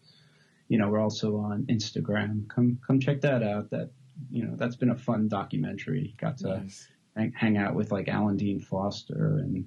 [0.69, 2.49] you know we're also on Instagram.
[2.49, 3.71] Come come check that out.
[3.71, 3.91] That
[4.31, 6.15] you know that's been a fun documentary.
[6.21, 6.87] Got to nice.
[7.17, 9.67] hang, hang out with like Alan Dean Foster and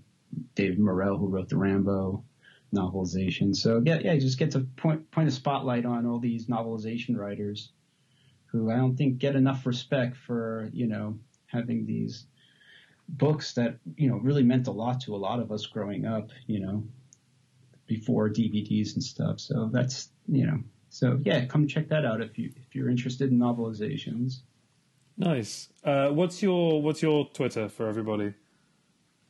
[0.55, 2.23] David Morrell, who wrote the Rambo
[2.73, 3.55] novelization.
[3.55, 7.71] So yeah, yeah, just get to point point a spotlight on all these novelization writers
[8.47, 12.25] who I don't think get enough respect for you know having these
[13.07, 16.29] books that you know really meant a lot to a lot of us growing up.
[16.45, 16.83] You know,
[17.87, 19.39] before DVDs and stuff.
[19.39, 20.59] So that's you know.
[20.89, 24.41] So yeah, come check that out if you if you're interested in novelizations.
[25.17, 25.69] Nice.
[25.83, 28.33] Uh, what's your what's your Twitter for everybody?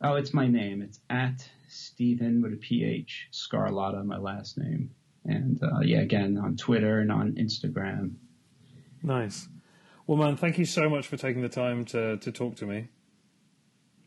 [0.01, 0.81] Oh, it's my name.
[0.81, 4.91] It's at Stephen with a PH Scarlata, my last name.
[5.25, 8.15] And uh, yeah, again on Twitter and on Instagram.
[9.03, 9.47] Nice.
[10.05, 12.87] Well, man, thank you so much for taking the time to to talk to me.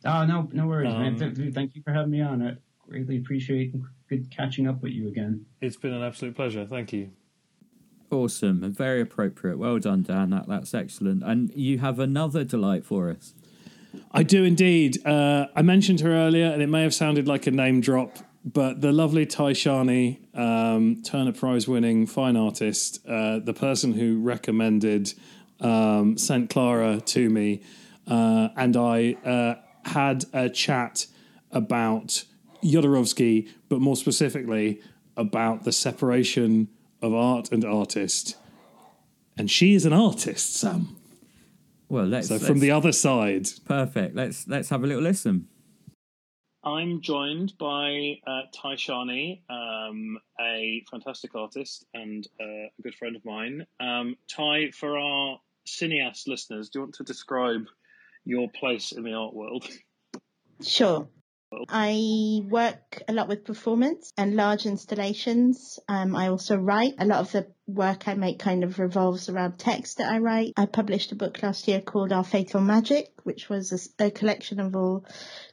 [0.05, 1.35] Oh no, no worries, um, man.
[1.35, 2.43] Th- thank you for having me on.
[2.43, 2.57] I
[2.89, 3.75] greatly appreciate
[4.09, 5.45] good catching up with you again.
[5.61, 6.67] It's been an absolute pleasure.
[6.67, 7.11] Thank you.
[8.11, 9.59] Awesome and very appropriate.
[9.59, 10.31] Well done, Dan.
[10.31, 11.23] That that's excellent.
[11.23, 13.35] And you have another delight for us.
[14.13, 15.05] I do indeed.
[15.07, 18.81] Uh, I mentioned her earlier, and it may have sounded like a name drop, but
[18.81, 25.13] the lovely Tai Shani, um, Turner Prize winning fine artist, uh, the person who recommended
[25.61, 26.49] um, St.
[26.51, 27.63] Clara to me,
[28.07, 29.55] uh, and I uh,
[29.89, 31.07] had a chat
[31.51, 32.25] about
[32.63, 34.81] Jodorowsky, but more specifically
[35.17, 36.69] about the separation
[37.03, 38.37] of art and artist.
[39.37, 41.00] And she is an artist, Sam.
[41.91, 43.49] Well, let's so from let's, the other side.
[43.67, 44.15] Perfect.
[44.15, 45.49] Let's let's have a little listen.
[46.63, 53.17] I'm joined by uh, Tai Shani, um, a fantastic artist and uh, a good friend
[53.17, 53.67] of mine.
[53.81, 57.65] Um, Tai, for our cineast listeners, do you want to describe
[58.25, 59.67] your place in the art world?
[60.63, 61.09] Sure.
[61.69, 65.81] I work a lot with performance and large installations.
[65.89, 66.95] Um, I also write.
[66.99, 70.53] A lot of the work I make kind of revolves around text that I write.
[70.57, 74.61] I published a book last year called Our Fatal Magic, which was a, a collection
[74.61, 75.05] of all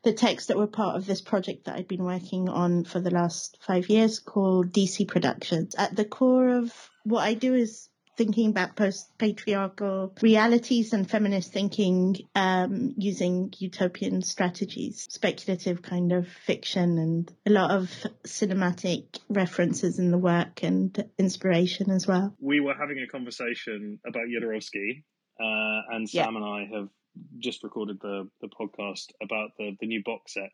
[0.03, 3.11] the texts that were part of this project that I'd been working on for the
[3.11, 5.73] last five years called DC Productions.
[5.75, 6.71] At the core of
[7.05, 15.07] what I do is thinking about post-patriarchal realities and feminist thinking um, using utopian strategies,
[15.09, 17.89] speculative kind of fiction, and a lot of
[18.25, 22.35] cinematic references in the work and inspiration as well.
[22.39, 25.03] We were having a conversation about Jodorowsky,
[25.39, 26.37] uh, and Sam yeah.
[26.37, 26.89] and I have
[27.37, 30.49] just recorded the the podcast about the the new box set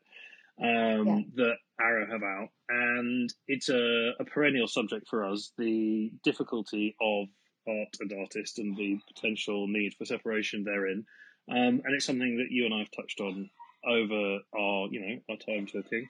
[0.60, 1.20] um, yeah.
[1.36, 7.28] that Arrow have out, and it's a, a, perennial subject for us: the difficulty of
[7.66, 11.06] art and artist, and the potential need for separation therein.
[11.48, 13.50] Um, and it's something that you and I have touched on
[13.86, 16.08] over our, you know, our time talking.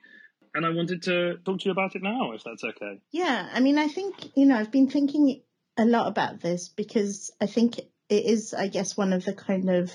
[0.55, 3.01] And I wanted to talk to you about it now, if that's okay.
[3.11, 5.43] Yeah, I mean, I think you know, I've been thinking
[5.77, 9.69] a lot about this because I think it is, I guess, one of the kind
[9.71, 9.91] of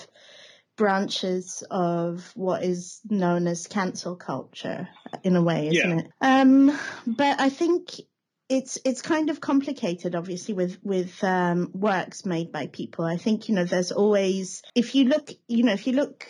[0.75, 4.87] branches of what is known as cancel culture
[5.23, 6.05] in a way, isn't yeah.
[6.05, 6.11] it?
[6.21, 7.91] Um, but I think
[8.49, 13.05] it's it's kind of complicated, obviously, with with um, works made by people.
[13.05, 16.25] I think you know there's always if you look you know if you look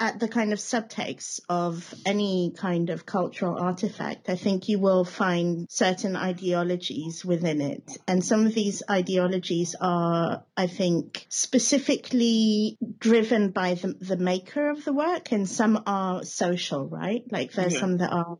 [0.00, 5.04] at the kind of subtext of any kind of cultural artifact, I think you will
[5.04, 7.96] find certain ideologies within it.
[8.08, 14.84] And some of these ideologies are, I think, specifically driven by the, the maker of
[14.84, 17.24] the work, and some are social, right?
[17.30, 17.80] Like there's yeah.
[17.80, 18.38] some that are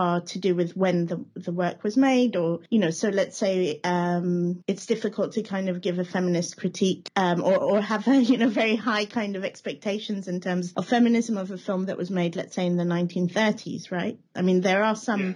[0.00, 3.36] are to do with when the, the work was made or, you know, so let's
[3.36, 8.08] say, um, it's difficult to kind of give a feminist critique, um, or, or have
[8.08, 11.86] a, you know, very high kind of expectations in terms of feminism of a film
[11.86, 14.18] that was made, let's say in the 1930s, right?
[14.34, 15.34] I mean, there are some, yeah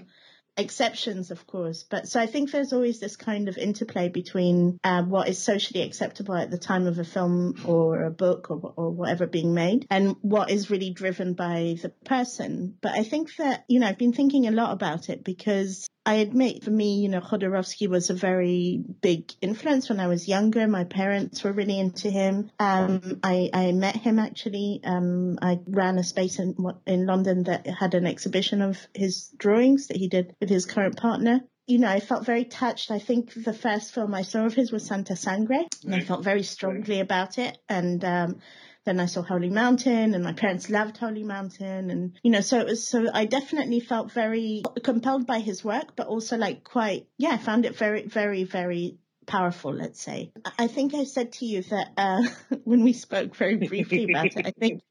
[0.56, 1.82] exceptions, of course.
[1.82, 5.82] But so I think there's always this kind of interplay between uh, what is socially
[5.82, 9.86] acceptable at the time of a film or a book or, or whatever being made
[9.90, 12.76] and what is really driven by the person.
[12.80, 16.14] But I think that, you know, I've been thinking a lot about it because I
[16.14, 20.66] admit for me, you know, Jodorowsky was a very big influence when I was younger.
[20.66, 22.50] My parents were really into him.
[22.58, 24.80] Um, I, I met him actually.
[24.84, 26.56] Um, I ran a space in,
[26.86, 30.98] in London that had an exhibition of his drawings that he did with his current
[30.98, 32.90] partner you know, I felt very touched.
[32.90, 36.22] I think the first film I saw of his was Santa Sangre, and I felt
[36.22, 37.56] very strongly about it.
[37.68, 38.40] And um,
[38.84, 41.90] then I saw Holy Mountain and my parents loved Holy Mountain.
[41.90, 45.96] And, you know, so it was, so I definitely felt very compelled by his work,
[45.96, 50.32] but also like quite, yeah, I found it very, very, very powerful, let's say.
[50.58, 52.22] I think I said to you that uh,
[52.64, 54.82] when we spoke very briefly about it, I think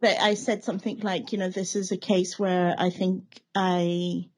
[0.00, 4.28] that I said something like, you know, this is a case where I think I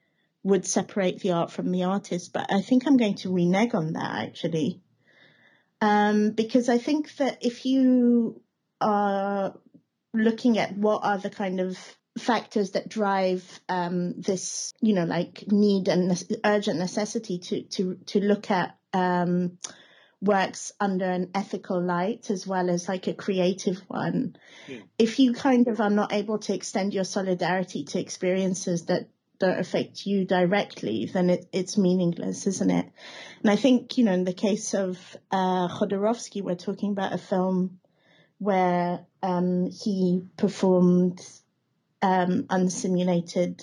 [0.43, 3.93] would separate the art from the artist, but I think I'm going to renege on
[3.93, 4.81] that actually.
[5.81, 8.41] Um, because I think that if you
[8.83, 9.55] are
[10.15, 11.79] looking at what are the kind of
[12.19, 18.21] factors that drive um, this, you know, like need and urgent necessity to to to
[18.21, 19.59] look at um,
[20.21, 24.37] works under an ethical light as well as like a creative one.
[24.69, 24.79] Yeah.
[24.99, 29.09] If you kind of are not able to extend your solidarity to experiences that
[29.41, 32.87] don't affect you directly, then it, it's meaningless, isn't it?
[33.43, 34.97] And I think, you know, in the case of
[35.33, 37.81] uh, Jodorowsky, we're talking about a film
[38.43, 41.21] where um, he performed
[42.03, 43.63] um, unsimulated.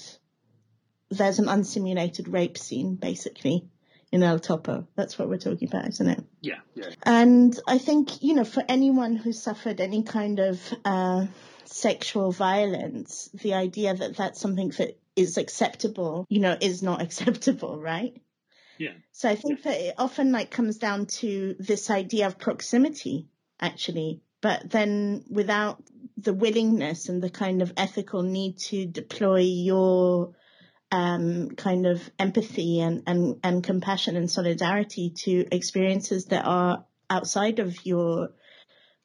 [1.09, 3.67] There's an unsimulated rape scene, basically,
[4.09, 4.87] in El Topo.
[4.95, 6.23] That's what we're talking about, isn't it?
[6.39, 6.91] Yeah, yeah.
[7.03, 11.25] And I think you know, for anyone who suffered any kind of uh,
[11.65, 17.81] sexual violence, the idea that that's something that is acceptable, you know, is not acceptable,
[17.81, 18.21] right?
[18.77, 18.93] Yeah.
[19.11, 19.71] So I think yeah.
[19.71, 23.27] that it often like comes down to this idea of proximity,
[23.59, 25.83] actually, but then without
[26.17, 30.33] the willingness and the kind of ethical need to deploy your
[30.91, 37.59] um, kind of empathy and, and, and compassion and solidarity to experiences that are outside
[37.59, 38.29] of your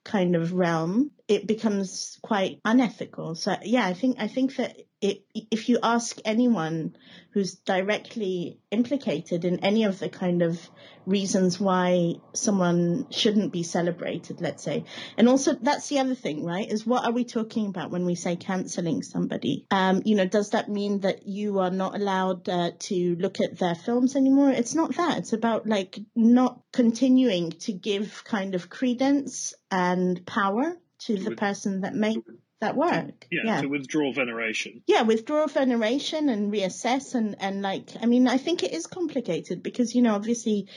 [0.05, 3.35] kind of realm, it becomes quite unethical.
[3.35, 6.97] So yeah, I think I think that it, if you ask anyone
[7.33, 10.59] who's directly implicated in any of the kind of
[11.05, 14.85] reasons why someone shouldn't be celebrated, let's say.
[15.19, 16.71] And also, that's the other thing, right?
[16.71, 19.67] Is what are we talking about when we say canceling somebody?
[19.71, 23.59] Um, you know, does that mean that you are not allowed uh, to look at
[23.59, 24.51] their films anymore?
[24.51, 25.19] It's not that.
[25.19, 31.83] It's about like not continuing to give kind of credence and power to the person
[31.83, 32.19] that made
[32.61, 33.27] that work.
[33.31, 34.83] Yeah, yeah, to withdraw veneration.
[34.87, 39.63] Yeah, withdraw veneration and reassess and and like I mean I think it is complicated
[39.63, 40.69] because you know obviously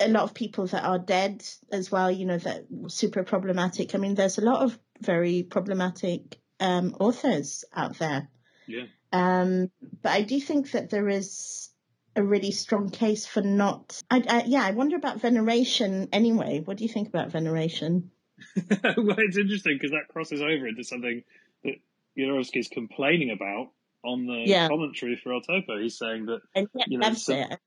[0.00, 3.94] a lot of people that are dead as well, you know, that super problematic.
[3.94, 8.28] I mean, there's a lot of very problematic um, authors out there.
[8.66, 8.84] Yeah.
[9.12, 9.70] Um,
[10.02, 11.70] but I do think that there is
[12.14, 14.02] a really strong case for not.
[14.10, 16.60] I, I, yeah, I wonder about veneration anyway.
[16.64, 18.10] What do you think about veneration?
[18.96, 21.22] well, it's interesting because that crosses over into something
[21.64, 21.74] that
[22.16, 23.70] Jodorowsky is complaining about
[24.04, 24.68] on the yeah.
[24.68, 25.78] commentary for El Topo.
[25.78, 27.58] He's saying that and you know, loves some, it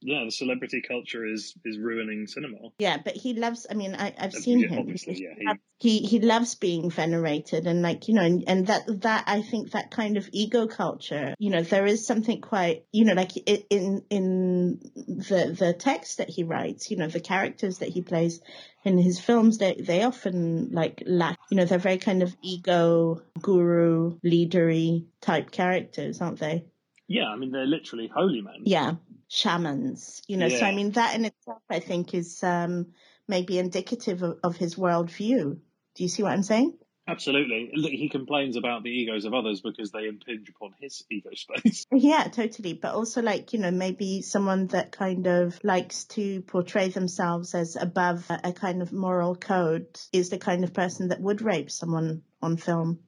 [0.00, 2.58] yeah, the celebrity culture is is ruining cinema.
[2.78, 3.66] Yeah, but he loves.
[3.70, 4.78] I mean, I, I've seen yeah, him.
[4.80, 8.82] Obviously, yeah, he, he he loves being venerated, and like you know, and, and that
[9.02, 11.34] that I think that kind of ego culture.
[11.38, 16.28] You know, there is something quite you know, like in in the the text that
[16.28, 16.90] he writes.
[16.90, 18.40] You know, the characters that he plays
[18.84, 21.38] in his films, they they often like lack.
[21.50, 26.66] You know, they're very kind of ego guru leadery type characters, aren't they?
[27.08, 28.62] Yeah, I mean they're literally holy men.
[28.64, 28.94] Yeah,
[29.28, 30.22] shamans.
[30.26, 30.58] You know, yeah.
[30.58, 32.92] so I mean that in itself, I think, is um,
[33.28, 35.58] maybe indicative of, of his worldview.
[35.94, 36.76] Do you see what I'm saying?
[37.08, 37.70] Absolutely.
[37.96, 41.86] He complains about the egos of others because they impinge upon his ego space.
[41.92, 42.72] Yeah, totally.
[42.72, 47.76] But also, like, you know, maybe someone that kind of likes to portray themselves as
[47.76, 51.70] above a, a kind of moral code is the kind of person that would rape
[51.70, 52.98] someone on film.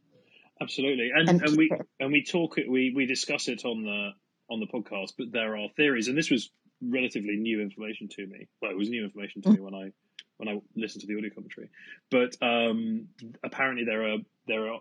[0.61, 1.71] Absolutely, and and, and we
[2.01, 4.11] and we talk it, we we discuss it on the
[4.51, 6.51] on the podcast, but there are theories, and this was
[6.83, 8.49] relatively new information to me.
[8.61, 9.93] Well, it was new information to me when I
[10.39, 11.69] when I listened to the audio commentary.
[12.11, 13.09] But um,
[13.45, 14.81] apparently, there are there are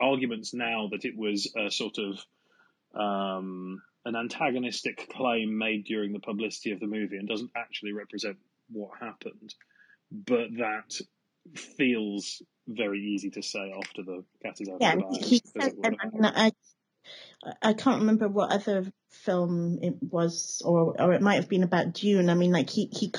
[0.00, 2.18] arguments now that it was a sort of
[2.94, 8.36] um, an antagonistic claim made during the publicity of the movie and doesn't actually represent
[8.70, 9.54] what happened,
[10.10, 10.98] but that
[11.54, 15.24] feels very easy to say after the cat is out yeah, of the bag.
[15.24, 15.72] He said,
[16.22, 16.52] I,
[17.62, 21.92] I can't remember what other film it was, or or it might have been about
[21.92, 22.30] Dune.
[22.30, 23.12] I mean, like he he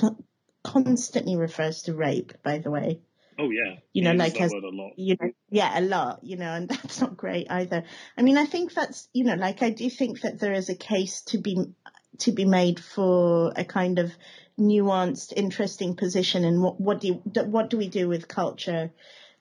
[0.62, 2.34] constantly refers to rape.
[2.42, 3.00] By the way.
[3.38, 3.76] Oh yeah.
[3.92, 4.52] You know, like as
[4.96, 6.20] you know, yeah, a lot.
[6.22, 7.84] You know, and that's not great either.
[8.16, 10.74] I mean, I think that's you know, like I do think that there is a
[10.74, 11.56] case to be
[12.18, 14.12] to be made for a kind of
[14.58, 17.14] nuanced, interesting position and what what do you,
[17.44, 18.90] what do we do with culture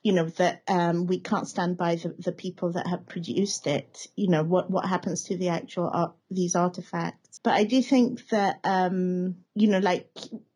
[0.07, 4.07] you know, that um, we can't stand by the, the people that have produced it.
[4.15, 7.41] You know, what, what happens to the actual art, these artifacts.
[7.43, 10.09] But I do think that, um, you know, like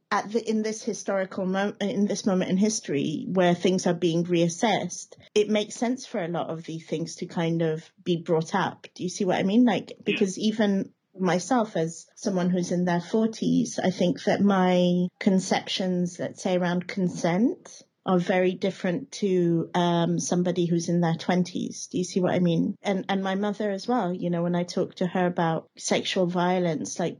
[0.09, 4.23] at the, in this historical moment, in this moment in history where things are being
[4.23, 8.55] reassessed, it makes sense for a lot of these things to kind of be brought
[8.55, 8.87] up.
[8.95, 9.65] Do you see what I mean?
[9.65, 16.19] Like, because even myself as someone who's in their 40s, I think that my conceptions,
[16.19, 21.89] let's say around consent, are very different to um, somebody who's in their 20s.
[21.89, 22.75] Do you see what I mean?
[22.81, 24.13] And and my mother as well.
[24.13, 27.19] You know, when I talk to her about sexual violence, like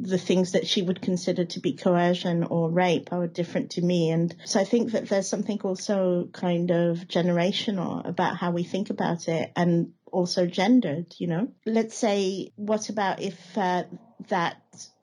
[0.00, 4.10] the things that she would consider to be coercion or rape are different to me.
[4.10, 8.90] And so I think that there's something also kind of generational about how we think
[8.90, 11.48] about it and also gendered, you know.
[11.66, 13.84] Let's say, what about if uh,
[14.28, 14.56] that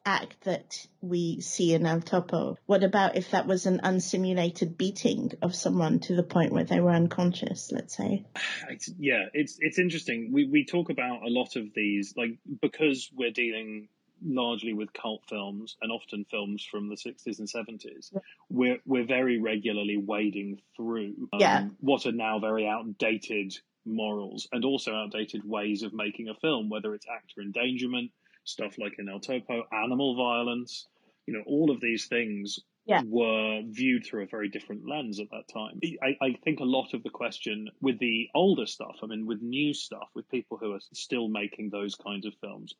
[0.05, 2.57] act that we see in El Topo?
[2.65, 6.79] What about if that was an unsimulated beating of someone to the point where they
[6.79, 8.25] were unconscious, let's say?
[8.69, 10.31] It's, yeah, it's it's interesting.
[10.31, 13.89] We we talk about a lot of these like because we're dealing
[14.23, 18.15] largely with cult films and often films from the 60s and 70s
[18.49, 21.67] we're we're very regularly wading through um, yeah.
[21.79, 26.93] what are now very outdated morals and also outdated ways of making a film whether
[26.93, 28.11] it's actor endangerment
[28.45, 30.87] stuff like in El Topo, animal violence,
[31.25, 33.01] you know, all of these things yeah.
[33.05, 35.79] were viewed through a very different lens at that time.
[36.03, 39.41] I, I, think a lot of the question with the older stuff, I mean, with
[39.41, 42.75] new stuff, with people who are still making those kinds of films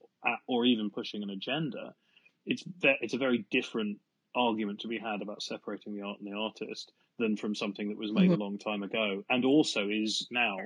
[0.48, 1.94] or even pushing an agenda,
[2.45, 3.98] it's it's a very different
[4.36, 7.98] argument to be had about separating the art and the artist than from something that
[7.98, 8.41] was made mm-hmm.
[8.41, 10.57] a long time ago, and also is now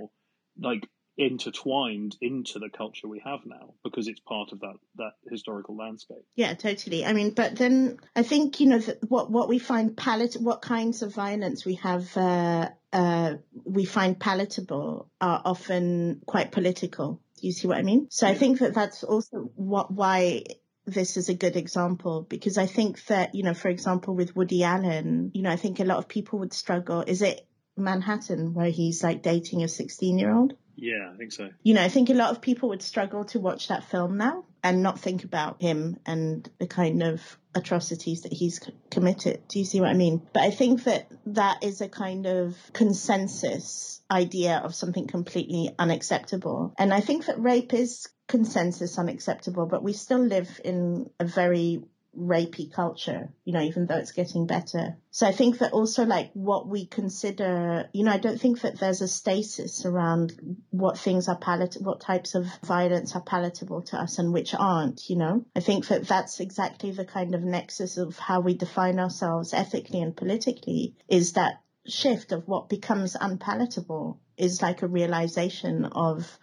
[0.60, 0.86] like
[1.20, 6.26] intertwined into the culture we have now because it's part of that that historical landscape.
[6.36, 7.06] Yeah, totally.
[7.06, 11.02] I mean, but then I think you know what what we find palat what kinds
[11.02, 13.34] of violence we have uh, uh,
[13.66, 17.22] we find palatable are often quite political.
[17.42, 18.08] Do you see what I mean?
[18.10, 20.44] So I think that that's also what why
[20.86, 24.64] this is a good example because I think that, you know, for example, with Woody
[24.64, 27.04] Allen, you know, I think a lot of people would struggle.
[27.06, 27.46] Is it
[27.78, 30.54] Manhattan where he's like dating a 16 year old?
[30.82, 31.50] Yeah, I think so.
[31.64, 34.46] You know, I think a lot of people would struggle to watch that film now
[34.64, 38.60] and not think about him and the kind of atrocities that he's
[38.92, 39.42] committed.
[39.48, 40.22] Do you see what I mean?
[40.34, 46.74] But I think that that is a kind of consensus idea of something completely unacceptable.
[46.78, 51.84] And I think that rape is consensus unacceptable, but we still live in a very
[52.18, 54.98] rapey culture, you know, even though it's getting better.
[55.12, 58.80] So I think that also like what we consider, you know, I don't think that
[58.80, 60.34] there's a stasis around
[60.70, 65.10] what things are palatable, what types of violence are palatable to us and which aren't,
[65.10, 65.46] you know.
[65.56, 70.02] I think that that's exactly the kind of nexus of how we define ourselves ethically
[70.02, 76.40] and politically is that shift of what becomes unpalatable is like a realization of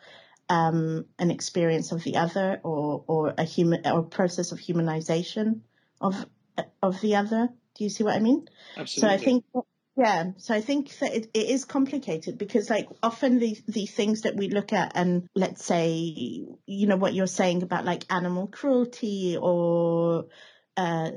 [0.49, 5.61] um, an experience of the other or, or a human or process of humanization
[6.01, 6.27] of
[6.83, 7.49] of the other.
[7.75, 8.49] Do you see what I mean?
[8.77, 9.01] Absolutely.
[9.01, 9.45] So I think
[9.97, 14.23] yeah, so I think that it, it is complicated because like often the the things
[14.23, 15.89] that we look at and let's say
[16.67, 20.27] you know what you're saying about like animal cruelty or
[20.77, 21.11] uh,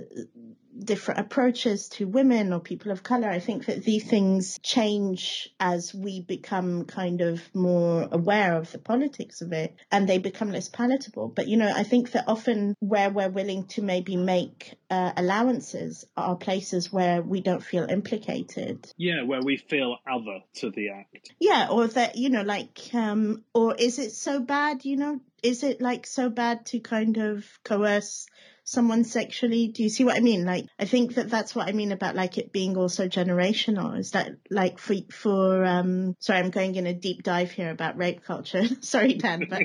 [0.83, 3.29] different approaches to women or people of color.
[3.29, 8.79] I think that these things change as we become kind of more aware of the
[8.79, 11.29] politics of it and they become less palatable.
[11.29, 16.05] But, you know, I think that often where we're willing to maybe make uh, allowances
[16.15, 18.91] are places where we don't feel implicated.
[18.97, 21.31] Yeah, where we feel other to the act.
[21.39, 25.63] Yeah, or that, you know, like, um, or is it so bad, you know, is
[25.63, 28.27] it like so bad to kind of coerce
[28.69, 29.67] someone sexually.
[29.67, 30.45] Do you see what I mean?
[30.45, 34.11] Like, I think that that's what I mean about like it being also generational is
[34.11, 38.23] that like for, for, um, sorry, I'm going in a deep dive here about rape
[38.23, 38.63] culture.
[38.81, 39.63] sorry, Dan, but,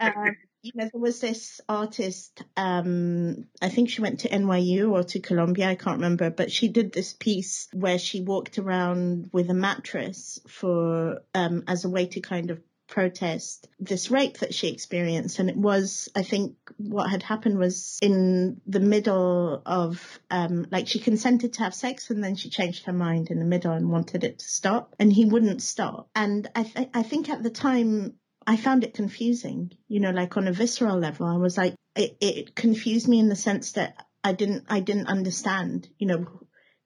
[0.00, 5.04] um, you know, there was this artist, um, I think she went to NYU or
[5.04, 9.50] to Columbia, I can't remember, but she did this piece where she walked around with
[9.50, 14.68] a mattress for, um, as a way to kind of protest this rape that she
[14.68, 15.38] experienced.
[15.38, 20.88] And it was, I think, what had happened was in the middle of, um, like
[20.88, 23.90] she consented to have sex and then she changed her mind in the middle and
[23.90, 26.08] wanted it to stop and he wouldn't stop.
[26.14, 28.14] And I, th- I think at the time,
[28.46, 31.26] I found it confusing, you know, like on a visceral level.
[31.26, 35.08] I was like, it, it confused me in the sense that I didn't, I didn't
[35.08, 36.26] understand, you know,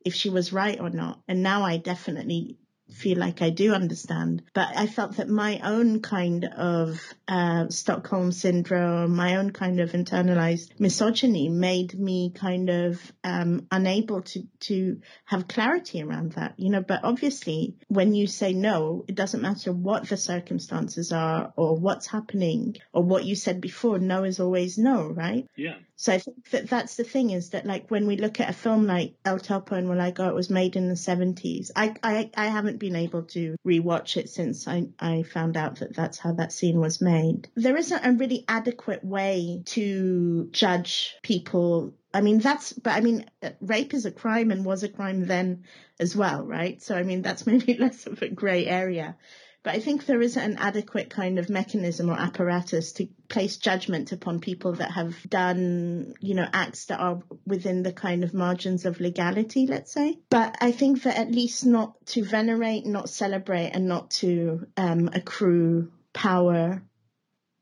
[0.04, 1.20] if she was right or not.
[1.28, 2.58] And now I definitely
[2.92, 4.42] feel like I do understand.
[4.52, 9.92] But I felt that my own kind of uh, Stockholm syndrome, my own kind of
[9.92, 16.70] internalized misogyny made me kind of um, unable to, to have clarity around that, you
[16.70, 16.82] know.
[16.82, 22.06] But obviously, when you say no, it doesn't matter what the circumstances are or what's
[22.06, 23.98] happening or what you said before.
[23.98, 25.46] No is always no, right?
[25.56, 25.76] Yeah.
[26.00, 28.54] So I think that that's the thing is that like when we look at a
[28.54, 31.70] film like El Topo and we're like, oh, it was made in the 70s.
[31.76, 35.94] I, I, I haven't been able to rewatch it since I, I found out that
[35.94, 37.48] that's how that scene was made.
[37.54, 43.26] There isn't a really adequate way to judge people I mean, that's, but I mean,
[43.60, 45.64] rape is a crime and was a crime then
[46.00, 46.82] as well, right?
[46.82, 49.16] So, I mean, that's maybe less of a grey area.
[49.62, 54.10] But I think there isn't an adequate kind of mechanism or apparatus to place judgment
[54.10, 58.86] upon people that have done, you know, acts that are within the kind of margins
[58.86, 60.18] of legality, let's say.
[60.30, 65.10] But I think that at least not to venerate, not celebrate, and not to um,
[65.12, 66.82] accrue power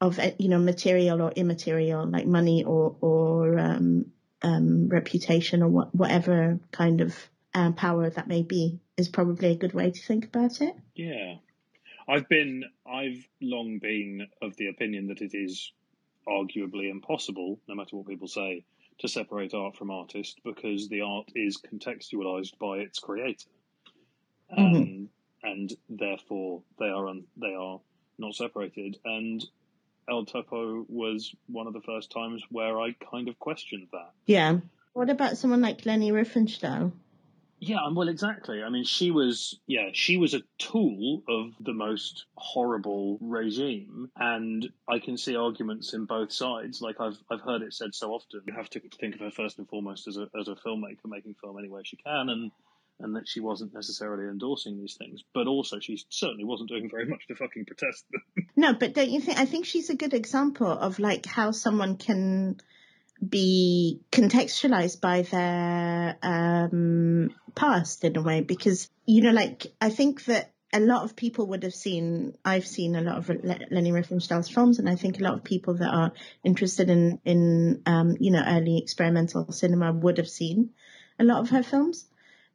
[0.01, 4.07] of, you know, material or immaterial, like money or, or um,
[4.43, 7.17] um, reputation or what, whatever kind of
[7.55, 10.77] um, power that may be is probably a good way to think about it.
[10.95, 11.35] Yeah.
[12.09, 15.73] I've been, I've long been of the opinion that it is
[16.27, 18.65] arguably impossible, no matter what people say,
[19.01, 23.49] to separate art from artist because the art is contextualized by its creator,
[24.57, 24.77] mm-hmm.
[24.77, 25.09] um,
[25.43, 27.81] and therefore they are un, they are
[28.19, 28.99] not separated.
[29.05, 29.45] And
[30.11, 34.11] El Topo was one of the first times where I kind of questioned that.
[34.27, 34.59] Yeah.
[34.95, 36.93] What about someone like Leni Riefenstahl?
[37.61, 38.63] Yeah, well, exactly.
[38.63, 44.69] I mean, she was, yeah, she was a tool of the most horrible regime, and
[44.89, 46.81] I can see arguments in both sides.
[46.81, 48.43] Like I've I've heard it said so often.
[48.47, 51.35] You have to think of her first and foremost as a as a filmmaker making
[51.43, 52.53] film any way she can, and
[53.01, 57.07] and that she wasn't necessarily endorsing these things, but also she certainly wasn't doing very
[57.07, 58.23] much to fucking protest them.
[58.57, 59.39] No, but don't you think?
[59.39, 62.59] I think she's a good example of like how someone can
[63.27, 70.25] be contextualized by their um, past in a way because you know like i think
[70.27, 74.49] that a lot of people would have seen i've seen a lot of leni riefenstahl's
[74.49, 76.13] films and i think a lot of people that are
[76.45, 80.71] interested in in um, you know early experimental cinema would have seen
[81.19, 82.07] a lot of her films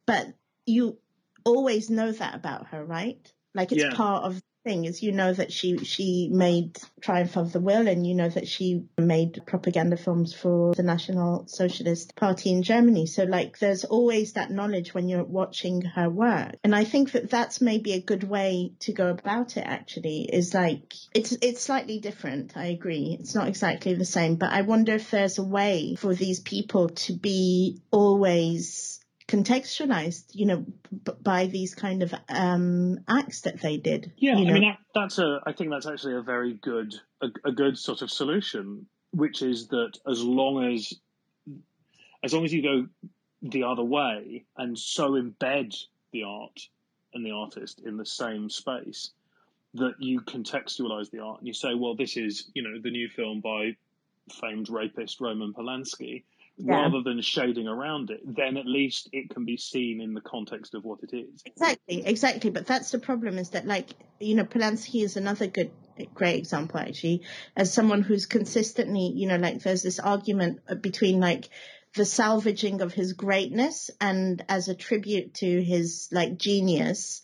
[0.06, 0.26] but
[0.64, 0.96] you
[1.44, 3.94] always know that about her right like it's yeah.
[3.94, 8.06] part of thing is you know that she she made Triumph of the Will and
[8.06, 13.06] you know that she made propaganda films for the National Socialist Party in Germany.
[13.06, 16.56] So like there's always that knowledge when you're watching her work.
[16.64, 20.54] And I think that that's maybe a good way to go about it actually is
[20.54, 22.56] like it's it's slightly different.
[22.56, 23.16] I agree.
[23.20, 26.88] It's not exactly the same, but I wonder if there's a way for these people
[26.88, 30.64] to be always contextualized, you know,
[31.04, 34.12] b- by these kind of um, acts that they did.
[34.16, 34.50] Yeah, you know?
[34.50, 35.40] I mean that, that's a.
[35.46, 39.68] I think that's actually a very good, a, a, good sort of solution, which is
[39.68, 40.92] that as long as,
[42.22, 42.86] as long as you go
[43.42, 45.74] the other way and so embed
[46.12, 46.68] the art
[47.12, 49.10] and the artist in the same space
[49.74, 53.08] that you contextualize the art and you say, well, this is you know the new
[53.08, 53.76] film by
[54.40, 56.24] famed rapist Roman Polanski
[56.56, 56.74] yeah.
[56.74, 60.74] rather than shading around it, then at least it can be seen in the context
[60.74, 61.42] of what it is.
[61.44, 62.50] Exactly, exactly.
[62.50, 63.90] But that's the problem is that, like,
[64.20, 65.70] you know, Polanski is another good,
[66.14, 67.22] great example, actually,
[67.56, 71.48] as someone who's consistently, you know, like, there's this argument between, like,
[71.96, 77.22] the salvaging of his greatness and as a tribute to his, like, genius,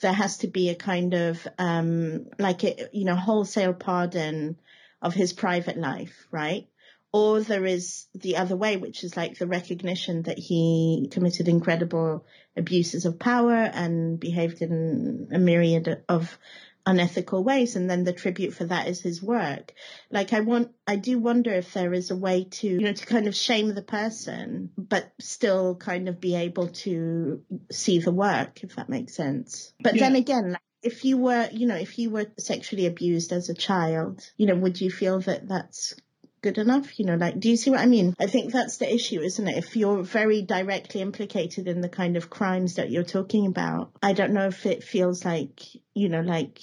[0.00, 4.56] there has to be a kind of, um, like, a, you know, wholesale pardon
[5.02, 6.66] of his private life, right?
[7.12, 12.24] Or there is the other way, which is like the recognition that he committed incredible
[12.56, 16.38] abuses of power and behaved in a myriad of
[16.86, 17.74] unethical ways.
[17.74, 19.74] And then the tribute for that is his work.
[20.10, 23.06] Like I want, I do wonder if there is a way to, you know, to
[23.06, 28.62] kind of shame the person, but still kind of be able to see the work,
[28.62, 29.72] if that makes sense.
[29.80, 30.02] But yeah.
[30.02, 34.22] then again, if you were, you know, if you were sexually abused as a child,
[34.36, 35.94] you know, would you feel that that's
[36.42, 36.98] good enough?
[36.98, 38.14] You know, like, do you see what I mean?
[38.18, 39.58] I think that's the issue, isn't it?
[39.58, 44.12] If you're very directly implicated in the kind of crimes that you're talking about, I
[44.12, 45.60] don't know if it feels like,
[45.94, 46.60] you know, like,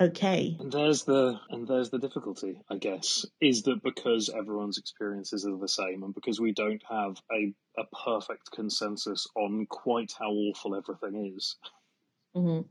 [0.00, 0.56] okay.
[0.58, 5.58] And there's the, and there's the difficulty, I guess, is that because everyone's experiences are
[5.58, 10.74] the same and because we don't have a, a perfect consensus on quite how awful
[10.74, 11.56] everything is.
[12.36, 12.62] Mm-hmm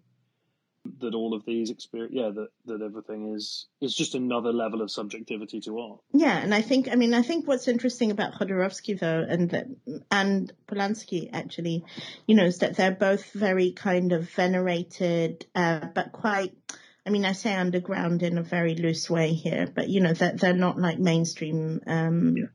[1.00, 4.90] that all of these experience yeah that that everything is is just another level of
[4.90, 6.00] subjectivity to art.
[6.14, 9.68] Yeah and i think i mean i think what's interesting about Jodorowsky though and that
[10.12, 11.86] and Polanski actually
[12.28, 16.54] you know is that they're both very kind of venerated uh, but quite
[17.06, 20.20] I mean, I say underground in a very loose way here, but you know that
[20.20, 22.46] they're, they're not like mainstream um, yeah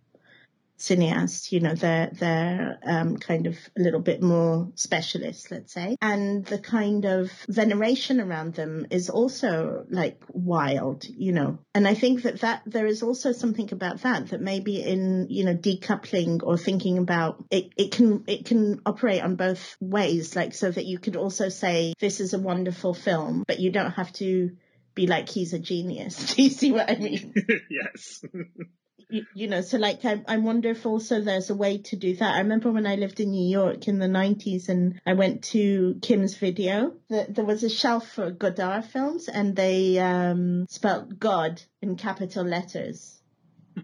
[0.79, 1.53] cineasts.
[1.53, 6.45] You know, they're they're um, kind of a little bit more specialist, let's say, and
[6.45, 11.05] the kind of veneration around them is also like wild.
[11.05, 14.83] You know, and I think that that there is also something about that that maybe
[14.83, 19.77] in you know decoupling or thinking about it, it can it can operate on both
[19.81, 23.71] ways, like so that you could also say this is a wonderful film, but you
[23.71, 24.51] don't have to
[24.95, 26.17] be like he's a genius.
[26.35, 27.35] Do you see what I mean?
[27.71, 28.25] yes.
[29.09, 32.17] you, you know, so like I, I wonder if also there's a way to do
[32.17, 32.35] that.
[32.35, 35.99] I remember when I lived in New York in the 90s and I went to
[36.03, 41.63] Kim's video, the, there was a shelf for Godard films and they um, spelt God
[41.83, 43.21] in capital letters.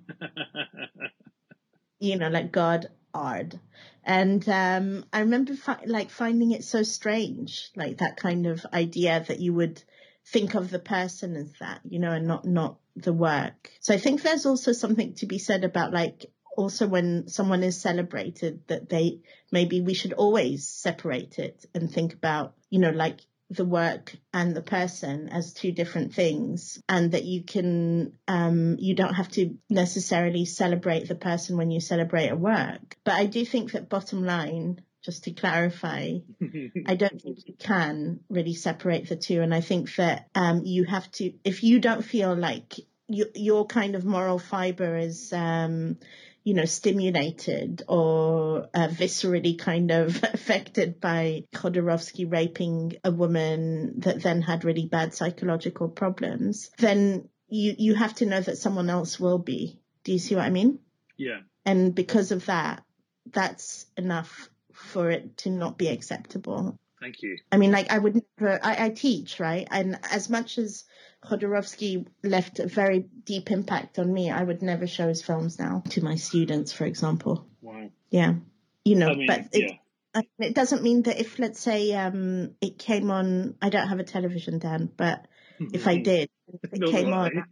[1.98, 3.58] you know, like God Ard.
[4.04, 9.24] And um, I remember fi- like finding it so strange, like that kind of idea
[9.28, 9.82] that you would
[10.26, 13.70] think of the person as that, you know, and not not the work.
[13.80, 16.26] So I think there's also something to be said about like
[16.56, 19.20] also when someone is celebrated that they
[19.52, 24.54] maybe we should always separate it and think about, you know, like the work and
[24.54, 29.56] the person as two different things and that you can um, you don't have to
[29.68, 34.24] necessarily celebrate the person when you celebrate a work but i do think that bottom
[34.24, 36.18] line just to clarify,
[36.86, 39.40] I don't think you can really separate the two.
[39.40, 42.74] And I think that um, you have to, if you don't feel like
[43.08, 45.98] you, your kind of moral fiber is, um,
[46.44, 54.22] you know, stimulated or uh, viscerally kind of affected by Jodorowsky raping a woman that
[54.22, 59.18] then had really bad psychological problems, then you, you have to know that someone else
[59.18, 59.80] will be.
[60.04, 60.78] Do you see what I mean?
[61.16, 61.40] Yeah.
[61.66, 62.82] And because of that,
[63.26, 64.48] that's enough
[64.80, 66.78] for it to not be acceptable.
[67.00, 67.38] Thank you.
[67.50, 69.66] I mean, like I would never, I, I teach, right?
[69.70, 70.84] And as much as
[71.24, 75.82] Jodorowsky left a very deep impact on me, I would never show his films now
[75.90, 77.46] to my students, for example.
[77.62, 77.90] Wow.
[78.10, 78.34] Yeah.
[78.84, 79.78] You know, I mean, but it,
[80.14, 80.22] yeah.
[80.38, 84.04] it doesn't mean that if, let's say, um, it came on, I don't have a
[84.04, 85.26] television, Dan, but
[85.58, 86.30] if I did,
[86.64, 87.44] it came on,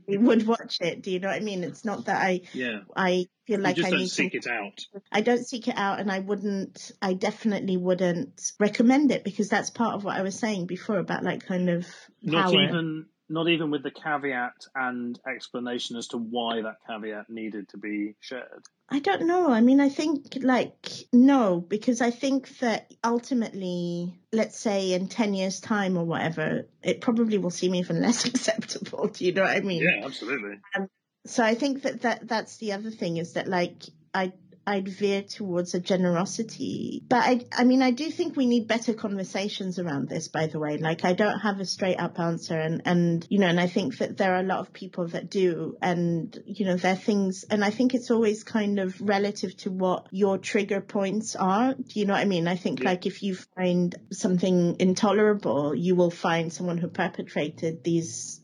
[0.08, 1.02] would watch it.
[1.02, 1.64] Do you know what I mean?
[1.64, 4.38] It's not that I yeah I feel like you just I don't need seek to,
[4.38, 4.80] it out.
[5.10, 6.92] I don't seek it out, and I wouldn't.
[7.00, 11.24] I definitely wouldn't recommend it because that's part of what I was saying before about
[11.24, 11.86] like kind of
[12.22, 12.62] Not power.
[12.62, 17.78] even not even with the caveat and explanation as to why that caveat needed to
[17.78, 18.62] be shared.
[18.90, 19.50] I don't know.
[19.50, 25.32] I mean, I think like no, because I think that ultimately, let's say in ten
[25.32, 29.08] years' time or whatever, it probably will seem even less acceptable.
[29.08, 29.82] Do you know what I mean?
[29.82, 30.58] Yeah, absolutely.
[30.76, 30.88] Um,
[31.24, 33.82] so I think that, that that's the other thing is that like
[34.12, 34.32] I
[34.66, 37.02] I'd veer towards a generosity.
[37.08, 40.58] But I I mean I do think we need better conversations around this by the
[40.58, 40.78] way.
[40.78, 43.98] Like I don't have a straight up answer and and you know and I think
[43.98, 47.44] that there are a lot of people that do and you know there are things
[47.50, 51.74] and I think it's always kind of relative to what your trigger points are.
[51.74, 52.46] Do you know what I mean?
[52.46, 52.90] I think Yeah.
[52.90, 58.40] like if you find something intolerable, you will find someone who perpetrated these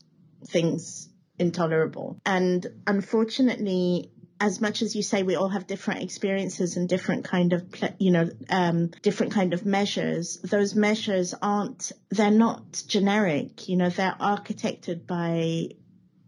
[0.47, 2.19] things intolerable.
[2.25, 7.53] And unfortunately, as much as you say we all have different experiences and different kind
[7.53, 7.63] of
[7.97, 10.37] you know um, different kind of measures.
[10.43, 15.69] Those measures aren't they're not generic you know they're architected by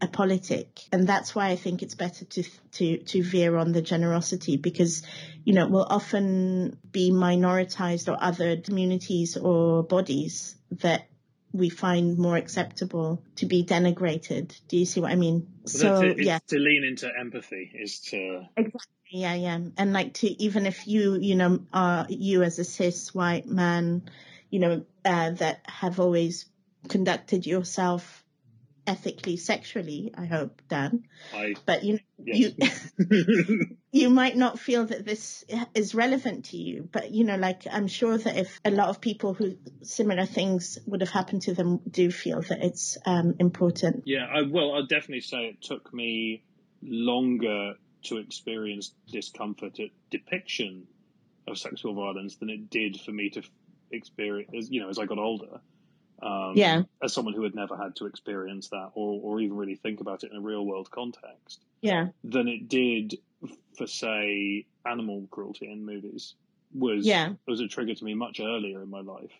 [0.01, 0.79] a politic.
[0.91, 2.43] And that's why i think it's better to
[2.73, 5.03] to to veer on the generosity because
[5.43, 11.07] you know we'll often be minoritized or other communities or bodies that
[11.53, 16.01] we find more acceptable to be denigrated do you see what i mean So so
[16.01, 16.17] it.
[16.19, 19.59] It's yeah to lean into empathy is to exactly yeah, yeah.
[19.77, 24.03] And like to even if you, you know, are you as a cis white man,
[24.49, 26.45] you know, uh, that have always
[26.87, 28.23] conducted yourself
[28.87, 31.03] ethically, sexually, I hope, Dan.
[31.33, 32.91] I But you, yes.
[32.97, 36.87] you, you might not feel that this is relevant to you.
[36.91, 40.77] But you know, like I'm sure that if a lot of people who similar things
[40.85, 44.03] would have happened to them do feel that it's um, important.
[44.05, 46.43] Yeah, I well, I'll definitely say it took me
[46.81, 50.87] longer to experience discomfort at depiction
[51.47, 53.43] of sexual violence than it did for me to
[53.91, 55.61] experience, you know, as I got older.
[56.21, 56.83] Um, Yeah.
[57.01, 60.23] As someone who had never had to experience that or, or even really think about
[60.23, 63.17] it in a real world context, Yeah, than it did
[63.77, 66.35] for, say, animal cruelty in movies
[66.73, 67.33] was Yeah.
[67.47, 69.31] was a trigger to me much earlier in my life.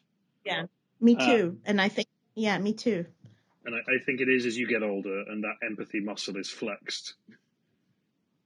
[0.43, 0.65] yeah.
[0.99, 1.57] Me too.
[1.65, 3.05] and I think, yeah, me too.
[3.65, 6.49] And I, I think it is as you get older and that empathy muscle is
[6.49, 7.15] flexed,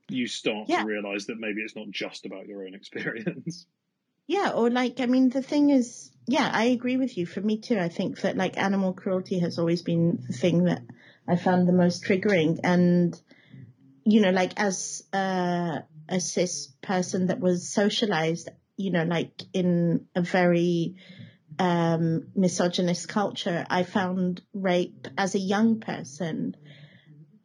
[0.09, 0.79] you start Yeah.
[0.81, 3.65] to realize that maybe it's not just about your own experience.
[4.27, 7.25] Yeah, or like, I mean, the thing is, yeah, I agree with you.
[7.25, 10.81] For me too, I think that like animal cruelty has always been the thing that
[11.27, 12.59] I found the most triggering.
[12.63, 13.19] And,
[14.05, 20.07] you know, like as a, a cis person that was socialized, you know, like in
[20.15, 20.95] a very
[21.59, 26.55] um, misogynist culture, I found rape as a young person.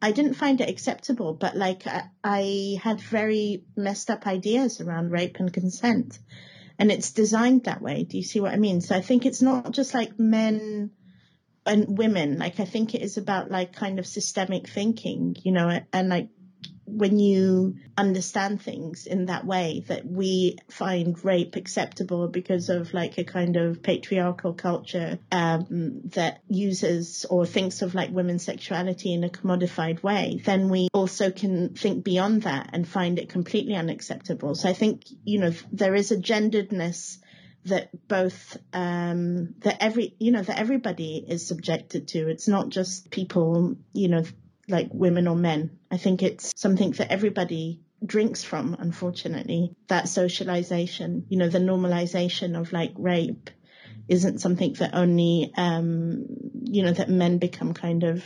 [0.01, 5.11] I didn't find it acceptable, but like I, I had very messed up ideas around
[5.11, 6.17] rape and consent
[6.81, 8.03] and it's designed that way.
[8.05, 8.81] Do you see what I mean?
[8.81, 10.89] So I think it's not just like men
[11.63, 12.39] and women.
[12.39, 16.29] Like I think it is about like kind of systemic thinking, you know, and like
[16.91, 23.17] when you understand things in that way that we find rape acceptable because of like
[23.17, 29.23] a kind of patriarchal culture um, that uses or thinks of like women's sexuality in
[29.23, 34.55] a commodified way, then we also can think beyond that and find it completely unacceptable.
[34.55, 37.17] So I think, you know, there is a genderedness
[37.65, 43.11] that both um that every you know that everybody is subjected to it's not just
[43.11, 44.23] people you know
[44.71, 45.77] like women or men.
[45.91, 49.75] I think it's something that everybody drinks from unfortunately.
[49.87, 53.49] That socialization you know the normalization of like rape
[54.07, 56.25] isn't something that only um
[56.63, 58.23] you know that men become kind of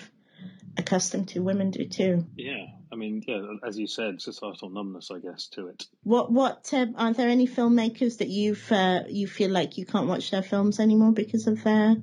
[0.77, 1.41] accustomed to.
[1.41, 2.26] Women do too.
[2.35, 5.85] Yeah, I mean, yeah, as you said, societal numbness, I guess, to it.
[6.03, 10.07] what what uh, are there any filmmakers that you've uh, you feel like you can't
[10.07, 11.95] watch their films anymore because of their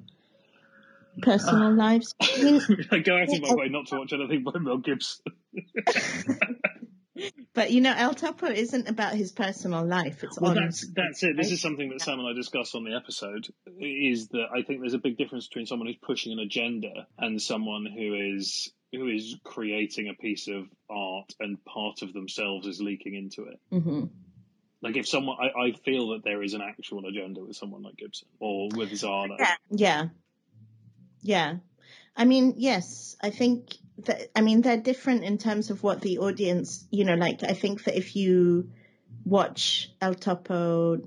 [1.21, 2.61] personal lives I mean,
[2.91, 5.25] I go out of my way not to watch anything by Mel Gibson.
[7.55, 10.25] But you know, El Topo isn't about his personal life.
[10.25, 10.57] It's Well, on.
[10.57, 11.37] that's that's it.
[11.37, 13.47] This is something that Sam and I discussed on the episode.
[13.79, 17.41] Is that I think there's a big difference between someone who's pushing an agenda and
[17.41, 22.81] someone who is who is creating a piece of art and part of themselves is
[22.81, 23.61] leaking into it.
[23.71, 24.05] hmm
[24.81, 27.97] Like if someone, I, I feel that there is an actual agenda with someone like
[27.97, 29.37] Gibson or with Zana.
[29.39, 29.55] Yeah.
[29.71, 30.09] Yeah.
[31.23, 31.57] Yeah.
[32.17, 36.19] I mean, yes, I think that, I mean, they're different in terms of what the
[36.19, 38.71] audience, you know, like, I think that if you
[39.25, 41.01] watch El Topo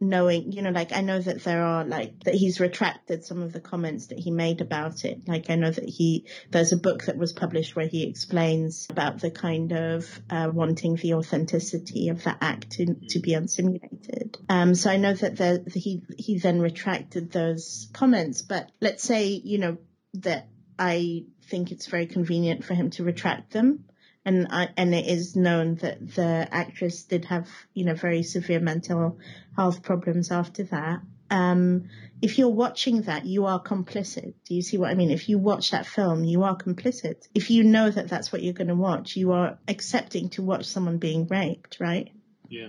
[0.00, 3.52] knowing, you know, like I know that there are like that he's retracted some of
[3.52, 5.26] the comments that he made about it.
[5.26, 9.20] Like I know that he there's a book that was published where he explains about
[9.20, 14.36] the kind of uh, wanting the authenticity of that act to, to be unsimulated.
[14.48, 18.42] Um, so I know that the, he he then retracted those comments.
[18.42, 19.78] But let's say you know
[20.14, 20.48] that
[20.78, 23.84] I think it's very convenient for him to retract them
[24.28, 28.60] and I, and it is known that the actress did have you know very severe
[28.60, 29.18] mental
[29.56, 31.00] health problems after that.
[31.30, 31.88] Um,
[32.20, 34.34] if you're watching that, you are complicit.
[34.44, 35.10] Do you see what I mean?
[35.10, 37.26] If you watch that film, you are complicit.
[37.34, 40.66] If you know that that's what you're going to watch, you are accepting to watch
[40.66, 42.10] someone being raped, right?
[42.48, 42.68] Yeah.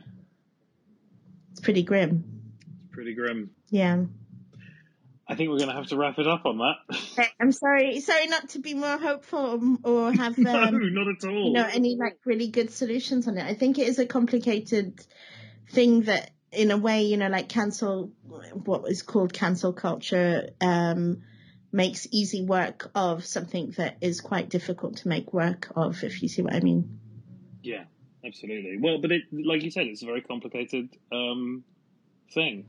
[1.51, 2.23] It's pretty grim.
[2.85, 3.51] It's pretty grim.
[3.69, 4.05] Yeah.
[5.29, 7.29] I think we're going to have to wrap it up on that.
[7.39, 11.47] I'm sorry, sorry not to be more hopeful or, have um, no, not at all.
[11.47, 13.45] You know, any like really good solutions on it.
[13.45, 14.99] I think it is a complicated
[15.71, 21.21] thing that, in a way, you know, like cancel, what is called cancel culture, um,
[21.71, 26.03] makes easy work of something that is quite difficult to make work of.
[26.03, 26.99] If you see what I mean.
[27.61, 27.83] Yeah,
[28.25, 28.79] absolutely.
[28.81, 31.63] Well, but it, like you said, it's a very complicated um,
[32.33, 32.65] thing.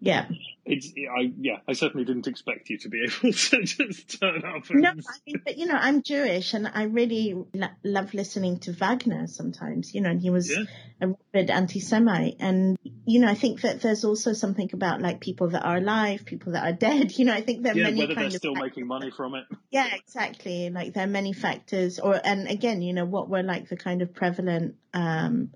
[0.00, 0.26] Yeah.
[0.64, 4.68] It's I yeah I certainly didn't expect you to be able to just turn up.
[4.70, 4.80] And...
[4.82, 8.72] No, I mean, but you know I'm Jewish and I really lo- love listening to
[8.72, 9.94] Wagner sometimes.
[9.94, 10.64] You know, and he was yeah.
[11.00, 15.48] a rabid anti-Semite, and you know I think that there's also something about like people
[15.50, 17.12] that are alive, people that are dead.
[17.20, 19.44] You know, I think there are yeah, many whether they're still making money from it.
[19.70, 20.70] Yeah, exactly.
[20.70, 24.00] Like there are many factors, or and again, you know, what were like the kind
[24.00, 24.76] of prevalent.
[24.94, 25.50] um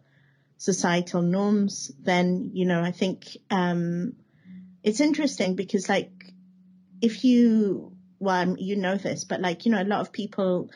[0.56, 4.14] societal norms, then, you know, I think, um,
[4.84, 6.12] it's interesting because like
[7.00, 10.70] if you well you know this but like you know a lot of people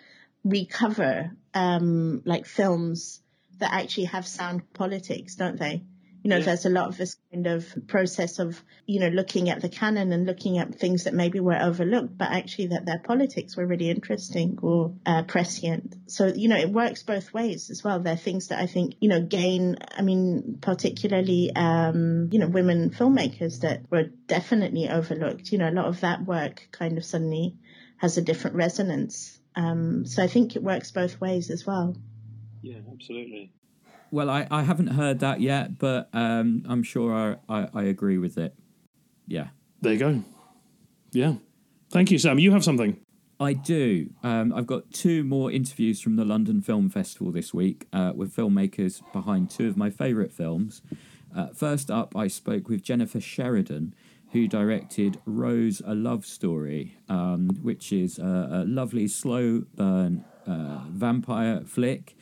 [0.45, 3.21] recover um like films
[3.59, 5.85] that actually have sound politics don't they
[6.23, 6.45] you know, yeah.
[6.45, 10.13] there's a lot of this kind of process of, you know, looking at the canon
[10.13, 13.89] and looking at things that maybe were overlooked, but actually that their politics were really
[13.89, 15.95] interesting or uh, prescient.
[16.07, 18.01] So, you know, it works both ways as well.
[18.01, 22.49] There are things that I think, you know, gain, I mean, particularly, um, you know,
[22.49, 25.53] women filmmakers that were definitely overlooked.
[25.53, 27.57] You know, a lot of that work kind of suddenly
[27.99, 29.39] has a different resonance.
[29.55, 31.97] Um, so I think it works both ways as well.
[32.63, 33.53] Yeah, absolutely.
[34.11, 38.19] Well, I, I haven't heard that yet, but um, I'm sure I, I, I agree
[38.19, 38.55] with it.
[39.27, 39.49] Yeah.
[39.81, 40.25] There you go.
[41.13, 41.35] Yeah.
[41.91, 42.39] Thank you, Sam.
[42.39, 42.99] You have something.
[43.41, 44.11] I do.
[44.23, 48.35] Um, I've got two more interviews from the London Film Festival this week uh, with
[48.35, 50.83] filmmakers behind two of my favourite films.
[51.37, 53.95] Uh, first up, I spoke with Jennifer Sheridan,
[54.33, 60.81] who directed Rose a Love Story, um, which is a, a, lovely slow burn uh,
[60.89, 62.17] vampire flick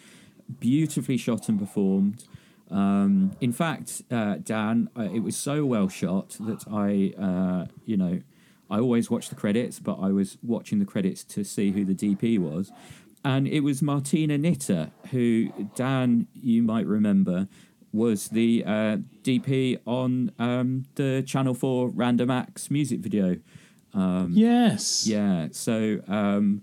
[0.60, 2.24] beautifully shot and performed.
[2.70, 7.96] Um, in fact, uh, Dan, uh, it was so well shot that I, uh, you
[7.96, 8.20] know,
[8.68, 11.94] I always watch the credits, but I was watching the credits to see who the
[11.94, 12.72] DP was.
[13.24, 17.48] And it was Martyna Knitter, who, Dan, you might remember,
[17.92, 23.38] was the uh, DP on um, the Channel 4 Random Acts music video.
[23.94, 25.06] Um, yes.
[25.06, 25.48] Yeah.
[25.52, 26.62] So um,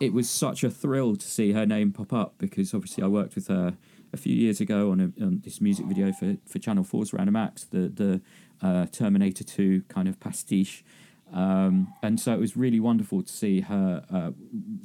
[0.00, 3.34] it was such a thrill to see her name pop up because obviously I worked
[3.34, 3.76] with her
[4.12, 7.36] a few years ago on, a, on this music video for, for Channel 4's Random
[7.36, 8.20] Acts, the, the
[8.62, 10.84] uh, Terminator 2 kind of pastiche.
[11.32, 14.30] Um, and so it was really wonderful to see her uh,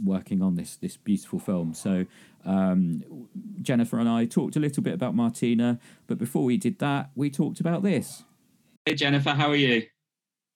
[0.04, 1.74] working on this this beautiful film.
[1.74, 2.06] So
[2.44, 3.04] um,
[3.62, 7.30] Jennifer and I talked a little bit about Martyna, but before we did that, we
[7.30, 8.24] talked about this.
[8.86, 9.84] Hey Jennifer, how are you?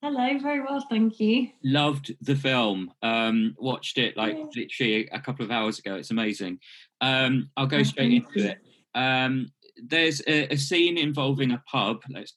[0.04, 1.50] Hello, very well, thank you.
[1.64, 2.94] Loved the film.
[3.02, 4.46] Um, watched it like yeah.
[4.56, 5.96] literally a couple of hours ago.
[5.96, 6.60] It's amazing.
[7.02, 8.60] Um, I'll go straight into it.
[8.94, 12.02] Um, there's a, a, scene involving a pub.
[12.12, 12.34] Let's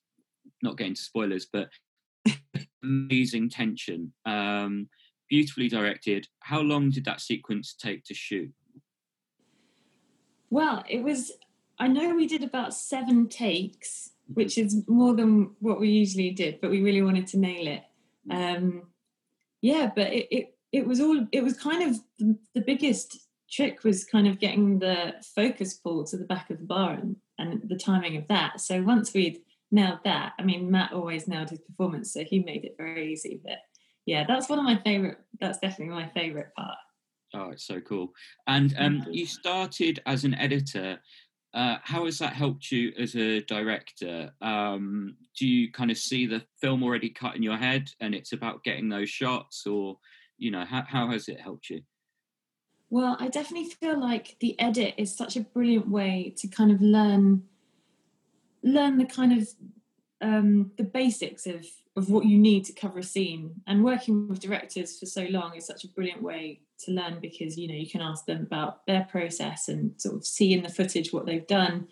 [0.62, 1.68] not get into spoilers, but
[2.82, 4.14] amazing tension.
[4.24, 4.88] Um,
[5.28, 6.28] beautifully directed.
[6.40, 8.50] How long did that sequence take to shoot?
[10.48, 11.32] Well, it was.
[11.78, 16.60] I know we did about seven takes which is more than what we usually did,
[16.60, 17.82] but we really wanted to nail it.
[18.30, 18.82] Um,
[19.60, 23.18] yeah, but it, it, it was all it was kind of the, the biggest
[23.50, 27.16] trick was kind of getting the focus pull to the back of the bar and,
[27.38, 28.60] and the timing of that.
[28.60, 29.40] So once we'd
[29.70, 33.40] nailed that, I mean Matt always nailed his performance, so he made it very easy.
[33.42, 33.58] But
[34.06, 35.18] yeah, that's one of my favorite.
[35.40, 36.78] That's definitely my favorite part.
[37.32, 38.12] Oh, it's so cool.
[38.46, 40.98] And um, you started as an editor
[41.52, 44.30] uh, how has that helped you as a director?
[44.40, 48.32] Um, do you kind of see the film already cut in your head and it's
[48.32, 49.98] about getting those shots, or
[50.38, 51.82] you know, how, how has it helped you?
[52.88, 56.80] Well, I definitely feel like the edit is such a brilliant way to kind of
[56.80, 57.44] learn
[58.62, 59.48] learn the kind of
[60.20, 63.62] um, the basics of of what you need to cover a scene.
[63.66, 67.58] And working with directors for so long is such a brilliant way to learn because
[67.58, 70.68] you know you can ask them about their process and sort of see in the
[70.68, 71.88] footage what they've done.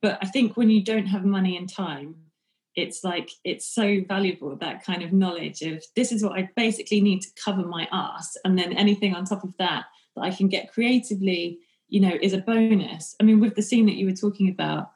[0.00, 2.14] But I think when you don't have money and time,
[2.76, 7.00] it's like it's so valuable that kind of knowledge of this is what I basically
[7.00, 10.48] need to cover my ass, and then anything on top of that that I can
[10.48, 11.58] get creatively,
[11.88, 13.16] you know, is a bonus.
[13.18, 14.92] I mean, with the scene that you were talking about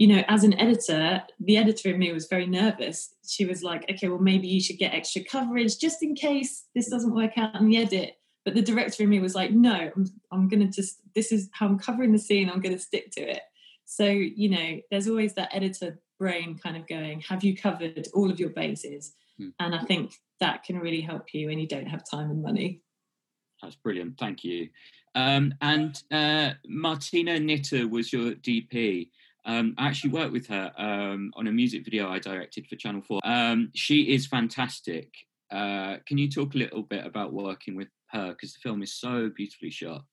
[0.00, 3.14] you know, as an editor, the editor in me was very nervous.
[3.28, 6.88] She was like, okay, well, maybe you should get extra coverage just in case this
[6.88, 8.16] doesn't work out in the edit.
[8.46, 11.50] But the director in me was like, no, I'm, I'm going to just, this is
[11.52, 12.48] how I'm covering the scene.
[12.48, 13.42] I'm going to stick to it.
[13.84, 18.30] So, you know, there's always that editor brain kind of going, have you covered all
[18.30, 19.12] of your bases?
[19.36, 19.48] Hmm.
[19.58, 22.80] And I think that can really help you when you don't have time and money.
[23.60, 24.16] That's brilliant.
[24.16, 24.70] Thank you.
[25.14, 29.10] Um, and uh, Martyna Knitter was your DP.
[29.44, 33.02] Um, I actually worked with her um, on a music video I directed for Channel
[33.02, 33.20] 4.
[33.24, 35.12] Um, she is fantastic.
[35.50, 38.30] Uh, can you talk a little bit about working with her?
[38.30, 40.04] Because the film is so beautifully shot.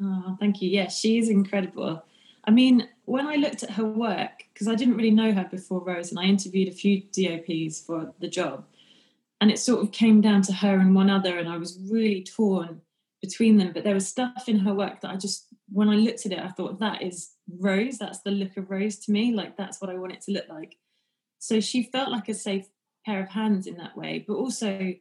[0.00, 0.68] Oh, thank you.
[0.70, 2.04] Yes, she is incredible.
[2.44, 5.82] I mean, when I looked at her work, because I didn't really know her before
[5.82, 8.64] Rose, and I interviewed a few DOPs for the job,
[9.40, 12.24] and it sort of came down to her and one other, and I was really
[12.24, 12.80] torn
[13.20, 13.72] between them.
[13.72, 16.38] But there was stuff in her work that I just, when I looked at it,
[16.38, 17.98] I thought that is Rose.
[17.98, 19.32] That's the look of Rose to me.
[19.32, 20.76] Like that's what I want it to look like.
[21.38, 22.66] So she felt like a safe
[23.04, 24.24] pair of hands in that way.
[24.26, 24.94] But also,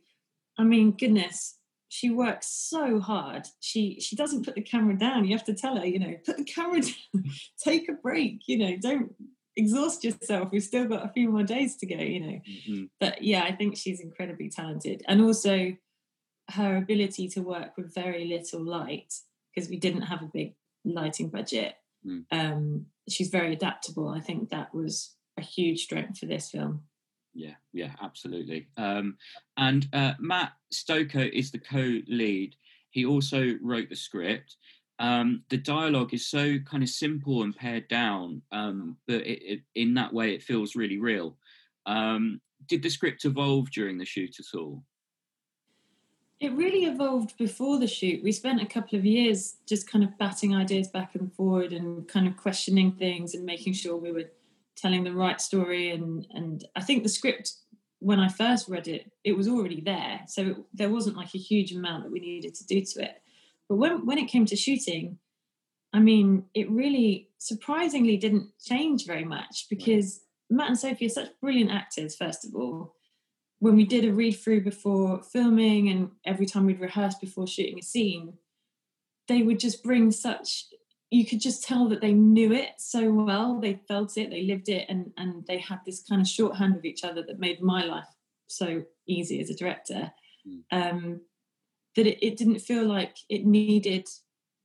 [0.57, 1.57] I mean, goodness,
[1.89, 3.47] she works so hard.
[3.59, 5.25] She she doesn't put the camera down.
[5.25, 6.81] You have to tell her, you know, put the camera
[7.13, 7.25] down,
[7.63, 8.47] take a break.
[8.47, 9.13] You know, don't
[9.57, 10.49] exhaust yourself.
[10.51, 11.97] We've still got a few more days to go.
[11.97, 12.83] You know, mm-hmm.
[12.99, 15.75] but yeah, I think she's incredibly talented, and also
[16.51, 19.13] her ability to work with very little light
[19.53, 21.75] because we didn't have a big lighting budget
[22.05, 22.25] Mm.
[22.31, 24.09] Um, she's very adaptable.
[24.09, 26.83] I think that was a huge strength for this film.
[27.33, 28.67] Yeah, yeah, absolutely.
[28.77, 29.17] Um,
[29.57, 32.55] and uh, Matt Stokoe is the co-lead.
[32.89, 34.57] He also wrote the script.
[34.99, 39.61] Um, the dialogue is so kind of simple and pared down, um, but it, it,
[39.73, 41.37] in that way, it feels really real.
[41.85, 44.83] Um, did the script evolve during the shoot at all?
[46.41, 48.23] It really evolved before the shoot.
[48.23, 52.07] We spent a couple of years just kind of batting ideas back and forward and
[52.07, 54.31] kind of questioning things and making sure we were
[54.75, 55.91] telling the right story.
[55.91, 57.53] And and I think the script,
[57.99, 61.37] when I first read it, it was already there, so it, there wasn't like a
[61.37, 63.21] huge amount that we needed to do to it.
[63.69, 65.19] But when when it came to shooting,
[65.93, 71.39] I mean, it really surprisingly didn't change very much because Matt and Sophie are such
[71.39, 72.15] brilliant actors.
[72.15, 72.95] First of all,
[73.61, 77.77] when we did a read through before filming and every time we'd rehearse before shooting
[77.77, 78.33] a scene,
[79.27, 80.65] they would just bring such
[81.11, 84.67] you could just tell that they knew it so well they felt it they lived
[84.67, 87.83] it and and they had this kind of shorthand with each other that made my
[87.83, 88.07] life
[88.47, 90.11] so easy as a director
[90.47, 90.61] mm.
[90.71, 91.21] um,
[91.95, 94.07] that it, it, didn't feel like it needed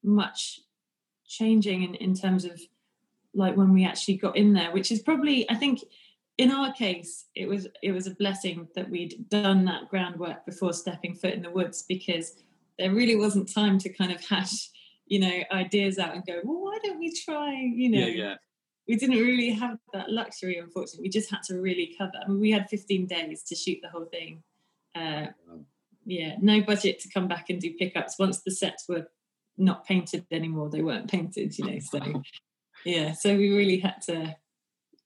[0.02, 0.60] much
[1.27, 2.60] changing in, in terms of
[3.35, 5.81] like when we actually got in there which is probably i think
[6.38, 10.72] in our case, it was it was a blessing that we'd done that groundwork before
[10.72, 12.34] stepping foot in the woods because
[12.78, 14.68] there really wasn't time to kind of hash,
[15.06, 18.06] you know, ideas out and go, well, why don't we try, you know?
[18.06, 18.34] Yeah, yeah.
[18.86, 21.06] We didn't really have that luxury, unfortunately.
[21.06, 22.12] We just had to really cover.
[22.22, 24.42] I mean, we had 15 days to shoot the whole thing.
[24.94, 25.26] Uh,
[26.04, 28.18] yeah, no budget to come back and do pickups.
[28.18, 29.08] Once the sets were
[29.56, 31.78] not painted anymore, they weren't painted, you know.
[31.80, 32.22] So,
[32.84, 34.36] yeah, so we really had to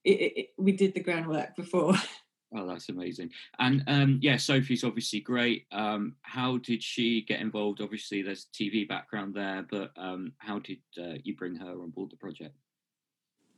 [0.04, 1.94] it, it, we did the groundwork before.
[2.52, 3.30] Oh, that's amazing.
[3.60, 5.66] And um, yeah, Sophie's obviously great.
[5.70, 7.80] Um, how did she get involved?
[7.80, 12.10] Obviously, there's TV background there, but um, how did uh, you bring her on board
[12.10, 12.56] the project?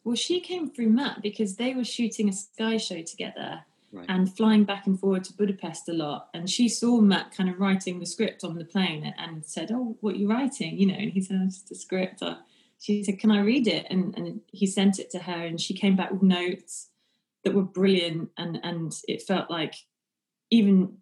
[0.04, 3.62] Well, she came through Matt because they were shooting a Sky show together
[3.92, 4.06] right.
[4.08, 6.28] and flying back and forward to Budapest a lot.
[6.34, 9.96] And she saw Matt kind of writing the script on the plane and said, "Oh,
[10.00, 12.22] what are you writing?" You know, and he said, "It's a script."
[12.82, 13.86] She said, Can I read it?
[13.90, 16.88] And, and he sent it to her, and she came back with notes
[17.44, 18.30] that were brilliant.
[18.36, 19.74] And, and it felt like,
[20.50, 20.98] even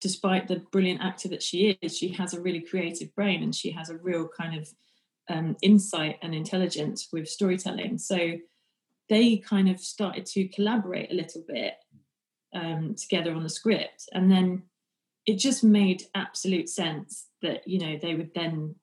[0.00, 3.70] despite the brilliant actor that she is, she has a really creative brain and she
[3.70, 4.68] has a real kind of
[5.28, 7.98] um, insight and intelligence with storytelling.
[7.98, 8.38] So
[9.08, 11.74] they kind of started to collaborate a little bit
[12.54, 14.08] um, together on the script.
[14.12, 14.62] And then
[15.26, 18.74] it just made absolute sense that you know they would then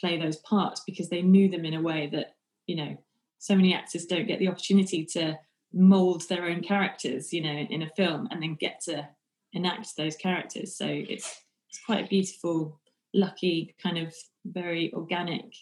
[0.00, 2.36] play those parts because they knew them in a way that
[2.66, 2.96] you know
[3.38, 5.38] so many actors don't get the opportunity to
[5.72, 9.06] mold their own characters you know in a film and then get to
[9.52, 12.80] enact those characters so it's it's quite a beautiful
[13.14, 14.14] lucky kind of
[14.44, 15.52] very organic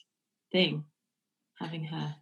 [0.52, 0.85] thing
[1.59, 2.14] having her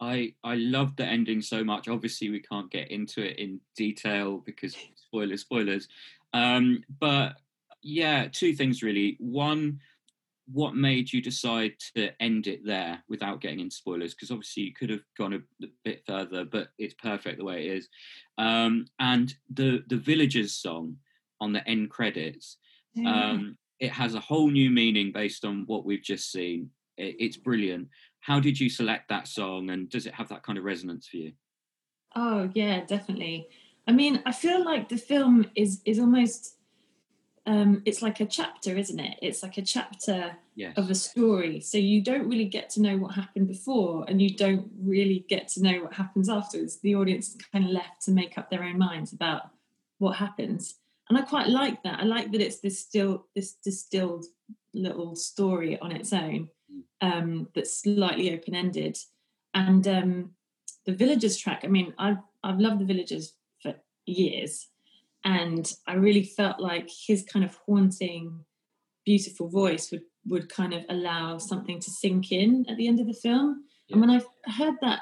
[0.00, 1.88] I I love the ending so much.
[1.88, 5.88] Obviously, we can't get into it in detail because spoilers, spoilers.
[6.32, 7.34] Um, but
[7.82, 9.16] yeah, two things really.
[9.20, 9.80] One,
[10.50, 14.14] what made you decide to end it there without getting into spoilers?
[14.14, 17.76] Because obviously you could have gone a bit further, but it's perfect the way it
[17.76, 17.88] is.
[18.38, 20.96] Um, and the the villagers song
[21.40, 22.56] on the end credits,
[23.06, 26.70] um, it has a whole new meaning based on what we've just seen.
[26.96, 27.88] It, it's brilliant.
[28.20, 31.18] How did you select that song, and does it have that kind of resonance for
[31.18, 31.32] you?
[32.16, 33.48] Oh yeah, definitely.
[33.86, 36.57] I mean, I feel like the film is is almost
[37.48, 39.18] um, it's like a chapter, isn't it?
[39.22, 40.76] It's like a chapter yes.
[40.76, 41.60] of a story.
[41.60, 45.48] So you don't really get to know what happened before, and you don't really get
[45.48, 46.76] to know what happens afterwards.
[46.76, 49.48] The audience is kind of left to make up their own minds about
[49.96, 50.74] what happens,
[51.08, 52.00] and I quite like that.
[52.00, 54.26] I like that it's this still this distilled
[54.74, 56.82] little story on its own mm.
[57.00, 58.98] um, that's slightly open ended,
[59.54, 60.30] and um,
[60.84, 61.62] the villagers track.
[61.64, 64.68] I mean, I've I've loved the villagers for years
[65.28, 68.46] and I really felt like his kind of haunting,
[69.04, 73.06] beautiful voice would would kind of allow something to sink in at the end of
[73.06, 73.64] the film.
[73.86, 73.94] Yeah.
[73.94, 75.00] And when I heard that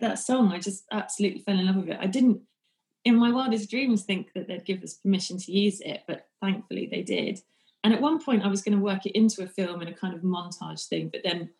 [0.00, 1.98] that song, I just absolutely fell in love with it.
[2.00, 2.40] I didn't,
[3.04, 6.88] in my wildest dreams, think that they'd give us permission to use it, but thankfully
[6.90, 7.40] they did.
[7.84, 9.94] And at one point, I was going to work it into a film in a
[9.94, 11.50] kind of montage thing, but then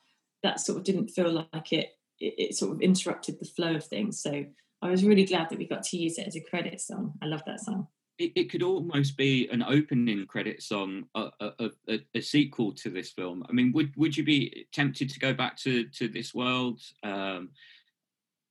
[0.42, 1.90] that sort of didn't feel like it.
[2.18, 4.20] It, it sort of interrupted the flow of things.
[4.20, 4.46] So
[4.82, 7.14] I was really glad that we got to use it as a credit song.
[7.22, 7.88] I love that song.
[8.18, 12.88] It, it could almost be an opening credit song, a, a, a, a, sequel to
[12.88, 13.44] this film.
[13.48, 16.80] I mean, would would you be tempted to go back to to this world?
[17.02, 17.50] Um,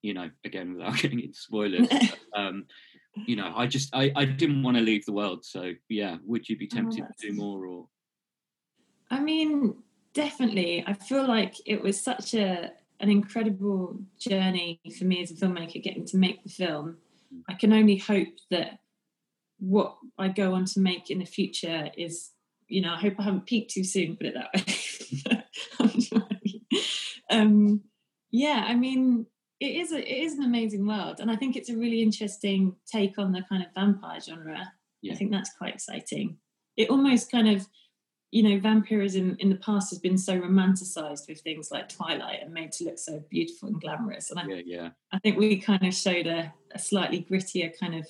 [0.01, 1.87] you know, again without getting into spoilers.
[2.35, 2.65] um,
[3.25, 5.45] you know, I just I, I didn't want to leave the world.
[5.45, 7.87] So yeah, would you be oh, tempted oh, to do more or?
[9.09, 9.75] I mean,
[10.13, 10.83] definitely.
[10.85, 15.81] I feel like it was such a an incredible journey for me as a filmmaker
[15.81, 16.97] getting to make the film.
[17.49, 18.79] I can only hope that
[19.59, 22.31] what I go on to make in the future is,
[22.67, 25.43] you know, I hope I haven't peaked too soon, put it that
[25.79, 26.21] way.
[27.29, 27.81] um,
[28.31, 29.25] yeah, I mean,
[29.59, 32.75] it is a, it is an amazing world, and I think it's a really interesting
[32.85, 34.73] take on the kind of vampire genre.
[35.01, 35.13] Yeah.
[35.13, 36.37] I think that's quite exciting.
[36.75, 37.67] It almost kind of
[38.31, 42.53] you know, vampirism in the past has been so romanticized with things like Twilight and
[42.53, 44.29] made to look so beautiful and glamorous.
[44.29, 44.89] And I, yeah, yeah.
[45.11, 48.07] I think we kind of showed a, a slightly grittier kind of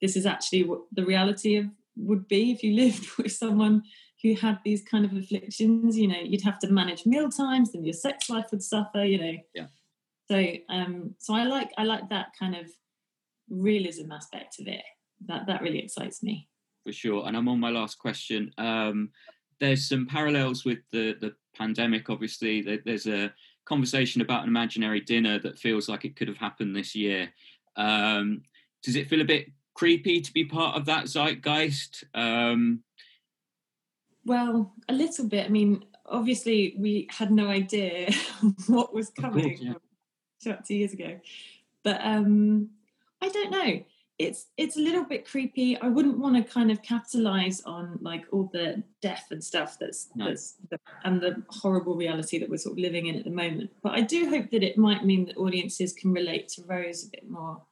[0.00, 1.66] this is actually what the reality of
[1.96, 3.82] would be if you lived with someone
[4.22, 5.96] who had these kind of afflictions.
[5.96, 9.04] You know, you'd have to manage meal times, and your sex life would suffer.
[9.04, 9.66] You know, yeah.
[10.30, 12.70] So, um, so I like I like that kind of
[13.48, 14.82] realism aspect of it.
[15.26, 16.48] That that really excites me.
[16.84, 17.26] For sure.
[17.26, 18.52] And I'm on my last question.
[18.56, 19.10] Um,
[19.60, 22.10] there's some parallels with the the pandemic.
[22.10, 23.32] Obviously, there's a
[23.64, 27.30] conversation about an imaginary dinner that feels like it could have happened this year.
[27.76, 28.42] Um,
[28.82, 32.04] does it feel a bit creepy to be part of that zeitgeist?
[32.14, 32.82] Um,
[34.24, 35.46] well, a little bit.
[35.46, 38.10] I mean, obviously, we had no idea
[38.66, 39.80] what was coming course,
[40.42, 40.56] yeah.
[40.66, 41.20] two years ago,
[41.84, 42.70] but um,
[43.20, 43.84] I don't know
[44.20, 45.80] it's it's a little bit creepy.
[45.80, 50.10] I wouldn't want to kind of capitalize on like all the death and stuff that's
[50.14, 50.26] no.
[50.26, 50.56] that's
[51.04, 53.70] and the horrible reality that we're sort of living in at the moment.
[53.82, 57.08] But I do hope that it might mean that audiences can relate to Rose a
[57.08, 57.62] bit more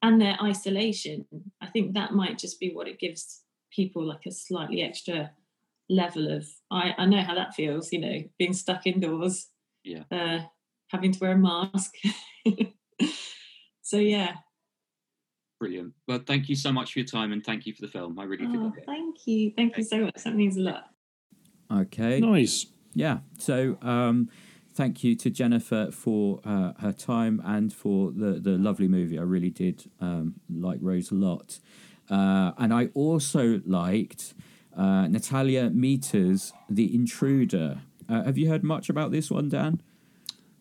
[0.00, 1.26] and their isolation.
[1.60, 3.42] I think that might just be what it gives
[3.72, 5.32] people like a slightly extra
[5.90, 9.48] level of I, I know how that feels, you know, being stuck indoors.
[9.82, 10.04] Yeah.
[10.10, 10.38] Uh,
[10.88, 11.94] having to wear a mask.
[13.82, 14.36] so yeah,
[15.58, 15.94] Brilliant.
[16.06, 18.18] Well, thank you so much for your time and thank you for the film.
[18.18, 19.52] I really oh, did Thank you.
[19.56, 19.82] Thank okay.
[19.82, 20.22] you so much.
[20.24, 20.90] That means a lot.
[21.72, 22.20] Okay.
[22.20, 22.66] Nice.
[22.94, 23.18] Yeah.
[23.38, 24.28] So, um,
[24.74, 29.18] thank you to Jennifer for uh, her time and for the, the lovely movie.
[29.18, 31.58] I really did um, like Rose a lot.
[32.10, 34.34] Uh, and I also liked
[34.76, 37.80] uh, Natalia Meta's The Intruder.
[38.08, 39.80] Uh, have you heard much about this one, Dan?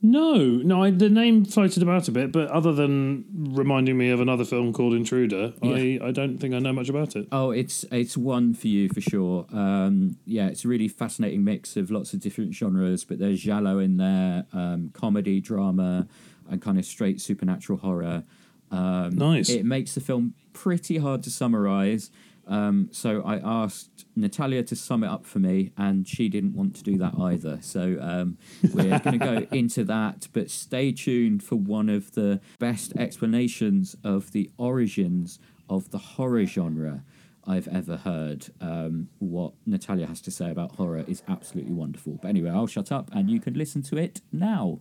[0.05, 0.83] No, no.
[0.83, 4.71] I, the name floated about a bit, but other than reminding me of another film
[4.71, 6.03] called Intruder, yeah.
[6.03, 7.27] I, I don't think I know much about it.
[7.31, 9.47] Oh, it's it's one for you for sure.
[9.51, 13.79] Um, yeah, it's a really fascinating mix of lots of different genres, but there's giallo
[13.79, 16.07] in there, um, comedy, drama,
[16.51, 18.23] and kind of straight supernatural horror.
[18.69, 19.49] Um, nice.
[19.49, 22.11] It makes the film pretty hard to summarize.
[22.47, 26.75] Um, so I asked Natalia to sum it up for me, and she didn't want
[26.75, 27.59] to do that either.
[27.61, 28.37] So um,
[28.73, 33.95] we're going to go into that, but stay tuned for one of the best explanations
[34.03, 35.39] of the origins
[35.69, 37.03] of the horror genre
[37.47, 38.47] I've ever heard.
[38.61, 42.19] Um, what Natalia has to say about horror is absolutely wonderful.
[42.21, 44.79] But anyway, I'll shut up, and you can listen to it now.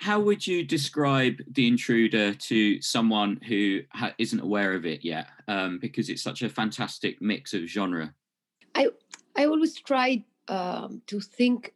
[0.00, 5.26] How would you describe the intruder to someone who ha- isn't aware of it yet
[5.48, 8.12] um, because it's such a fantastic mix of genre
[8.74, 8.88] i
[9.36, 11.74] i always try um, to think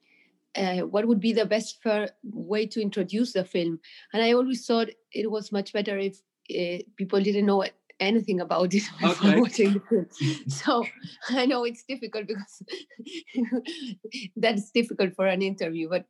[0.55, 1.79] uh, what would be the best
[2.23, 3.81] way to introduce the film
[4.13, 6.21] and i always thought it was much better if
[6.51, 7.65] uh, people didn't know
[8.03, 9.41] anything about it before okay.
[9.41, 10.07] watching the film.
[10.49, 10.85] So
[11.31, 12.63] I know it's difficult because
[14.37, 16.05] that's difficult for an interview, but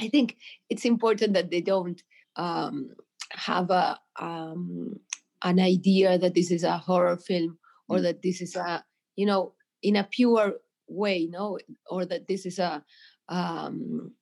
[0.00, 0.36] I think
[0.68, 2.02] it's important that they don't
[2.36, 2.90] um,
[3.30, 4.98] have a um,
[5.42, 7.58] an idea that this is a horror film
[7.88, 8.02] or mm.
[8.02, 8.84] that this is a
[9.16, 9.52] you know
[9.82, 10.54] in a pure
[10.88, 11.58] way, no,
[11.90, 12.82] or that this is a
[13.28, 14.12] um,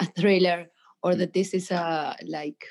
[0.00, 0.66] a thriller
[1.02, 1.18] or mm.
[1.18, 2.64] that this is a like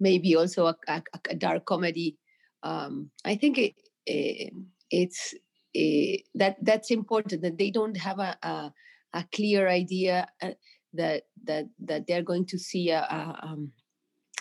[0.00, 2.16] maybe also a, a, a dark comedy
[2.62, 3.74] um, I think it,
[4.06, 4.52] it,
[4.90, 5.34] it's
[5.74, 8.72] it, that that's important that they don't have a, a,
[9.14, 10.50] a clear idea uh,
[10.94, 13.72] that that that they're going to see a a, um,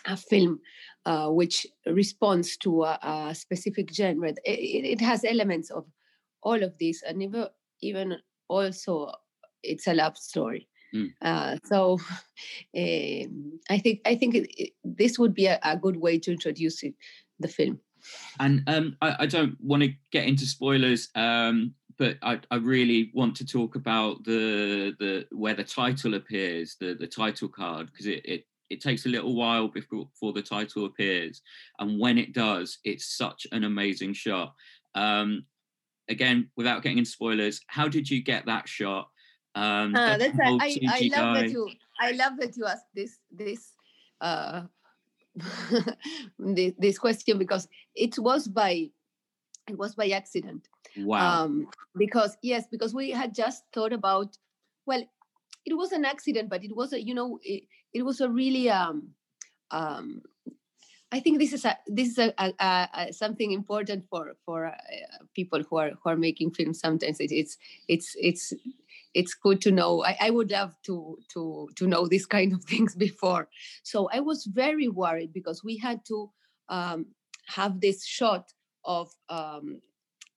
[0.06, 0.60] a film
[1.06, 4.30] uh, which responds to a, a specific genre.
[4.30, 5.86] It, it, has elements of
[6.41, 7.48] all of this, and even
[7.82, 8.18] even
[8.48, 9.11] also
[9.64, 10.68] it's a love story.
[10.94, 11.10] Mm.
[11.22, 11.94] Uh, so
[12.78, 16.84] um, I think I think it, this would be a, a, good way to introduce
[16.84, 16.94] it,
[17.40, 17.80] the film.
[18.40, 23.11] And um, I, I, don't want to get into spoilers, um, but I, I, really
[23.14, 28.07] want to talk about the the where the title appears, the the title card, because
[28.07, 31.41] it, it it takes a little while before, before the title appears,
[31.80, 34.53] and when it does, it's such an amazing shot.
[34.95, 35.45] Um,
[36.10, 39.10] again, without getting into spoilers, how did you get that shot?
[39.56, 41.69] Um, uh, that's I, I love that you
[41.99, 43.72] I love that you asked this this
[44.22, 44.64] uh,
[46.40, 48.90] this, this question because it was by
[49.68, 50.68] it was by accident.
[50.95, 51.43] Wow.
[51.43, 54.38] Um, because yes, because we had just thought about
[54.85, 55.03] well,
[55.65, 58.69] it was an accident, but it was a you know it, it was a really
[58.69, 59.09] um
[59.72, 60.22] um
[61.11, 64.72] I think this is a this is a, a, a something important for for uh,
[65.34, 66.80] people who are who are making films.
[66.80, 67.57] Sometimes it, it's
[67.88, 68.53] it's it's
[69.14, 70.03] it's good to know.
[70.03, 73.47] I, I would love to to to know these kind of things before.
[73.84, 76.30] So I was very worried because we had to
[76.68, 77.05] um,
[77.47, 78.51] have this shot
[78.84, 79.81] of um,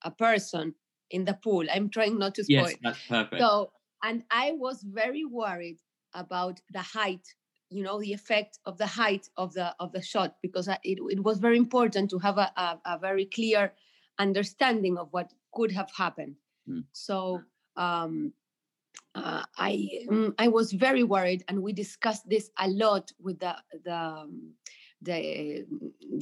[0.03, 0.75] a person
[1.11, 1.67] in the pool.
[1.73, 2.69] I'm trying not to spoil.
[2.69, 3.41] Yes, that's perfect.
[3.41, 3.73] So
[4.03, 5.79] and I was very worried
[6.15, 7.27] about the height
[7.73, 11.23] you know the effect of the height of the of the shot because it, it
[11.23, 13.73] was very important to have a, a, a very clear
[14.19, 16.35] understanding of what could have happened
[16.69, 16.83] mm.
[16.93, 17.41] so
[17.77, 18.33] um,
[19.15, 23.57] uh, I um, I was very worried, and we discussed this a lot with the
[23.85, 24.53] the um,
[25.03, 25.67] the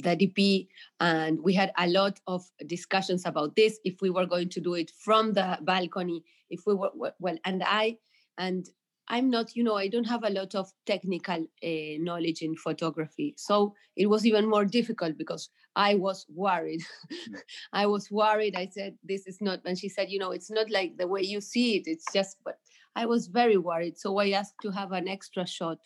[0.01, 0.67] the DP,
[0.99, 3.79] and we had a lot of discussions about this.
[3.83, 7.63] If we were going to do it from the balcony, if we were well, and
[7.65, 7.97] I
[8.37, 8.69] and
[9.09, 13.33] I'm not, you know, I don't have a lot of technical uh, knowledge in photography.
[13.37, 16.81] So it was even more difficult because I was worried.
[17.11, 17.39] Mm.
[17.73, 18.55] I was worried.
[18.55, 21.21] I said, this is not, and she said, you know, it's not like the way
[21.21, 21.83] you see it.
[21.87, 22.59] It's just, but
[22.95, 23.97] I was very worried.
[23.97, 25.79] So I asked to have an extra shot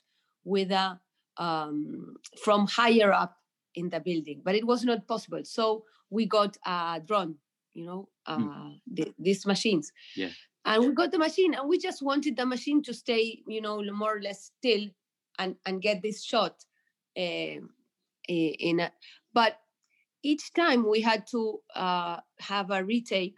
[0.44, 0.99] with a
[1.38, 3.38] um, from higher up
[3.76, 5.41] in the building, but it was not possible.
[5.43, 7.35] So we got a drone,
[7.73, 8.80] you know, uh, mm.
[8.91, 9.91] the, these machines.
[10.15, 10.30] Yeah.
[10.65, 13.84] And we got the machine, and we just wanted the machine to stay, you know,
[13.91, 14.88] more or less still,
[15.38, 16.64] and and get this shot.
[17.18, 17.60] Uh,
[18.30, 18.89] in a,
[19.34, 19.60] but
[20.23, 23.35] each time we had to uh, have a retake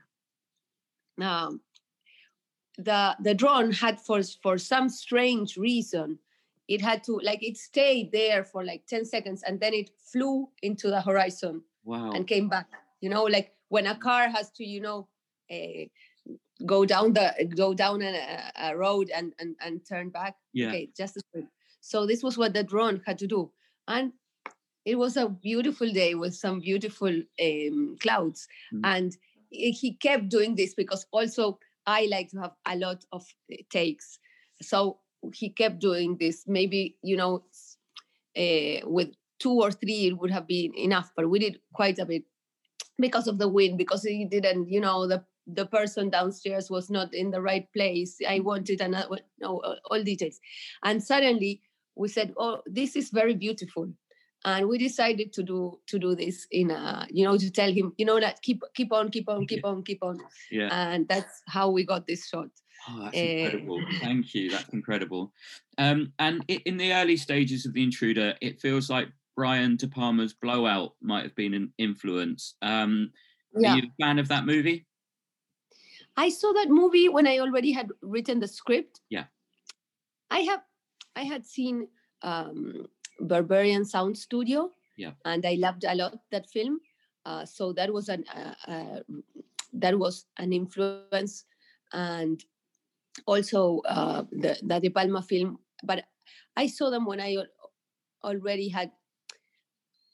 [1.22, 1.62] um,
[2.78, 6.20] the the drone had for for some strange reason
[6.68, 10.50] it had to like it stayed there for like 10 seconds and then it flew
[10.62, 12.12] into the horizon wow.
[12.12, 12.68] and came back
[13.02, 15.08] you know like when a car has to you know
[15.52, 15.86] uh,
[16.66, 20.68] go down the go down a, a road and, and and turn back yeah.
[20.68, 21.18] okay just
[21.82, 23.52] so this was what the drone had to do
[23.88, 24.12] and
[24.86, 28.82] it was a beautiful day with some beautiful um, clouds mm.
[28.84, 29.18] and
[29.50, 34.20] he kept doing this because also I like to have a lot of eh, takes.
[34.62, 35.00] So
[35.34, 36.44] he kept doing this.
[36.48, 37.44] Maybe, you know,
[38.38, 42.06] uh, with two or three, it would have been enough, but we did quite a
[42.06, 42.24] bit
[43.00, 47.14] because of the wind, because he didn't, you know, the the person downstairs was not
[47.14, 48.18] in the right place.
[48.28, 49.62] I wanted another, no,
[49.92, 50.40] all details.
[50.84, 51.62] And suddenly
[51.96, 53.90] we said, oh, this is very beautiful
[54.46, 57.94] and we decided to do to do this in a you know to tell him
[57.98, 60.20] you know that keep keep on keep on keep on keep on
[60.52, 62.48] yeah and that's how we got this shot
[62.88, 63.80] Oh, that's incredible.
[63.80, 64.50] Uh, Thank you.
[64.52, 65.34] That's incredible.
[65.78, 69.88] Um, and it, in the early stages of The Intruder, it feels like Brian De
[69.88, 72.56] Palma's Blowout might have been an influence.
[72.62, 73.12] Um,
[73.56, 73.74] yeah.
[73.74, 74.86] Are you a fan of that movie?
[76.18, 79.02] I saw that movie when I already had written the script.
[79.10, 79.26] Yeah.
[80.30, 80.62] I have,
[81.16, 81.88] I had seen
[82.22, 82.88] um,
[83.22, 84.72] Berberian Sound Studio.
[84.98, 85.12] Yeah.
[85.26, 86.80] And I loved a lot that film.
[87.26, 89.00] Uh, so that was an uh, uh,
[89.74, 91.46] that was an influence,
[91.92, 92.44] and
[93.26, 95.60] also uh, the the De Palma film.
[95.84, 96.06] But
[96.56, 97.38] I saw them when I
[98.24, 98.92] already had.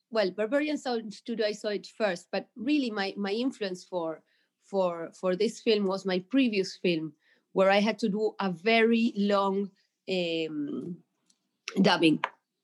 [0.09, 4.21] Well, Berberian Sound Studio, I saw it first, but really my my influence for
[4.65, 7.13] for for this film was my previous film,
[7.53, 9.71] where I had to do a very long
[10.09, 10.97] um,
[11.81, 12.19] dubbing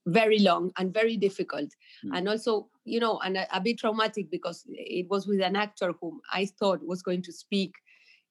[0.08, 1.70] very long and very difficult
[2.04, 2.18] mm.
[2.18, 5.94] and also you know and a, a, bit traumatic because it was with an actor
[6.00, 7.74] whom i thought was going to speak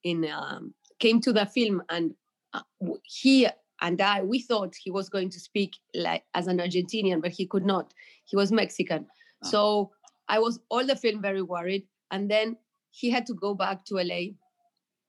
[0.02, 2.14] in um, came to the film and
[2.54, 2.60] uh,
[3.04, 3.46] he
[3.82, 7.46] and i we thought he was going to speak like as an argentinian but he
[7.46, 7.92] could not
[8.24, 9.06] he was mexican
[9.44, 9.48] oh.
[9.48, 9.90] so
[10.28, 12.56] i was all the film very worried and then
[12.90, 14.20] he had to go back to la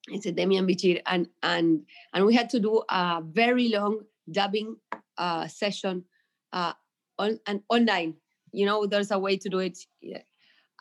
[0.09, 1.81] it's a Demian Bichir, and and
[2.13, 4.01] and we had to do a very long
[4.31, 4.77] dubbing
[5.17, 6.05] uh, session
[6.53, 6.73] uh,
[7.19, 8.15] on and online.
[8.51, 10.21] You know, there's a way to do it, yeah.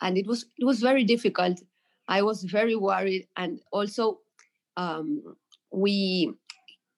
[0.01, 1.61] and it was it was very difficult.
[2.07, 4.19] I was very worried, and also
[4.77, 5.35] um,
[5.71, 6.31] we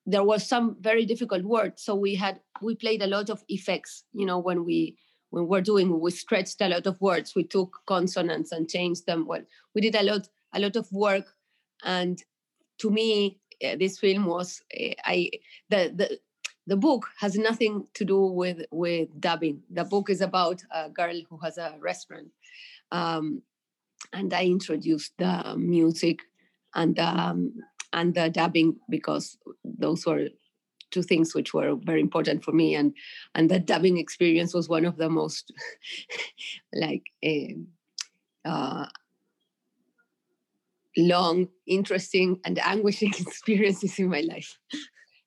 [0.06, 1.84] there was some very difficult words.
[1.84, 4.04] So we had we played a lot of effects.
[4.14, 4.98] You know, when we
[5.32, 7.34] when we're doing we stretched a lot of words.
[7.36, 9.26] We took consonants and changed them.
[9.26, 9.44] Well,
[9.74, 11.26] we did a lot a lot of work,
[11.84, 12.22] and
[12.80, 15.32] to me, uh, this film was uh, I
[15.70, 16.20] the the
[16.68, 19.62] the book has nothing to do with with dubbing.
[19.72, 22.30] The book is about a girl who has a restaurant,
[22.92, 23.42] um,
[24.14, 26.22] and I introduced the music
[26.76, 27.54] and um,
[27.94, 30.28] and the dubbing because those were
[30.92, 32.94] two things which were very important for me and
[33.36, 35.54] and the dubbing experience was one of the most
[36.74, 37.04] like
[38.46, 38.86] uh,
[40.98, 44.58] long interesting and anguishing experiences in my life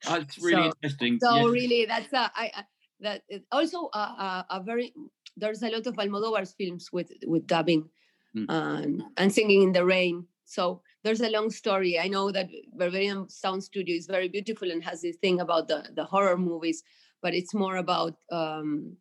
[0.05, 1.19] that's really so, interesting.
[1.20, 1.52] So yeah.
[1.52, 2.64] really, that's a I,
[3.01, 4.93] that also a, a, a, very
[5.36, 7.89] there's a lot of Almodovar's films with with dubbing
[8.36, 8.47] mm.
[8.48, 10.27] and and singing in the rain.
[10.44, 11.98] So there's a long story.
[11.98, 15.88] I know that Berberian Sound Studio is very beautiful and has this thing about the
[15.94, 16.82] the horror movies,
[17.20, 18.96] but it's more about um,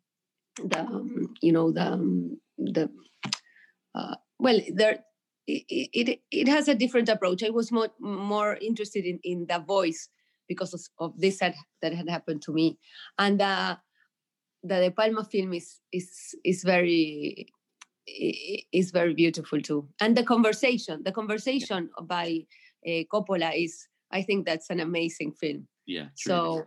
[0.56, 2.90] the um, you know the um, the
[3.94, 5.04] uh, well there
[5.46, 7.42] it, it it has a different approach.
[7.42, 10.08] I was more more interested in in the voice
[10.48, 12.78] because of, of this that, that had happened to me.
[13.18, 13.76] And uh,
[14.62, 17.46] the De Palma film is is is very
[18.06, 19.88] is very beautiful too.
[20.00, 22.04] And the conversation, the conversation yeah.
[22.04, 22.46] by
[22.86, 25.68] uh, Coppola is, I think that's an amazing film.
[25.86, 26.08] Yeah.
[26.14, 26.64] So,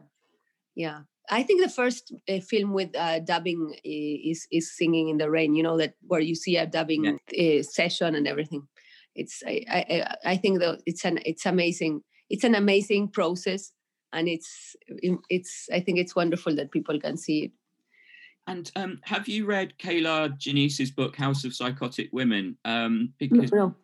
[0.75, 5.29] yeah, I think the first uh, film with uh, dubbing is is Singing in the
[5.29, 5.55] Rain.
[5.55, 7.59] You know that where you see a dubbing yeah.
[7.59, 8.67] uh, session and everything.
[9.15, 13.71] It's I I, I think that it's an it's amazing it's an amazing process
[14.13, 14.75] and it's
[15.29, 17.51] it's i think it's wonderful that people can see it
[18.47, 22.57] and um, have you read Kier-La Janisse's book House of Psychotic Women?
[22.65, 23.75] Um, because no.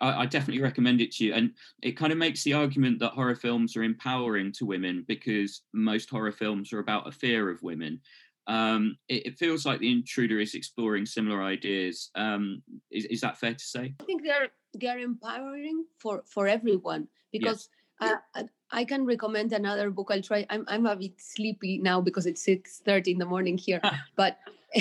[0.00, 1.34] I, I, definitely recommend it to you.
[1.34, 1.52] And
[1.82, 6.10] it kind of makes the argument that horror films are empowering to women because most
[6.10, 8.00] horror films are about a fear of women.
[8.46, 12.10] Um, it, it, feels like the intruder is exploring similar ideas.
[12.14, 13.94] Um, is, is that fair to say?
[14.00, 17.68] I think they're they're empowering for for everyone because
[18.00, 20.08] uh, I can recommend another book.
[20.10, 20.46] I'll try.
[20.50, 23.80] I'm I'm a bit sleepy now because it's six thirty in the morning here,
[24.16, 24.38] but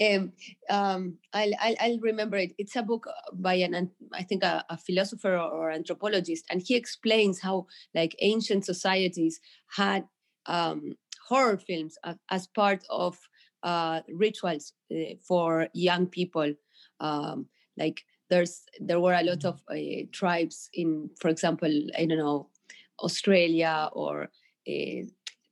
[0.00, 0.32] um,
[0.70, 2.54] um, I'll, I'll, I'll remember it.
[2.56, 7.40] It's a book by an I think a, a philosopher or anthropologist, and he explains
[7.40, 9.40] how like ancient societies
[9.76, 10.04] had
[10.46, 10.96] um,
[11.28, 11.98] horror films
[12.30, 13.18] as part of
[13.62, 16.54] uh, rituals uh, for young people,
[17.00, 17.46] um,
[17.76, 18.04] like
[18.34, 22.48] there's there were a lot of uh, tribes in, for example, I don't know,
[23.00, 24.28] Australia or
[24.68, 25.02] uh,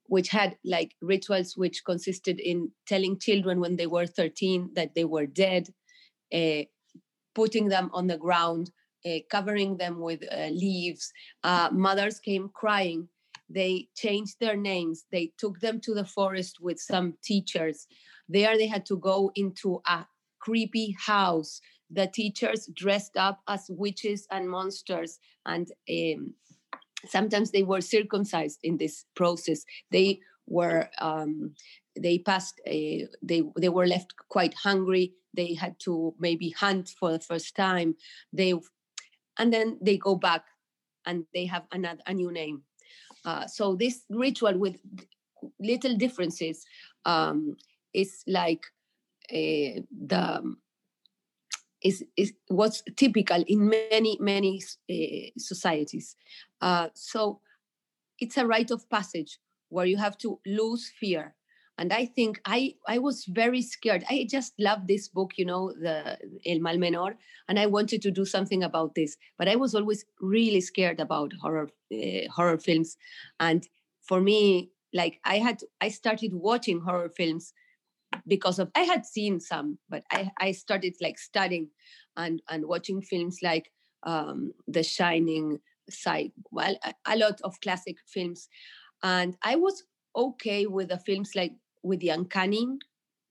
[0.06, 5.04] which had like rituals which consisted in telling children when they were 13 that they
[5.04, 5.68] were dead,
[6.34, 6.62] uh,
[7.34, 8.72] putting them on the ground,
[9.06, 11.12] uh, covering them with leaves.
[11.70, 13.08] mothers came crying.
[13.48, 15.04] They changed their names.
[15.12, 17.86] They took them to the forest with some teachers.
[18.28, 20.06] There, they had to go into a
[20.40, 21.60] creepy house
[21.92, 26.34] the teachers dressed up as witches and monsters and um,
[27.06, 29.64] sometimes they were circumcised in this process.
[29.90, 31.54] They were um,
[31.98, 35.12] they passed a, they they were left quite hungry.
[35.34, 37.96] They had to maybe hunt for the first time.
[38.32, 38.54] They
[39.38, 40.44] and then they go back
[41.06, 42.62] and they have another a new name.
[43.24, 44.76] Uh, so this ritual with
[45.60, 46.64] little differences
[47.04, 47.56] um,
[47.92, 48.64] is like
[49.30, 50.54] uh, the
[51.84, 56.16] is, is what's typical in many many uh, societies
[56.60, 57.40] uh, so
[58.18, 59.38] it's a rite of passage
[59.68, 61.34] where you have to lose fear
[61.78, 64.04] and I think I I was very scared.
[64.08, 67.14] I just loved this book, you know, the El Mal Menor,
[67.48, 69.16] and I wanted to do something about this.
[69.38, 72.96] But I was always really scared about horror uh, horror films,
[73.40, 73.66] and
[74.02, 77.52] for me, like I had I started watching horror films
[78.26, 81.68] because of I had seen some, but I I started like studying
[82.16, 83.70] and and watching films like
[84.04, 85.60] um, The Shining,
[85.90, 88.48] side well a, a lot of classic films.
[89.02, 89.82] And i was
[90.14, 92.68] okay with the films like with the uncanny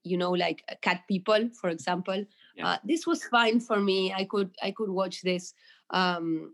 [0.04, 2.24] you know like uh, cat people for example.
[2.56, 2.68] Yeah.
[2.68, 4.12] uh, this was fine for me.
[4.12, 5.54] I could i could watch this
[5.90, 6.52] um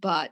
[0.00, 0.30] but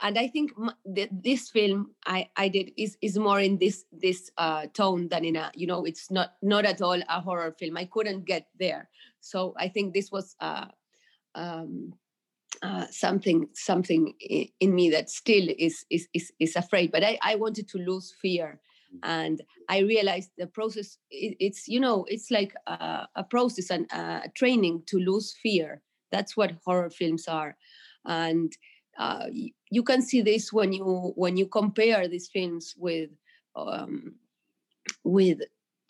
[0.00, 0.52] and i think
[0.84, 5.36] this film i i did is is more in this this uh tone than in
[5.36, 7.76] a you know it's not not at all a horror film.
[7.76, 8.88] I couldn't get there.
[9.20, 10.66] So i think this was uh
[11.34, 11.94] um
[12.62, 14.14] uh, something something
[14.60, 16.92] in me that still is is is, is afraid.
[16.92, 18.60] But I, I wanted to lose fear.
[18.94, 18.98] Mm.
[19.02, 23.90] and i realized the process it, it's you know it's like a, a process and
[23.90, 25.82] a training to lose fear.
[26.12, 27.56] That's what horror films are.
[28.04, 28.52] And
[28.98, 29.26] uh,
[29.70, 33.10] you can see this when you when you compare these films with
[33.56, 34.14] um,
[35.04, 35.40] with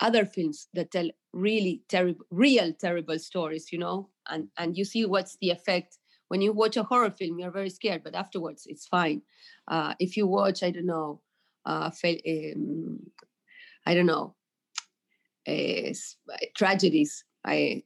[0.01, 5.05] other films that tell really terrible real terrible stories you know and and you see
[5.05, 5.99] what's the effect
[6.29, 9.23] when you watch a horror film, you're very scared, but afterwards it's fine.
[9.69, 11.21] Uh, if you watch, I don't know,
[11.67, 12.99] uh, um,
[13.87, 14.35] I don't know,
[15.47, 15.93] uh,
[16.57, 17.25] tragedies.
[17.45, 17.83] I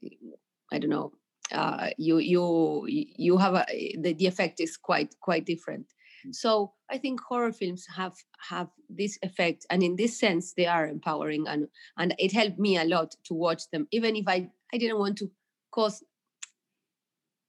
[0.72, 1.12] I don't know.
[1.52, 3.64] Uh, you you you have a
[4.00, 5.86] the, the effect is quite quite different.
[6.26, 6.34] Mm.
[6.34, 8.14] So I think horror films have
[8.48, 12.76] have this effect, and in this sense, they are empowering, and and it helped me
[12.76, 15.30] a lot to watch them, even if I I didn't want to
[15.70, 16.02] cause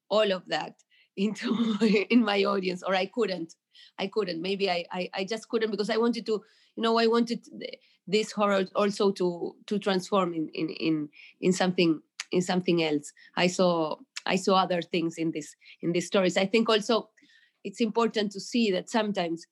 [0.10, 0.76] all of that
[1.20, 1.78] into
[2.10, 3.56] in my audience or i couldn't
[3.98, 6.42] i couldn't maybe I, I, I just couldn't because i wanted to
[6.76, 7.46] you know i wanted
[8.08, 11.10] this horror also to to transform in in in,
[11.42, 12.02] in something
[12.32, 13.96] in something else i saw
[14.26, 17.10] i saw other things in this in these stories i think also
[17.64, 19.46] it's important to see that sometimes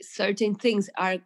[0.00, 1.18] certain things are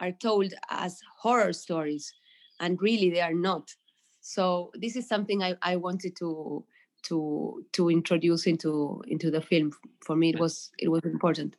[0.00, 2.12] are told as horror stories
[2.58, 3.74] and really they are not
[4.20, 6.64] so this is something i, I wanted to
[7.02, 9.72] to to introduce into into the film.
[10.04, 11.56] For me, it was it was important.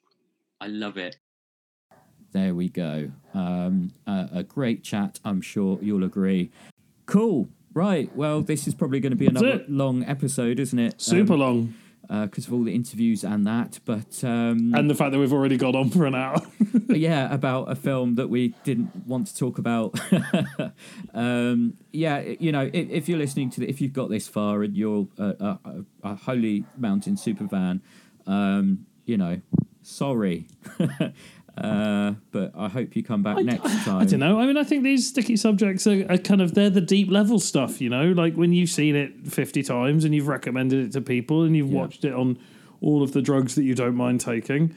[0.59, 1.17] I love it.
[2.31, 3.11] There we go.
[3.33, 5.19] Um, a, a great chat.
[5.25, 6.51] I'm sure you'll agree.
[7.05, 7.49] Cool.
[7.73, 8.13] Right.
[8.15, 11.01] Well, this is probably going to be another long episode, isn't it?
[11.01, 11.73] Super um, long
[12.19, 13.79] because uh, of all the interviews and that.
[13.85, 16.41] But um, and the fact that we've already got on for an hour.
[16.89, 19.97] yeah, about a film that we didn't want to talk about.
[21.13, 24.63] um, yeah, you know, if, if, you're listening to the, if you've got this far
[24.63, 25.23] and you're a,
[25.63, 27.81] a, a Holy Mountain super fan,
[28.27, 29.41] um, you know,
[29.81, 30.47] sorry.
[31.57, 33.97] Uh, but I hope you come back I, next time.
[33.97, 34.39] I don't know.
[34.39, 37.39] I mean, I think these sticky subjects are, are, kind of they're the deep level
[37.39, 37.81] stuff.
[37.81, 41.43] You know, like when you've seen it fifty times and you've recommended it to people
[41.43, 41.79] and you've yeah.
[41.79, 42.39] watched it on
[42.79, 44.75] all of the drugs that you don't mind taking.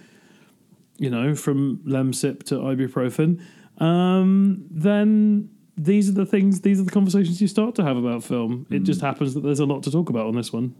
[0.98, 3.42] You know, from Lemsip to ibuprofen.
[3.78, 6.60] Um, then these are the things.
[6.60, 8.66] These are the conversations you start to have about film.
[8.70, 8.76] Mm.
[8.76, 10.74] It just happens that there's a lot to talk about on this one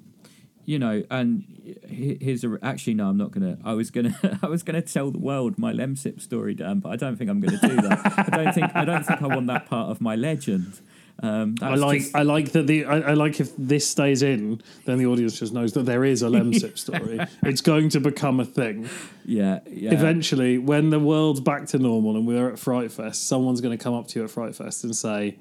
[0.65, 1.45] you know, and
[1.89, 3.59] here's a actually no, I'm not gonna.
[3.65, 6.97] I was gonna I was gonna tell the world my Lemsip story, Dan, but I
[6.97, 8.28] don't think I'm gonna do that.
[8.32, 10.81] I don't think I don't think I want that part of my legend.
[11.23, 12.16] Um, I like just...
[12.16, 15.53] I like that the I, I, like if this stays in, then the audience just
[15.53, 17.20] knows that there is a Lemsip story.
[17.45, 18.89] it's going to become a thing.
[19.24, 19.93] Yeah, yeah.
[19.93, 23.82] Eventually, when the world's back to normal and we're at Fright Fest, someone's going to
[23.82, 25.39] come up to you at Fright Fest and say,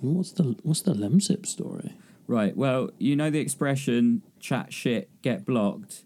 [0.00, 1.92] "What's the what's the Lemsip story?"
[2.26, 2.56] Right.
[2.56, 6.04] Well, you know the expression chat shit, get blocked.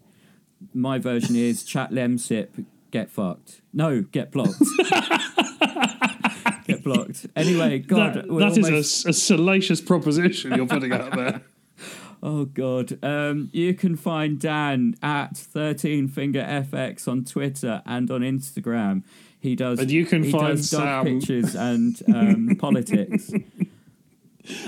[0.73, 2.55] My version is chat lem sip,
[2.91, 3.61] get fucked.
[3.73, 4.59] No, get blocked.
[6.65, 7.27] get blocked.
[7.35, 8.15] Anyway, God.
[8.15, 8.57] That, that almost...
[8.57, 11.41] is a, a, salacious proposition you're putting out there.
[12.23, 12.97] oh, God.
[13.03, 19.03] Um, you can find Dan at 13fingerfx on Twitter and on Instagram.
[19.39, 19.79] He does.
[19.79, 21.05] And you can find does Sam.
[21.05, 23.31] pictures and um, politics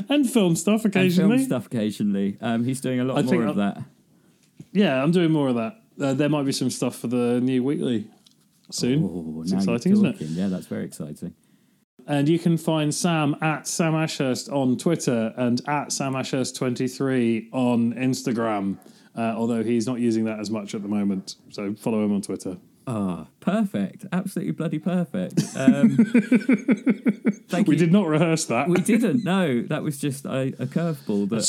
[0.10, 1.34] and film stuff occasionally.
[1.34, 2.38] And film stuff occasionally.
[2.42, 3.84] Um, he's doing a lot I more of that.
[4.72, 5.82] Yeah, I'm doing more of that.
[6.00, 8.08] Uh, there might be some stuff for the new weekly
[8.70, 9.04] soon.
[9.04, 10.22] Oh, it's exciting, isn't it?
[10.22, 11.34] Yeah, that's very exciting.
[12.08, 17.94] And you can find Sam at Sam Ashurst on Twitter and at Sam Ashurst23 on
[17.94, 18.78] Instagram,
[19.16, 21.36] uh, although he's not using that as much at the moment.
[21.50, 22.58] So follow him on Twitter.
[22.88, 24.06] Ah, oh, perfect.
[24.12, 25.40] Absolutely bloody perfect.
[25.56, 25.98] Um,
[27.48, 27.80] thank we you.
[27.80, 28.68] did not rehearse that.
[28.70, 29.62] We didn't, no.
[29.62, 31.30] That was just a, a curveball.
[31.30, 31.42] That um,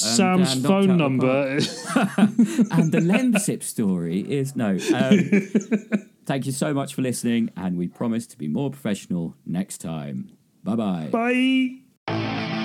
[0.44, 1.52] Sam's phone number.
[1.56, 4.78] and the Lemsip story is no.
[4.94, 9.78] Um, thank you so much for listening, and we promise to be more professional next
[9.78, 10.32] time.
[10.64, 11.08] Bye-bye.
[12.06, 12.61] Bye.